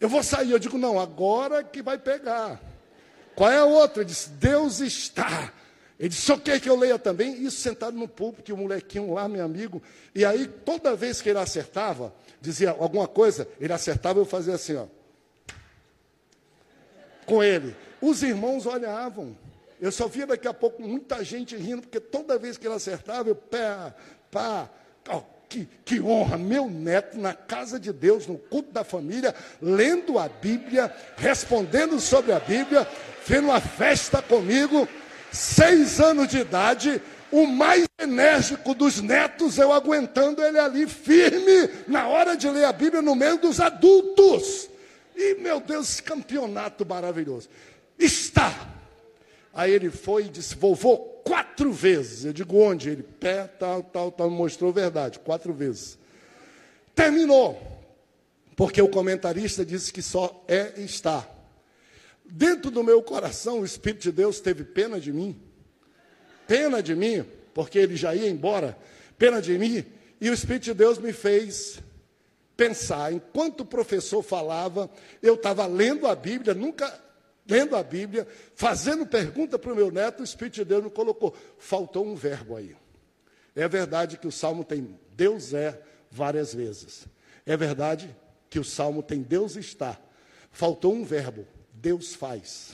eu 0.00 0.08
vou 0.08 0.22
sair. 0.22 0.52
Eu 0.52 0.58
digo, 0.58 0.78
não, 0.78 0.98
agora 0.98 1.62
que 1.62 1.82
vai 1.82 1.98
pegar. 1.98 2.62
Qual 3.34 3.50
é 3.50 3.58
a 3.58 3.66
outra? 3.66 4.02
Ele 4.02 4.08
disse, 4.08 4.30
Deus 4.30 4.80
está. 4.80 5.52
Ele 5.98 6.10
disse, 6.10 6.22
só 6.22 6.36
quer 6.36 6.60
que 6.60 6.68
eu 6.68 6.76
leia 6.76 6.98
também? 6.98 7.42
Isso 7.42 7.58
sentado 7.58 7.96
no 7.96 8.06
púlpito, 8.06 8.52
o 8.52 8.56
molequinho 8.56 9.14
lá, 9.14 9.28
meu 9.28 9.44
amigo. 9.44 9.82
E 10.14 10.24
aí, 10.24 10.46
toda 10.46 10.94
vez 10.94 11.22
que 11.22 11.30
ele 11.30 11.38
acertava, 11.38 12.12
dizia 12.40 12.70
alguma 12.70 13.08
coisa, 13.08 13.48
ele 13.58 13.72
acertava, 13.72 14.18
eu 14.18 14.26
fazia 14.26 14.54
assim, 14.54 14.76
ó. 14.76 14.86
Com 17.24 17.42
ele. 17.42 17.74
Os 18.00 18.22
irmãos 18.22 18.66
olhavam. 18.66 19.36
Eu 19.80 19.90
só 19.90 20.06
via 20.06 20.26
daqui 20.26 20.46
a 20.46 20.54
pouco 20.54 20.82
muita 20.82 21.24
gente 21.24 21.56
rindo, 21.56 21.82
porque 21.82 22.00
toda 22.00 22.38
vez 22.38 22.58
que 22.58 22.66
ele 22.66 22.74
acertava, 22.74 23.30
eu 23.30 23.34
pá, 23.34 23.94
pá, 24.30 24.68
oh, 25.10 25.22
que, 25.48 25.68
que 25.84 26.00
honra, 26.00 26.36
meu 26.36 26.68
neto 26.68 27.18
na 27.18 27.32
casa 27.32 27.78
de 27.78 27.92
Deus, 27.92 28.26
no 28.26 28.36
culto 28.36 28.72
da 28.72 28.84
família, 28.84 29.34
lendo 29.60 30.18
a 30.18 30.28
Bíblia, 30.28 30.94
respondendo 31.16 31.98
sobre 32.00 32.32
a 32.32 32.40
Bíblia, 32.40 32.84
fez 33.22 33.42
uma 33.42 33.60
festa 33.60 34.20
comigo, 34.22 34.88
seis 35.32 36.00
anos 36.00 36.28
de 36.28 36.38
idade, 36.38 37.00
o 37.30 37.46
mais 37.46 37.86
enérgico 38.00 38.74
dos 38.74 39.00
netos, 39.00 39.58
eu 39.58 39.72
aguentando 39.72 40.42
ele 40.42 40.58
ali 40.58 40.86
firme, 40.86 41.68
na 41.86 42.08
hora 42.08 42.36
de 42.36 42.48
ler 42.48 42.64
a 42.64 42.72
Bíblia, 42.72 43.02
no 43.02 43.14
meio 43.14 43.38
dos 43.38 43.60
adultos. 43.60 44.68
E, 45.14 45.34
meu 45.36 45.60
Deus, 45.60 46.00
campeonato 46.00 46.84
maravilhoso. 46.86 47.48
Está 47.98 48.52
Aí 49.56 49.72
ele 49.72 49.88
foi 49.88 50.26
e 50.26 50.28
disse, 50.28 50.54
vovô, 50.54 50.98
quatro 51.24 51.72
vezes. 51.72 52.26
Eu 52.26 52.32
digo, 52.34 52.58
onde? 52.58 52.90
Ele, 52.90 53.02
pé, 53.02 53.44
tal, 53.44 53.82
tal, 53.82 54.12
tal, 54.12 54.28
mostrou 54.28 54.70
verdade, 54.70 55.18
quatro 55.18 55.50
vezes. 55.50 55.98
Terminou, 56.94 57.58
porque 58.54 58.82
o 58.82 58.88
comentarista 58.88 59.64
disse 59.64 59.90
que 59.90 60.02
só 60.02 60.44
é 60.46 60.74
e 60.76 60.84
está. 60.84 61.26
Dentro 62.28 62.70
do 62.70 62.82
meu 62.82 63.02
coração, 63.02 63.60
o 63.60 63.64
Espírito 63.64 64.02
de 64.02 64.12
Deus 64.12 64.40
teve 64.40 64.64
pena 64.64 65.00
de 65.00 65.12
mim, 65.12 65.40
pena 66.46 66.82
de 66.82 66.94
mim, 66.94 67.24
porque 67.54 67.78
ele 67.78 67.96
já 67.96 68.14
ia 68.14 68.28
embora, 68.28 68.76
pena 69.16 69.40
de 69.40 69.56
mim, 69.58 69.84
e 70.20 70.28
o 70.28 70.34
Espírito 70.34 70.64
de 70.64 70.74
Deus 70.74 70.98
me 70.98 71.12
fez 71.12 71.80
pensar. 72.56 73.12
Enquanto 73.12 73.60
o 73.60 73.66
professor 73.66 74.22
falava, 74.22 74.90
eu 75.22 75.34
estava 75.34 75.66
lendo 75.66 76.06
a 76.06 76.14
Bíblia, 76.14 76.54
nunca 76.54 77.02
lendo 77.48 77.76
a 77.76 77.82
Bíblia, 77.82 78.26
fazendo 78.54 79.06
pergunta 79.06 79.58
para 79.58 79.72
o 79.72 79.76
meu 79.76 79.90
neto, 79.90 80.20
o 80.20 80.24
Espírito 80.24 80.54
de 80.54 80.64
Deus 80.64 80.84
me 80.84 80.90
colocou. 80.90 81.34
Faltou 81.58 82.04
um 82.04 82.14
verbo 82.14 82.56
aí. 82.56 82.74
É 83.54 83.68
verdade 83.68 84.18
que 84.18 84.26
o 84.26 84.32
salmo 84.32 84.64
tem 84.64 84.98
Deus 85.14 85.54
é 85.54 85.80
várias 86.10 86.52
vezes. 86.52 87.06
É 87.44 87.56
verdade 87.56 88.14
que 88.50 88.58
o 88.58 88.64
salmo 88.64 89.02
tem 89.02 89.22
Deus 89.22 89.56
está. 89.56 89.98
Faltou 90.50 90.92
um 90.92 91.04
verbo, 91.04 91.46
Deus 91.86 92.16
faz. 92.16 92.72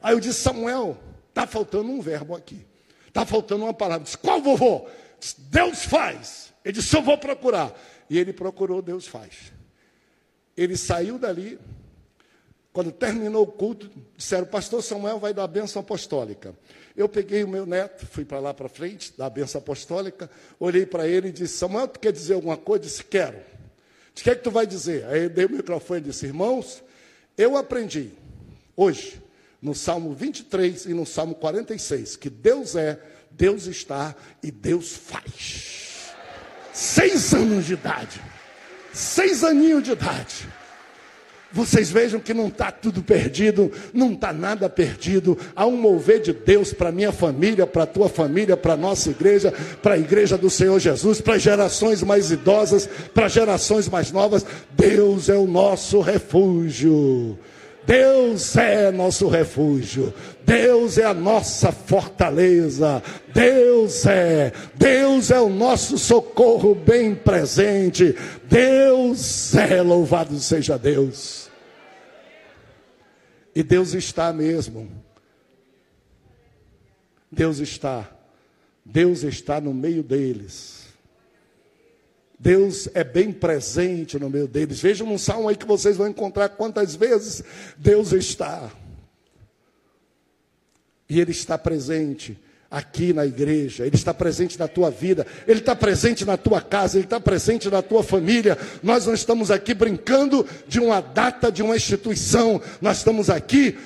Aí 0.00 0.14
eu 0.14 0.20
disse, 0.20 0.40
Samuel, 0.40 0.96
está 1.28 1.46
faltando 1.46 1.90
um 1.90 2.00
verbo 2.00 2.34
aqui. 2.34 2.66
Está 3.06 3.26
faltando 3.26 3.64
uma 3.64 3.74
palavra. 3.74 4.04
Disse, 4.04 4.16
qual 4.16 4.40
vovô? 4.40 4.88
Disse, 5.20 5.38
Deus 5.38 5.84
faz. 5.84 6.50
Ele 6.64 6.72
disse, 6.72 6.96
eu 6.96 7.02
vou 7.02 7.18
procurar. 7.18 7.78
E 8.08 8.18
ele 8.18 8.32
procurou, 8.32 8.80
Deus 8.80 9.06
faz. 9.06 9.52
Ele 10.56 10.78
saiu 10.78 11.18
dali, 11.18 11.58
quando 12.72 12.90
terminou 12.90 13.42
o 13.42 13.46
culto, 13.46 13.90
disseram, 14.16 14.46
pastor 14.46 14.82
Samuel 14.82 15.18
vai 15.18 15.34
dar 15.34 15.44
a 15.44 15.48
benção 15.48 15.80
apostólica. 15.80 16.54
Eu 16.96 17.10
peguei 17.10 17.44
o 17.44 17.48
meu 17.48 17.66
neto, 17.66 18.06
fui 18.06 18.24
para 18.24 18.38
lá 18.38 18.54
para 18.54 18.70
frente, 18.70 19.12
dar 19.18 19.28
benção 19.28 19.58
apostólica, 19.58 20.30
olhei 20.58 20.86
para 20.86 21.06
ele 21.06 21.28
e 21.28 21.32
disse, 21.32 21.58
Samuel, 21.58 21.86
tu 21.86 22.00
quer 22.00 22.12
dizer 22.12 22.32
alguma 22.32 22.56
coisa? 22.56 22.84
Eu 22.84 22.88
disse, 22.88 23.04
quero. 23.04 23.36
O 23.36 24.22
que 24.22 24.30
é 24.30 24.34
que 24.34 24.42
tu 24.42 24.50
vai 24.50 24.66
dizer? 24.66 25.04
Aí 25.04 25.24
eu 25.24 25.28
dei 25.28 25.44
o 25.44 25.50
microfone 25.50 26.00
e 26.00 26.04
disse, 26.04 26.24
irmãos, 26.24 26.82
eu 27.36 27.56
aprendi 27.56 28.12
hoje, 28.76 29.22
no 29.60 29.74
Salmo 29.74 30.14
23 30.14 30.86
e 30.86 30.94
no 30.94 31.06
Salmo 31.06 31.34
46, 31.34 32.16
que 32.16 32.30
Deus 32.30 32.74
é, 32.76 33.00
Deus 33.30 33.66
está 33.66 34.14
e 34.42 34.50
Deus 34.50 34.92
faz. 34.92 36.12
Seis 36.72 37.32
anos 37.32 37.66
de 37.66 37.74
idade. 37.74 38.20
Seis 38.92 39.42
aninhos 39.42 39.82
de 39.82 39.92
idade. 39.92 40.48
Vocês 41.52 41.90
vejam 41.90 42.20
que 42.20 42.34
não 42.34 42.48
está 42.48 42.70
tudo 42.70 43.02
perdido, 43.02 43.70
não 43.94 44.12
está 44.12 44.32
nada 44.32 44.68
perdido. 44.68 45.38
Há 45.54 45.64
um 45.66 45.76
mover 45.76 46.20
de 46.20 46.32
Deus 46.32 46.72
para 46.72 46.92
minha 46.92 47.12
família, 47.12 47.66
para 47.66 47.84
a 47.84 47.86
tua 47.86 48.08
família, 48.08 48.56
para 48.56 48.74
a 48.74 48.76
nossa 48.76 49.10
igreja, 49.10 49.52
para 49.80 49.94
a 49.94 49.98
igreja 49.98 50.36
do 50.36 50.50
Senhor 50.50 50.78
Jesus, 50.78 51.20
para 51.20 51.38
gerações 51.38 52.02
mais 52.02 52.30
idosas, 52.30 52.88
para 53.14 53.28
gerações 53.28 53.88
mais 53.88 54.10
novas. 54.10 54.44
Deus 54.72 55.28
é 55.28 55.36
o 55.36 55.46
nosso 55.46 56.00
refúgio. 56.00 57.38
Deus 57.86 58.56
é 58.56 58.90
nosso 58.90 59.28
refúgio, 59.28 60.12
Deus 60.46 60.96
é 60.96 61.04
a 61.04 61.12
nossa 61.12 61.72
fortaleza, 61.72 63.02
Deus 63.34 64.06
é, 64.06 64.52
Deus 64.76 65.32
é 65.32 65.40
o 65.40 65.48
nosso 65.48 65.98
socorro 65.98 66.72
bem 66.72 67.16
presente, 67.16 68.16
Deus 68.44 69.56
é, 69.56 69.82
louvado 69.82 70.38
seja 70.38 70.78
Deus. 70.78 71.50
E 73.52 73.64
Deus 73.64 73.92
está 73.92 74.32
mesmo. 74.32 74.88
Deus 77.28 77.58
está. 77.58 78.08
Deus 78.84 79.24
está 79.24 79.60
no 79.60 79.74
meio 79.74 80.04
deles. 80.04 80.86
Deus 82.38 82.88
é 82.94 83.02
bem 83.02 83.32
presente 83.32 84.16
no 84.16 84.30
meio 84.30 84.46
deles. 84.46 84.78
Vejam 84.78 85.12
um 85.12 85.18
salmo 85.18 85.48
aí 85.48 85.56
que 85.56 85.66
vocês 85.66 85.96
vão 85.96 86.06
encontrar 86.06 86.50
quantas 86.50 86.94
vezes 86.94 87.42
Deus 87.76 88.12
está. 88.12 88.70
E 91.08 91.20
Ele 91.20 91.30
está 91.30 91.56
presente 91.56 92.38
aqui 92.70 93.12
na 93.12 93.24
igreja, 93.24 93.86
Ele 93.86 93.94
está 93.94 94.12
presente 94.12 94.58
na 94.58 94.68
tua 94.68 94.90
vida, 94.90 95.26
Ele 95.46 95.60
está 95.60 95.74
presente 95.74 96.24
na 96.24 96.36
tua 96.36 96.60
casa, 96.60 96.96
Ele 96.98 97.04
está 97.04 97.20
presente 97.20 97.70
na 97.70 97.82
tua 97.82 98.02
família. 98.02 98.58
Nós 98.82 99.06
não 99.06 99.14
estamos 99.14 99.50
aqui 99.50 99.72
brincando 99.72 100.46
de 100.66 100.80
uma 100.80 101.00
data, 101.00 101.50
de 101.50 101.62
uma 101.62 101.76
instituição, 101.76 102.60
nós 102.80 102.98
estamos 102.98 103.30
aqui 103.30 103.76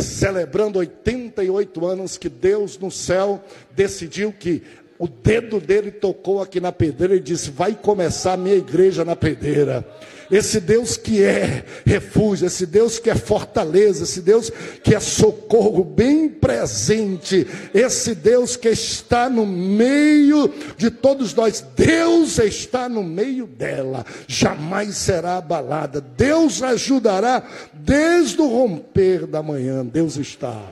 celebrando 0.00 0.78
88 0.78 1.86
anos 1.86 2.16
que 2.16 2.28
Deus 2.28 2.78
no 2.78 2.90
céu 2.90 3.44
decidiu 3.74 4.32
que 4.32 4.62
o 4.98 5.08
dedo 5.08 5.60
dele 5.60 5.90
tocou 5.90 6.40
aqui 6.40 6.60
na 6.60 6.70
pedreira 6.70 7.16
e 7.16 7.20
disse: 7.20 7.50
Vai 7.50 7.74
começar 7.74 8.34
a 8.34 8.36
minha 8.36 8.54
igreja 8.54 9.04
na 9.04 9.16
pedreira. 9.16 9.84
Esse 10.32 10.58
Deus 10.60 10.96
que 10.96 11.22
é 11.22 11.62
refúgio, 11.84 12.46
esse 12.46 12.64
Deus 12.64 12.98
que 12.98 13.10
é 13.10 13.14
fortaleza, 13.14 14.04
esse 14.04 14.22
Deus 14.22 14.50
que 14.82 14.94
é 14.94 14.98
socorro 14.98 15.84
bem 15.84 16.26
presente, 16.26 17.46
esse 17.74 18.14
Deus 18.14 18.56
que 18.56 18.70
está 18.70 19.28
no 19.28 19.44
meio 19.44 20.50
de 20.78 20.90
todos 20.90 21.34
nós, 21.34 21.62
Deus 21.76 22.38
está 22.38 22.88
no 22.88 23.04
meio 23.04 23.46
dela, 23.46 24.06
jamais 24.26 24.96
será 24.96 25.36
abalada, 25.36 26.00
Deus 26.00 26.62
ajudará 26.62 27.46
desde 27.74 28.40
o 28.40 28.48
romper 28.48 29.26
da 29.26 29.42
manhã, 29.42 29.84
Deus 29.84 30.16
está. 30.16 30.62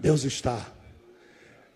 Deus 0.00 0.24
está. 0.24 0.77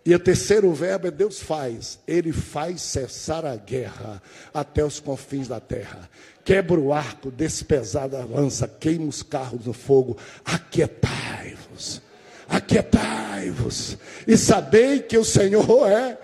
E 0.05 0.15
o 0.15 0.19
terceiro 0.19 0.73
verbo 0.73 1.07
é 1.07 1.11
Deus 1.11 1.41
faz. 1.41 1.99
Ele 2.07 2.33
faz 2.33 2.83
cessar 2.83 3.45
a 3.45 3.55
guerra 3.55 4.21
até 4.53 4.85
os 4.85 4.99
confins 4.99 5.47
da 5.47 5.61
terra. 5.61 6.09
Quebra 6.45 6.79
o 6.79 6.93
arco, 6.93 7.31
despesada 7.31 8.21
a 8.21 8.25
lança, 8.25 8.67
queima 8.67 9.07
os 9.07 9.23
carros 9.23 9.65
no 9.65 9.73
fogo. 9.73 10.17
Aquietai-vos. 10.45 12.03
Aquietai-vos. 12.49 13.97
E 14.27 14.37
sabei 14.37 15.01
que 15.01 15.17
o 15.17 15.25
Senhor 15.25 15.89
é 15.89 16.19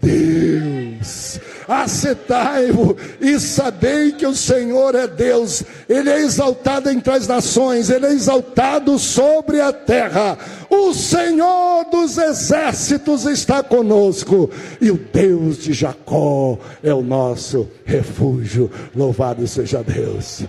Deus. 0.00 1.40
Acetai-vos 1.68 2.96
e 3.20 3.38
sabei 3.38 4.12
que 4.12 4.26
o 4.26 4.34
Senhor 4.34 4.94
é 4.94 5.06
Deus. 5.06 5.62
Ele 5.88 6.10
é 6.10 6.20
exaltado 6.20 6.90
entre 6.90 7.12
as 7.12 7.26
nações, 7.28 7.90
ele 7.90 8.06
é 8.06 8.12
exaltado 8.12 8.98
sobre 8.98 9.60
a 9.60 9.72
terra. 9.72 10.38
O 10.68 10.92
Senhor 10.92 11.84
dos 11.90 12.18
exércitos 12.18 13.26
está 13.26 13.62
conosco 13.62 14.50
e 14.80 14.90
o 14.90 14.98
Deus 15.12 15.58
de 15.58 15.72
Jacó 15.72 16.58
é 16.82 16.92
o 16.92 17.02
nosso 17.02 17.68
refúgio. 17.84 18.70
Louvado 18.94 19.46
seja 19.46 19.82
Deus. 19.82 20.44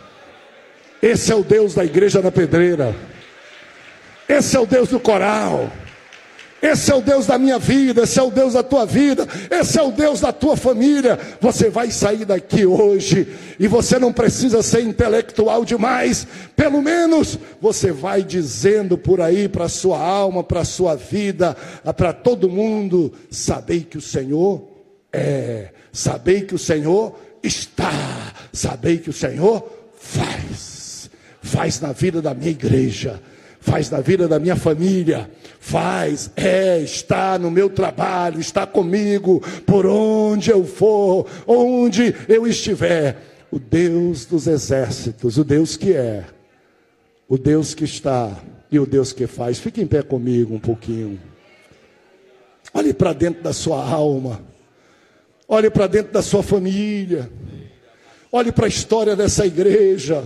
Esse 1.02 1.32
é 1.32 1.36
o 1.36 1.44
Deus 1.44 1.74
da 1.74 1.84
igreja 1.84 2.22
na 2.22 2.32
pedreira. 2.32 2.96
Esse 4.28 4.56
é 4.56 4.60
o 4.60 4.66
Deus 4.66 4.90
do 4.90 5.00
coral. 5.00 5.70
Esse 6.64 6.94
é 6.94 6.96
o 6.96 7.02
Deus 7.02 7.28
da 7.28 7.38
minha 7.38 7.60
vida, 7.60 8.04
esse 8.04 8.18
é 8.18 8.24
o 8.24 8.32
Deus 8.32 8.54
da 8.54 8.64
tua 8.64 8.86
vida, 8.86 9.28
esse 9.52 9.78
é 9.78 9.82
o 9.82 9.92
Deus 9.92 10.22
da 10.22 10.32
tua 10.32 10.56
família. 10.56 11.20
Você 11.42 11.70
vai 11.70 11.92
sair 11.92 12.24
daqui 12.24 12.66
hoje 12.66 13.28
e 13.60 13.68
você 13.68 14.00
não 14.00 14.14
precisa 14.14 14.64
ser 14.64 14.82
intelectual 14.82 15.66
demais, 15.66 16.26
pelo 16.56 16.82
menos 16.82 17.38
você 17.60 17.92
vai 17.92 18.24
dizendo 18.24 18.98
por 18.98 19.20
aí 19.20 19.50
para 19.50 19.66
a 19.66 19.70
sua 19.70 20.00
alma, 20.00 20.42
para 20.42 20.62
a 20.62 20.66
sua 20.66 20.96
vida, 20.96 21.54
para 21.98 22.14
todo 22.14 22.50
mundo: 22.50 23.12
sabei 23.30 23.82
que 23.82 23.98
o 23.98 24.02
Senhor 24.02 24.66
é, 25.12 25.72
sabei 25.92 26.44
que 26.44 26.56
o 26.56 26.60
Senhor 26.60 27.14
está, 27.44 28.32
sabei 28.54 29.00
que 29.00 29.10
o 29.10 29.14
Senhor 29.14 29.68
faz, 30.00 31.10
faz 31.42 31.82
na 31.82 31.92
vida 31.92 32.22
da 32.22 32.34
minha 32.34 32.52
igreja 32.52 33.20
faz 33.64 33.90
na 33.90 34.02
vida 34.02 34.28
da 34.28 34.40
minha 34.40 34.58
família, 34.58 35.32
faz, 35.58 36.30
é, 36.36 36.80
está 36.80 37.40
no 37.40 37.50
meu 37.50 37.70
trabalho, 37.70 38.42
está 38.42 38.68
comigo, 38.68 39.42
por 39.66 39.86
onde 39.86 40.52
eu 40.52 40.66
for, 40.66 41.26
onde 41.48 42.14
eu 42.28 42.46
estiver. 42.46 43.32
O 43.50 43.60
Deus 43.60 44.26
dos 44.26 44.48
exércitos, 44.48 45.38
o 45.38 45.46
Deus 45.46 45.78
que 45.78 45.94
é, 45.94 46.26
o 47.30 47.38
Deus 47.38 47.74
que 47.74 47.86
está 47.86 48.38
e 48.70 48.78
o 48.78 48.86
Deus 48.86 49.14
que 49.14 49.28
faz. 49.28 49.60
Fique 49.60 49.82
em 49.82 49.88
pé 49.88 50.02
comigo 50.02 50.54
um 50.54 50.60
pouquinho. 50.60 51.18
Olhe 52.74 52.94
para 52.94 53.14
dentro 53.14 53.42
da 53.44 53.54
sua 53.54 53.82
alma, 53.88 54.42
olhe 55.48 55.70
para 55.70 55.88
dentro 55.88 56.12
da 56.12 56.22
sua 56.22 56.44
família, 56.44 57.30
olhe 58.30 58.52
para 58.52 58.66
a 58.66 58.70
história 58.70 59.16
dessa 59.16 59.46
igreja 59.46 60.26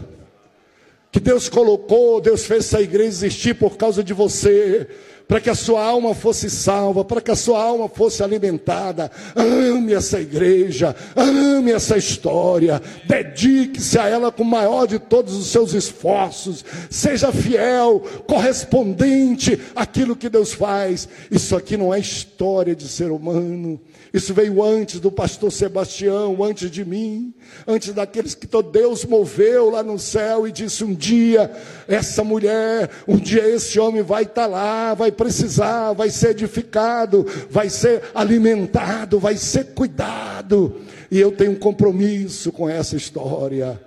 que 1.17 1.23
Deus 1.23 1.49
colocou, 1.49 2.21
Deus 2.21 2.45
fez 2.45 2.65
essa 2.65 2.79
igreja 2.79 3.07
existir 3.07 3.55
por 3.55 3.75
causa 3.75 4.03
de 4.03 4.13
você, 4.13 4.87
para 5.27 5.41
que 5.41 5.49
a 5.49 5.55
sua 5.55 5.83
alma 5.83 6.15
fosse 6.15 6.49
salva, 6.49 7.03
para 7.03 7.19
que 7.19 7.31
a 7.31 7.35
sua 7.35 7.61
alma 7.61 7.89
fosse 7.89 8.23
alimentada. 8.23 9.11
Ame 9.35 9.93
essa 9.93 10.21
igreja, 10.21 10.95
ame 11.15 11.71
essa 11.71 11.97
história, 11.97 12.81
dedique-se 13.05 13.99
a 13.99 14.07
ela 14.07 14.31
com 14.31 14.43
o 14.43 14.45
maior 14.45 14.87
de 14.87 14.97
todos 14.97 15.33
os 15.35 15.47
seus 15.47 15.73
esforços, 15.73 16.63
seja 16.89 17.31
fiel, 17.31 18.01
correspondente 18.25 19.59
àquilo 19.75 20.15
que 20.15 20.29
Deus 20.29 20.53
faz. 20.53 21.09
Isso 21.29 21.55
aqui 21.55 21.75
não 21.75 21.93
é 21.93 21.99
história 21.99 22.75
de 22.75 22.87
ser 22.87 23.11
humano, 23.11 23.79
isso 24.13 24.33
veio 24.33 24.63
antes 24.63 24.99
do 24.99 25.11
pastor 25.11 25.51
Sebastião, 25.51 26.41
antes 26.43 26.71
de 26.71 26.85
mim, 26.85 27.33
antes 27.67 27.93
daqueles 27.93 28.33
que 28.33 28.47
Deus 28.71 29.05
moveu 29.05 29.69
lá 29.69 29.83
no 29.83 29.99
céu 29.99 30.47
e 30.47 30.51
disse: 30.51 30.83
um 30.83 30.93
dia 30.93 31.51
essa 31.87 32.23
mulher, 32.23 32.89
um 33.07 33.17
dia 33.17 33.47
esse 33.47 33.79
homem 33.79 34.01
vai 34.01 34.23
estar 34.23 34.43
tá 34.43 34.47
lá, 34.47 34.93
vai 34.93 35.11
precisar, 35.17 35.91
vai 35.93 36.09
ser 36.09 36.29
edificado, 36.29 37.25
vai 37.49 37.69
ser 37.69 38.03
alimentado, 38.13 39.19
vai 39.19 39.35
ser 39.35 39.73
cuidado. 39.73 40.81
E 41.11 41.19
eu 41.19 41.31
tenho 41.31 41.51
um 41.51 41.59
compromisso 41.59 42.51
com 42.51 42.69
essa 42.69 42.95
história. 42.95 43.81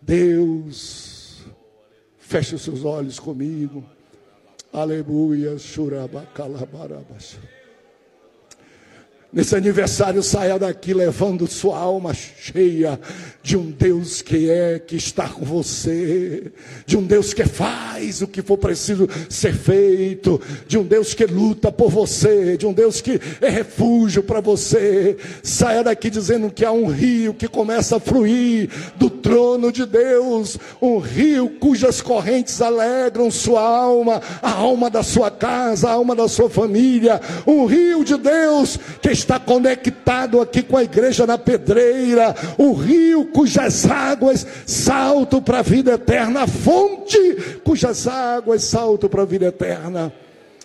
Deus, 0.00 1.42
feche 2.18 2.54
os 2.54 2.62
seus 2.62 2.84
olhos 2.84 3.18
comigo. 3.18 3.84
Aleluia, 4.72 5.58
churabacalabarabas. 5.58 7.36
Nesse 9.34 9.56
aniversário, 9.56 10.22
saia 10.22 10.58
daqui 10.58 10.92
levando 10.92 11.46
sua 11.46 11.78
alma 11.78 12.12
cheia 12.12 13.00
de 13.42 13.56
um 13.56 13.70
Deus 13.70 14.20
que 14.20 14.50
é, 14.50 14.78
que 14.78 14.94
está 14.94 15.26
com 15.26 15.42
você, 15.42 16.52
de 16.84 16.98
um 16.98 17.02
Deus 17.02 17.32
que 17.32 17.46
faz 17.46 18.20
o 18.20 18.26
que 18.26 18.42
for 18.42 18.58
preciso 18.58 19.08
ser 19.30 19.54
feito, 19.54 20.38
de 20.68 20.76
um 20.76 20.84
Deus 20.84 21.14
que 21.14 21.24
luta 21.24 21.72
por 21.72 21.90
você, 21.90 22.58
de 22.58 22.66
um 22.66 22.74
Deus 22.74 23.00
que 23.00 23.18
é 23.40 23.48
refúgio 23.48 24.22
para 24.22 24.42
você. 24.42 25.16
Saia 25.42 25.82
daqui 25.82 26.10
dizendo 26.10 26.50
que 26.50 26.62
há 26.62 26.70
um 26.70 26.86
rio 26.86 27.32
que 27.32 27.48
começa 27.48 27.96
a 27.96 28.00
fluir 28.00 28.68
do 28.96 29.08
trono 29.08 29.72
de 29.72 29.86
Deus, 29.86 30.58
um 30.80 30.98
rio 30.98 31.48
cujas 31.58 32.02
correntes 32.02 32.60
alegram 32.60 33.30
sua 33.30 33.62
alma, 33.62 34.20
a 34.42 34.52
alma 34.52 34.90
da 34.90 35.02
sua 35.02 35.30
casa, 35.30 35.88
a 35.88 35.92
alma 35.92 36.14
da 36.14 36.28
sua 36.28 36.50
família, 36.50 37.18
um 37.46 37.64
rio 37.64 38.04
de 38.04 38.18
Deus 38.18 38.78
que 39.00 39.21
está 39.22 39.38
conectado 39.38 40.40
aqui 40.40 40.62
com 40.62 40.76
a 40.76 40.84
igreja 40.84 41.26
na 41.26 41.38
pedreira, 41.38 42.34
o 42.58 42.72
rio 42.72 43.26
cujas 43.26 43.86
águas 43.86 44.46
saltam 44.66 45.40
para 45.40 45.60
a 45.60 45.62
vida 45.62 45.92
eterna, 45.92 46.42
a 46.42 46.46
fonte 46.46 47.60
cujas 47.64 48.06
águas 48.06 48.64
saltam 48.64 49.08
para 49.08 49.22
a 49.22 49.26
vida 49.26 49.46
eterna. 49.46 50.12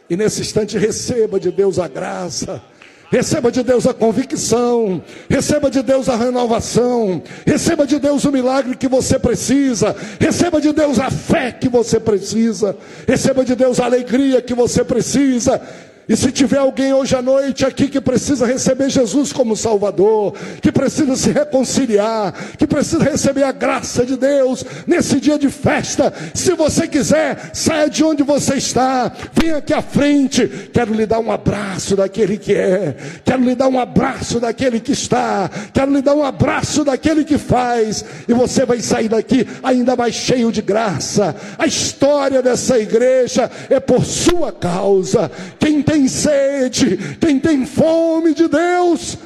E 0.09 0.15
nesse 0.15 0.41
instante 0.41 0.77
receba 0.77 1.39
de 1.39 1.51
Deus 1.51 1.79
a 1.79 1.87
graça. 1.87 2.61
Receba 3.09 3.49
de 3.49 3.63
Deus 3.63 3.87
a 3.87 3.93
convicção, 3.93 5.01
receba 5.29 5.71
de 5.71 5.81
Deus 5.81 6.09
a 6.09 6.17
renovação, 6.17 7.23
receba 7.45 7.87
de 7.87 7.99
Deus 7.99 8.25
o 8.25 8.31
milagre 8.33 8.75
que 8.75 8.89
você 8.89 9.17
precisa, 9.17 9.95
receba 10.19 10.59
de 10.59 10.73
Deus 10.73 10.99
a 10.99 11.09
fé 11.09 11.53
que 11.53 11.69
você 11.69 12.01
precisa, 12.01 12.75
receba 13.07 13.45
de 13.45 13.55
Deus 13.55 13.79
a 13.79 13.85
alegria 13.85 14.41
que 14.41 14.53
você 14.53 14.83
precisa, 14.83 15.61
e 16.09 16.15
se 16.15 16.31
tiver 16.31 16.57
alguém 16.57 16.93
hoje 16.93 17.15
à 17.15 17.21
noite 17.21 17.65
aqui 17.65 17.87
que 17.87 17.99
precisa 17.99 18.45
receber 18.45 18.89
Jesus 18.89 19.33
como 19.33 19.57
Salvador, 19.57 20.33
que 20.61 20.71
precisa 20.71 21.15
se 21.15 21.31
reconciliar, 21.31 22.33
que 22.57 22.65
precisa 22.65 23.03
receber 23.03 23.43
a 23.43 23.51
graça 23.51 24.05
de 24.05 24.15
Deus 24.15 24.63
nesse 24.85 25.19
dia 25.19 25.37
de 25.37 25.49
festa, 25.49 26.13
se 26.33 26.53
você 26.53 26.87
quiser, 26.87 27.51
saia 27.53 27.89
de 27.89 28.03
onde 28.03 28.23
você 28.23 28.55
está, 28.55 29.11
venha 29.33 29.57
aqui 29.57 29.73
à 29.73 29.81
frente. 29.81 30.69
Quero 30.73 30.93
lhe 30.93 31.05
dar 31.05 31.19
um 31.19 31.31
abraço 31.31 31.95
daquele 31.95 32.37
que 32.37 32.53
é, 32.53 32.95
quero 33.25 33.43
lhe 33.43 33.55
dar 33.55 33.67
um 33.67 33.79
abraço 33.79 34.39
daquele 34.39 34.79
que 34.79 34.93
está, 34.93 35.49
quero 35.73 35.91
lhe 35.91 36.01
dar 36.01 36.15
um 36.15 36.23
abraço 36.23 36.83
daquele 36.85 37.25
que 37.25 37.37
faz, 37.37 38.05
e 38.27 38.33
você 38.33 38.65
vai 38.65 38.79
sair 38.79 39.09
daqui 39.09 39.45
ainda 39.61 39.95
mais 39.95 40.15
cheio 40.15 40.51
de 40.51 40.61
graça. 40.61 41.35
A 41.57 41.65
história 41.65 42.41
dessa 42.41 42.79
igreja 42.79 43.49
é 43.69 43.79
por 43.79 44.05
sua 44.05 44.51
causa. 44.51 45.29
Quem 45.59 45.81
tem 45.81 45.96
tem 45.97 46.07
sede, 46.07 47.17
quem 47.19 47.39
tem 47.39 47.65
fome 47.65 48.35
de 48.35 48.47
Deus, 48.47 49.17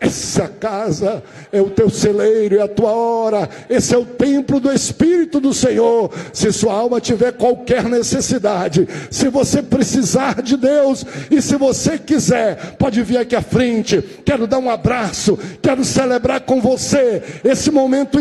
essa 0.00 0.48
casa 0.48 1.22
é 1.52 1.60
o 1.60 1.68
teu 1.68 1.90
celeiro, 1.90 2.56
é 2.56 2.62
a 2.62 2.68
tua 2.68 2.90
hora, 2.90 3.48
esse 3.68 3.94
é 3.94 3.98
o 3.98 4.04
templo 4.04 4.58
do 4.58 4.72
Espírito 4.72 5.40
do 5.40 5.52
Senhor. 5.52 6.10
Se 6.32 6.52
sua 6.52 6.74
alma 6.74 7.00
tiver 7.00 7.32
qualquer 7.32 7.84
necessidade, 7.84 8.86
se 9.10 9.28
você 9.28 9.62
precisar 9.62 10.42
de 10.42 10.56
Deus 10.56 11.04
e 11.30 11.40
se 11.42 11.56
você 11.56 11.98
quiser, 11.98 12.76
pode 12.78 13.02
vir 13.02 13.18
aqui 13.18 13.36
à 13.36 13.42
frente. 13.42 14.02
Quero 14.24 14.46
dar 14.46 14.58
um 14.58 14.70
abraço, 14.70 15.38
quero 15.60 15.84
celebrar 15.84 16.40
com 16.42 16.60
você 16.60 17.22
esse 17.44 17.70
momento 17.70 18.18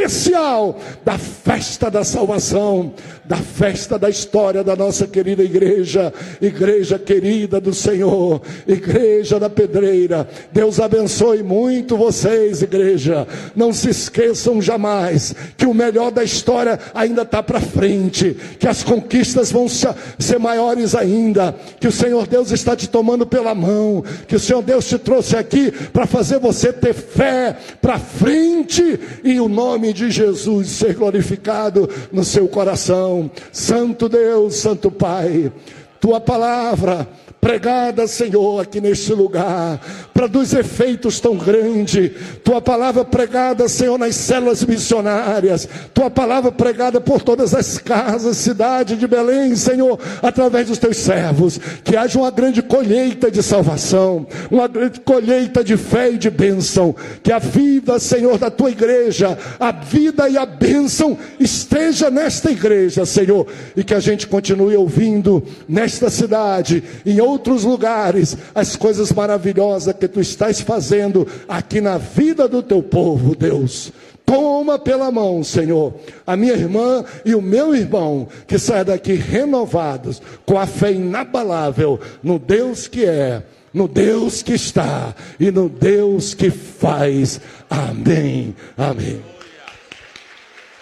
especial 0.00 0.78
da 1.04 1.18
festa 1.18 1.90
da 1.90 2.02
salvação, 2.04 2.92
da 3.24 3.36
festa 3.36 3.98
da 3.98 4.08
história 4.08 4.64
da 4.64 4.74
nossa 4.74 5.06
querida 5.06 5.42
igreja, 5.42 6.12
igreja 6.40 6.98
querida 6.98 7.60
do 7.60 7.72
Senhor, 7.74 8.40
igreja 8.66 9.38
da 9.38 9.50
pedreira. 9.50 10.28
Deus 10.52 10.80
abençoe 10.80 11.42
muito 11.42 11.96
vocês, 11.96 12.62
igreja. 12.62 13.26
Não 13.54 13.72
se 13.72 13.90
esqueçam 13.90 14.60
jamais 14.60 15.34
que 15.56 15.66
o 15.66 15.74
melhor 15.74 16.10
da 16.10 16.24
história 16.24 16.78
ainda 16.94 17.22
está 17.22 17.42
para 17.42 17.60
frente, 17.60 18.36
que 18.58 18.66
as 18.66 18.82
conquistas 18.82 19.52
vão 19.52 19.66
ser 19.68 20.38
maiores 20.38 20.94
ainda, 20.94 21.54
que 21.78 21.88
o 21.88 21.92
Senhor 21.92 22.26
Deus 22.26 22.50
está 22.50 22.74
te 22.74 22.88
tomando 22.88 23.26
pela 23.26 23.54
mão, 23.54 24.02
que 24.26 24.36
o 24.36 24.40
Senhor 24.40 24.62
Deus 24.62 24.86
te 24.86 24.98
trouxe 24.98 25.36
aqui 25.36 25.70
para 25.92 26.06
fazer 26.06 26.38
você 26.38 26.72
ter 26.72 26.94
fé 26.94 27.56
para 27.80 27.98
frente 27.98 28.98
e 29.22 29.40
o 29.40 29.48
nome 29.90 29.92
de 29.92 30.10
Jesus 30.10 30.68
ser 30.68 30.94
glorificado 30.94 31.88
no 32.12 32.24
seu 32.24 32.48
coração. 32.48 33.30
Santo 33.52 34.08
Deus, 34.08 34.56
Santo 34.56 34.90
Pai, 34.90 35.52
tua 36.00 36.20
palavra 36.20 37.08
pregada, 37.40 38.06
Senhor, 38.06 38.60
aqui 38.60 38.80
neste 38.80 39.12
lugar, 39.14 39.80
produz 40.20 40.52
efeitos 40.52 41.18
tão 41.18 41.34
grandes. 41.34 42.10
Tua 42.44 42.60
palavra 42.60 43.06
pregada, 43.06 43.66
Senhor, 43.68 43.96
nas 43.96 44.14
células 44.16 44.62
missionárias, 44.62 45.66
tua 45.94 46.10
palavra 46.10 46.52
pregada 46.52 47.00
por 47.00 47.22
todas 47.22 47.54
as 47.54 47.78
casas, 47.78 48.36
cidade 48.36 48.96
de 48.96 49.06
Belém, 49.06 49.56
Senhor, 49.56 49.98
através 50.20 50.66
dos 50.66 50.76
teus 50.76 50.98
servos, 50.98 51.58
que 51.82 51.96
haja 51.96 52.18
uma 52.18 52.30
grande 52.30 52.60
colheita 52.60 53.30
de 53.30 53.42
salvação, 53.42 54.26
uma 54.50 54.68
grande 54.68 55.00
colheita 55.00 55.64
de 55.64 55.78
fé 55.78 56.10
e 56.10 56.18
de 56.18 56.28
bênção, 56.28 56.94
que 57.22 57.32
a 57.32 57.38
vida, 57.38 57.98
Senhor, 57.98 58.36
da 58.36 58.50
tua 58.50 58.70
igreja, 58.70 59.38
a 59.58 59.72
vida 59.72 60.28
e 60.28 60.36
a 60.36 60.44
bênção 60.44 61.16
esteja 61.38 62.10
nesta 62.10 62.50
igreja, 62.50 63.06
Senhor, 63.06 63.46
e 63.74 63.82
que 63.82 63.94
a 63.94 64.00
gente 64.00 64.26
continue 64.26 64.76
ouvindo 64.76 65.42
nesta 65.66 66.10
cidade, 66.10 66.84
em 67.06 67.22
outros 67.22 67.64
lugares, 67.64 68.36
as 68.54 68.76
coisas 68.76 69.10
maravilhosas 69.10 69.94
que 69.94 70.09
tu 70.10 70.20
estás 70.20 70.60
fazendo 70.60 71.26
aqui 71.48 71.80
na 71.80 71.96
vida 71.98 72.46
do 72.46 72.62
teu 72.62 72.82
povo, 72.82 73.34
Deus. 73.34 73.92
Toma 74.24 74.78
pela 74.78 75.10
mão, 75.10 75.42
Senhor, 75.42 75.94
a 76.24 76.36
minha 76.36 76.52
irmã 76.52 77.04
e 77.24 77.34
o 77.34 77.42
meu 77.42 77.74
irmão, 77.74 78.28
que 78.46 78.58
saia 78.58 78.84
daqui 78.84 79.14
renovados, 79.14 80.22
com 80.46 80.56
a 80.56 80.66
fé 80.66 80.92
inabalável 80.92 81.98
no 82.22 82.38
Deus 82.38 82.86
que 82.86 83.04
é, 83.04 83.42
no 83.74 83.88
Deus 83.88 84.42
que 84.42 84.52
está 84.52 85.14
e 85.38 85.50
no 85.50 85.68
Deus 85.68 86.34
que 86.34 86.50
faz. 86.50 87.40
Amém. 87.68 88.54
Amém. 88.76 89.20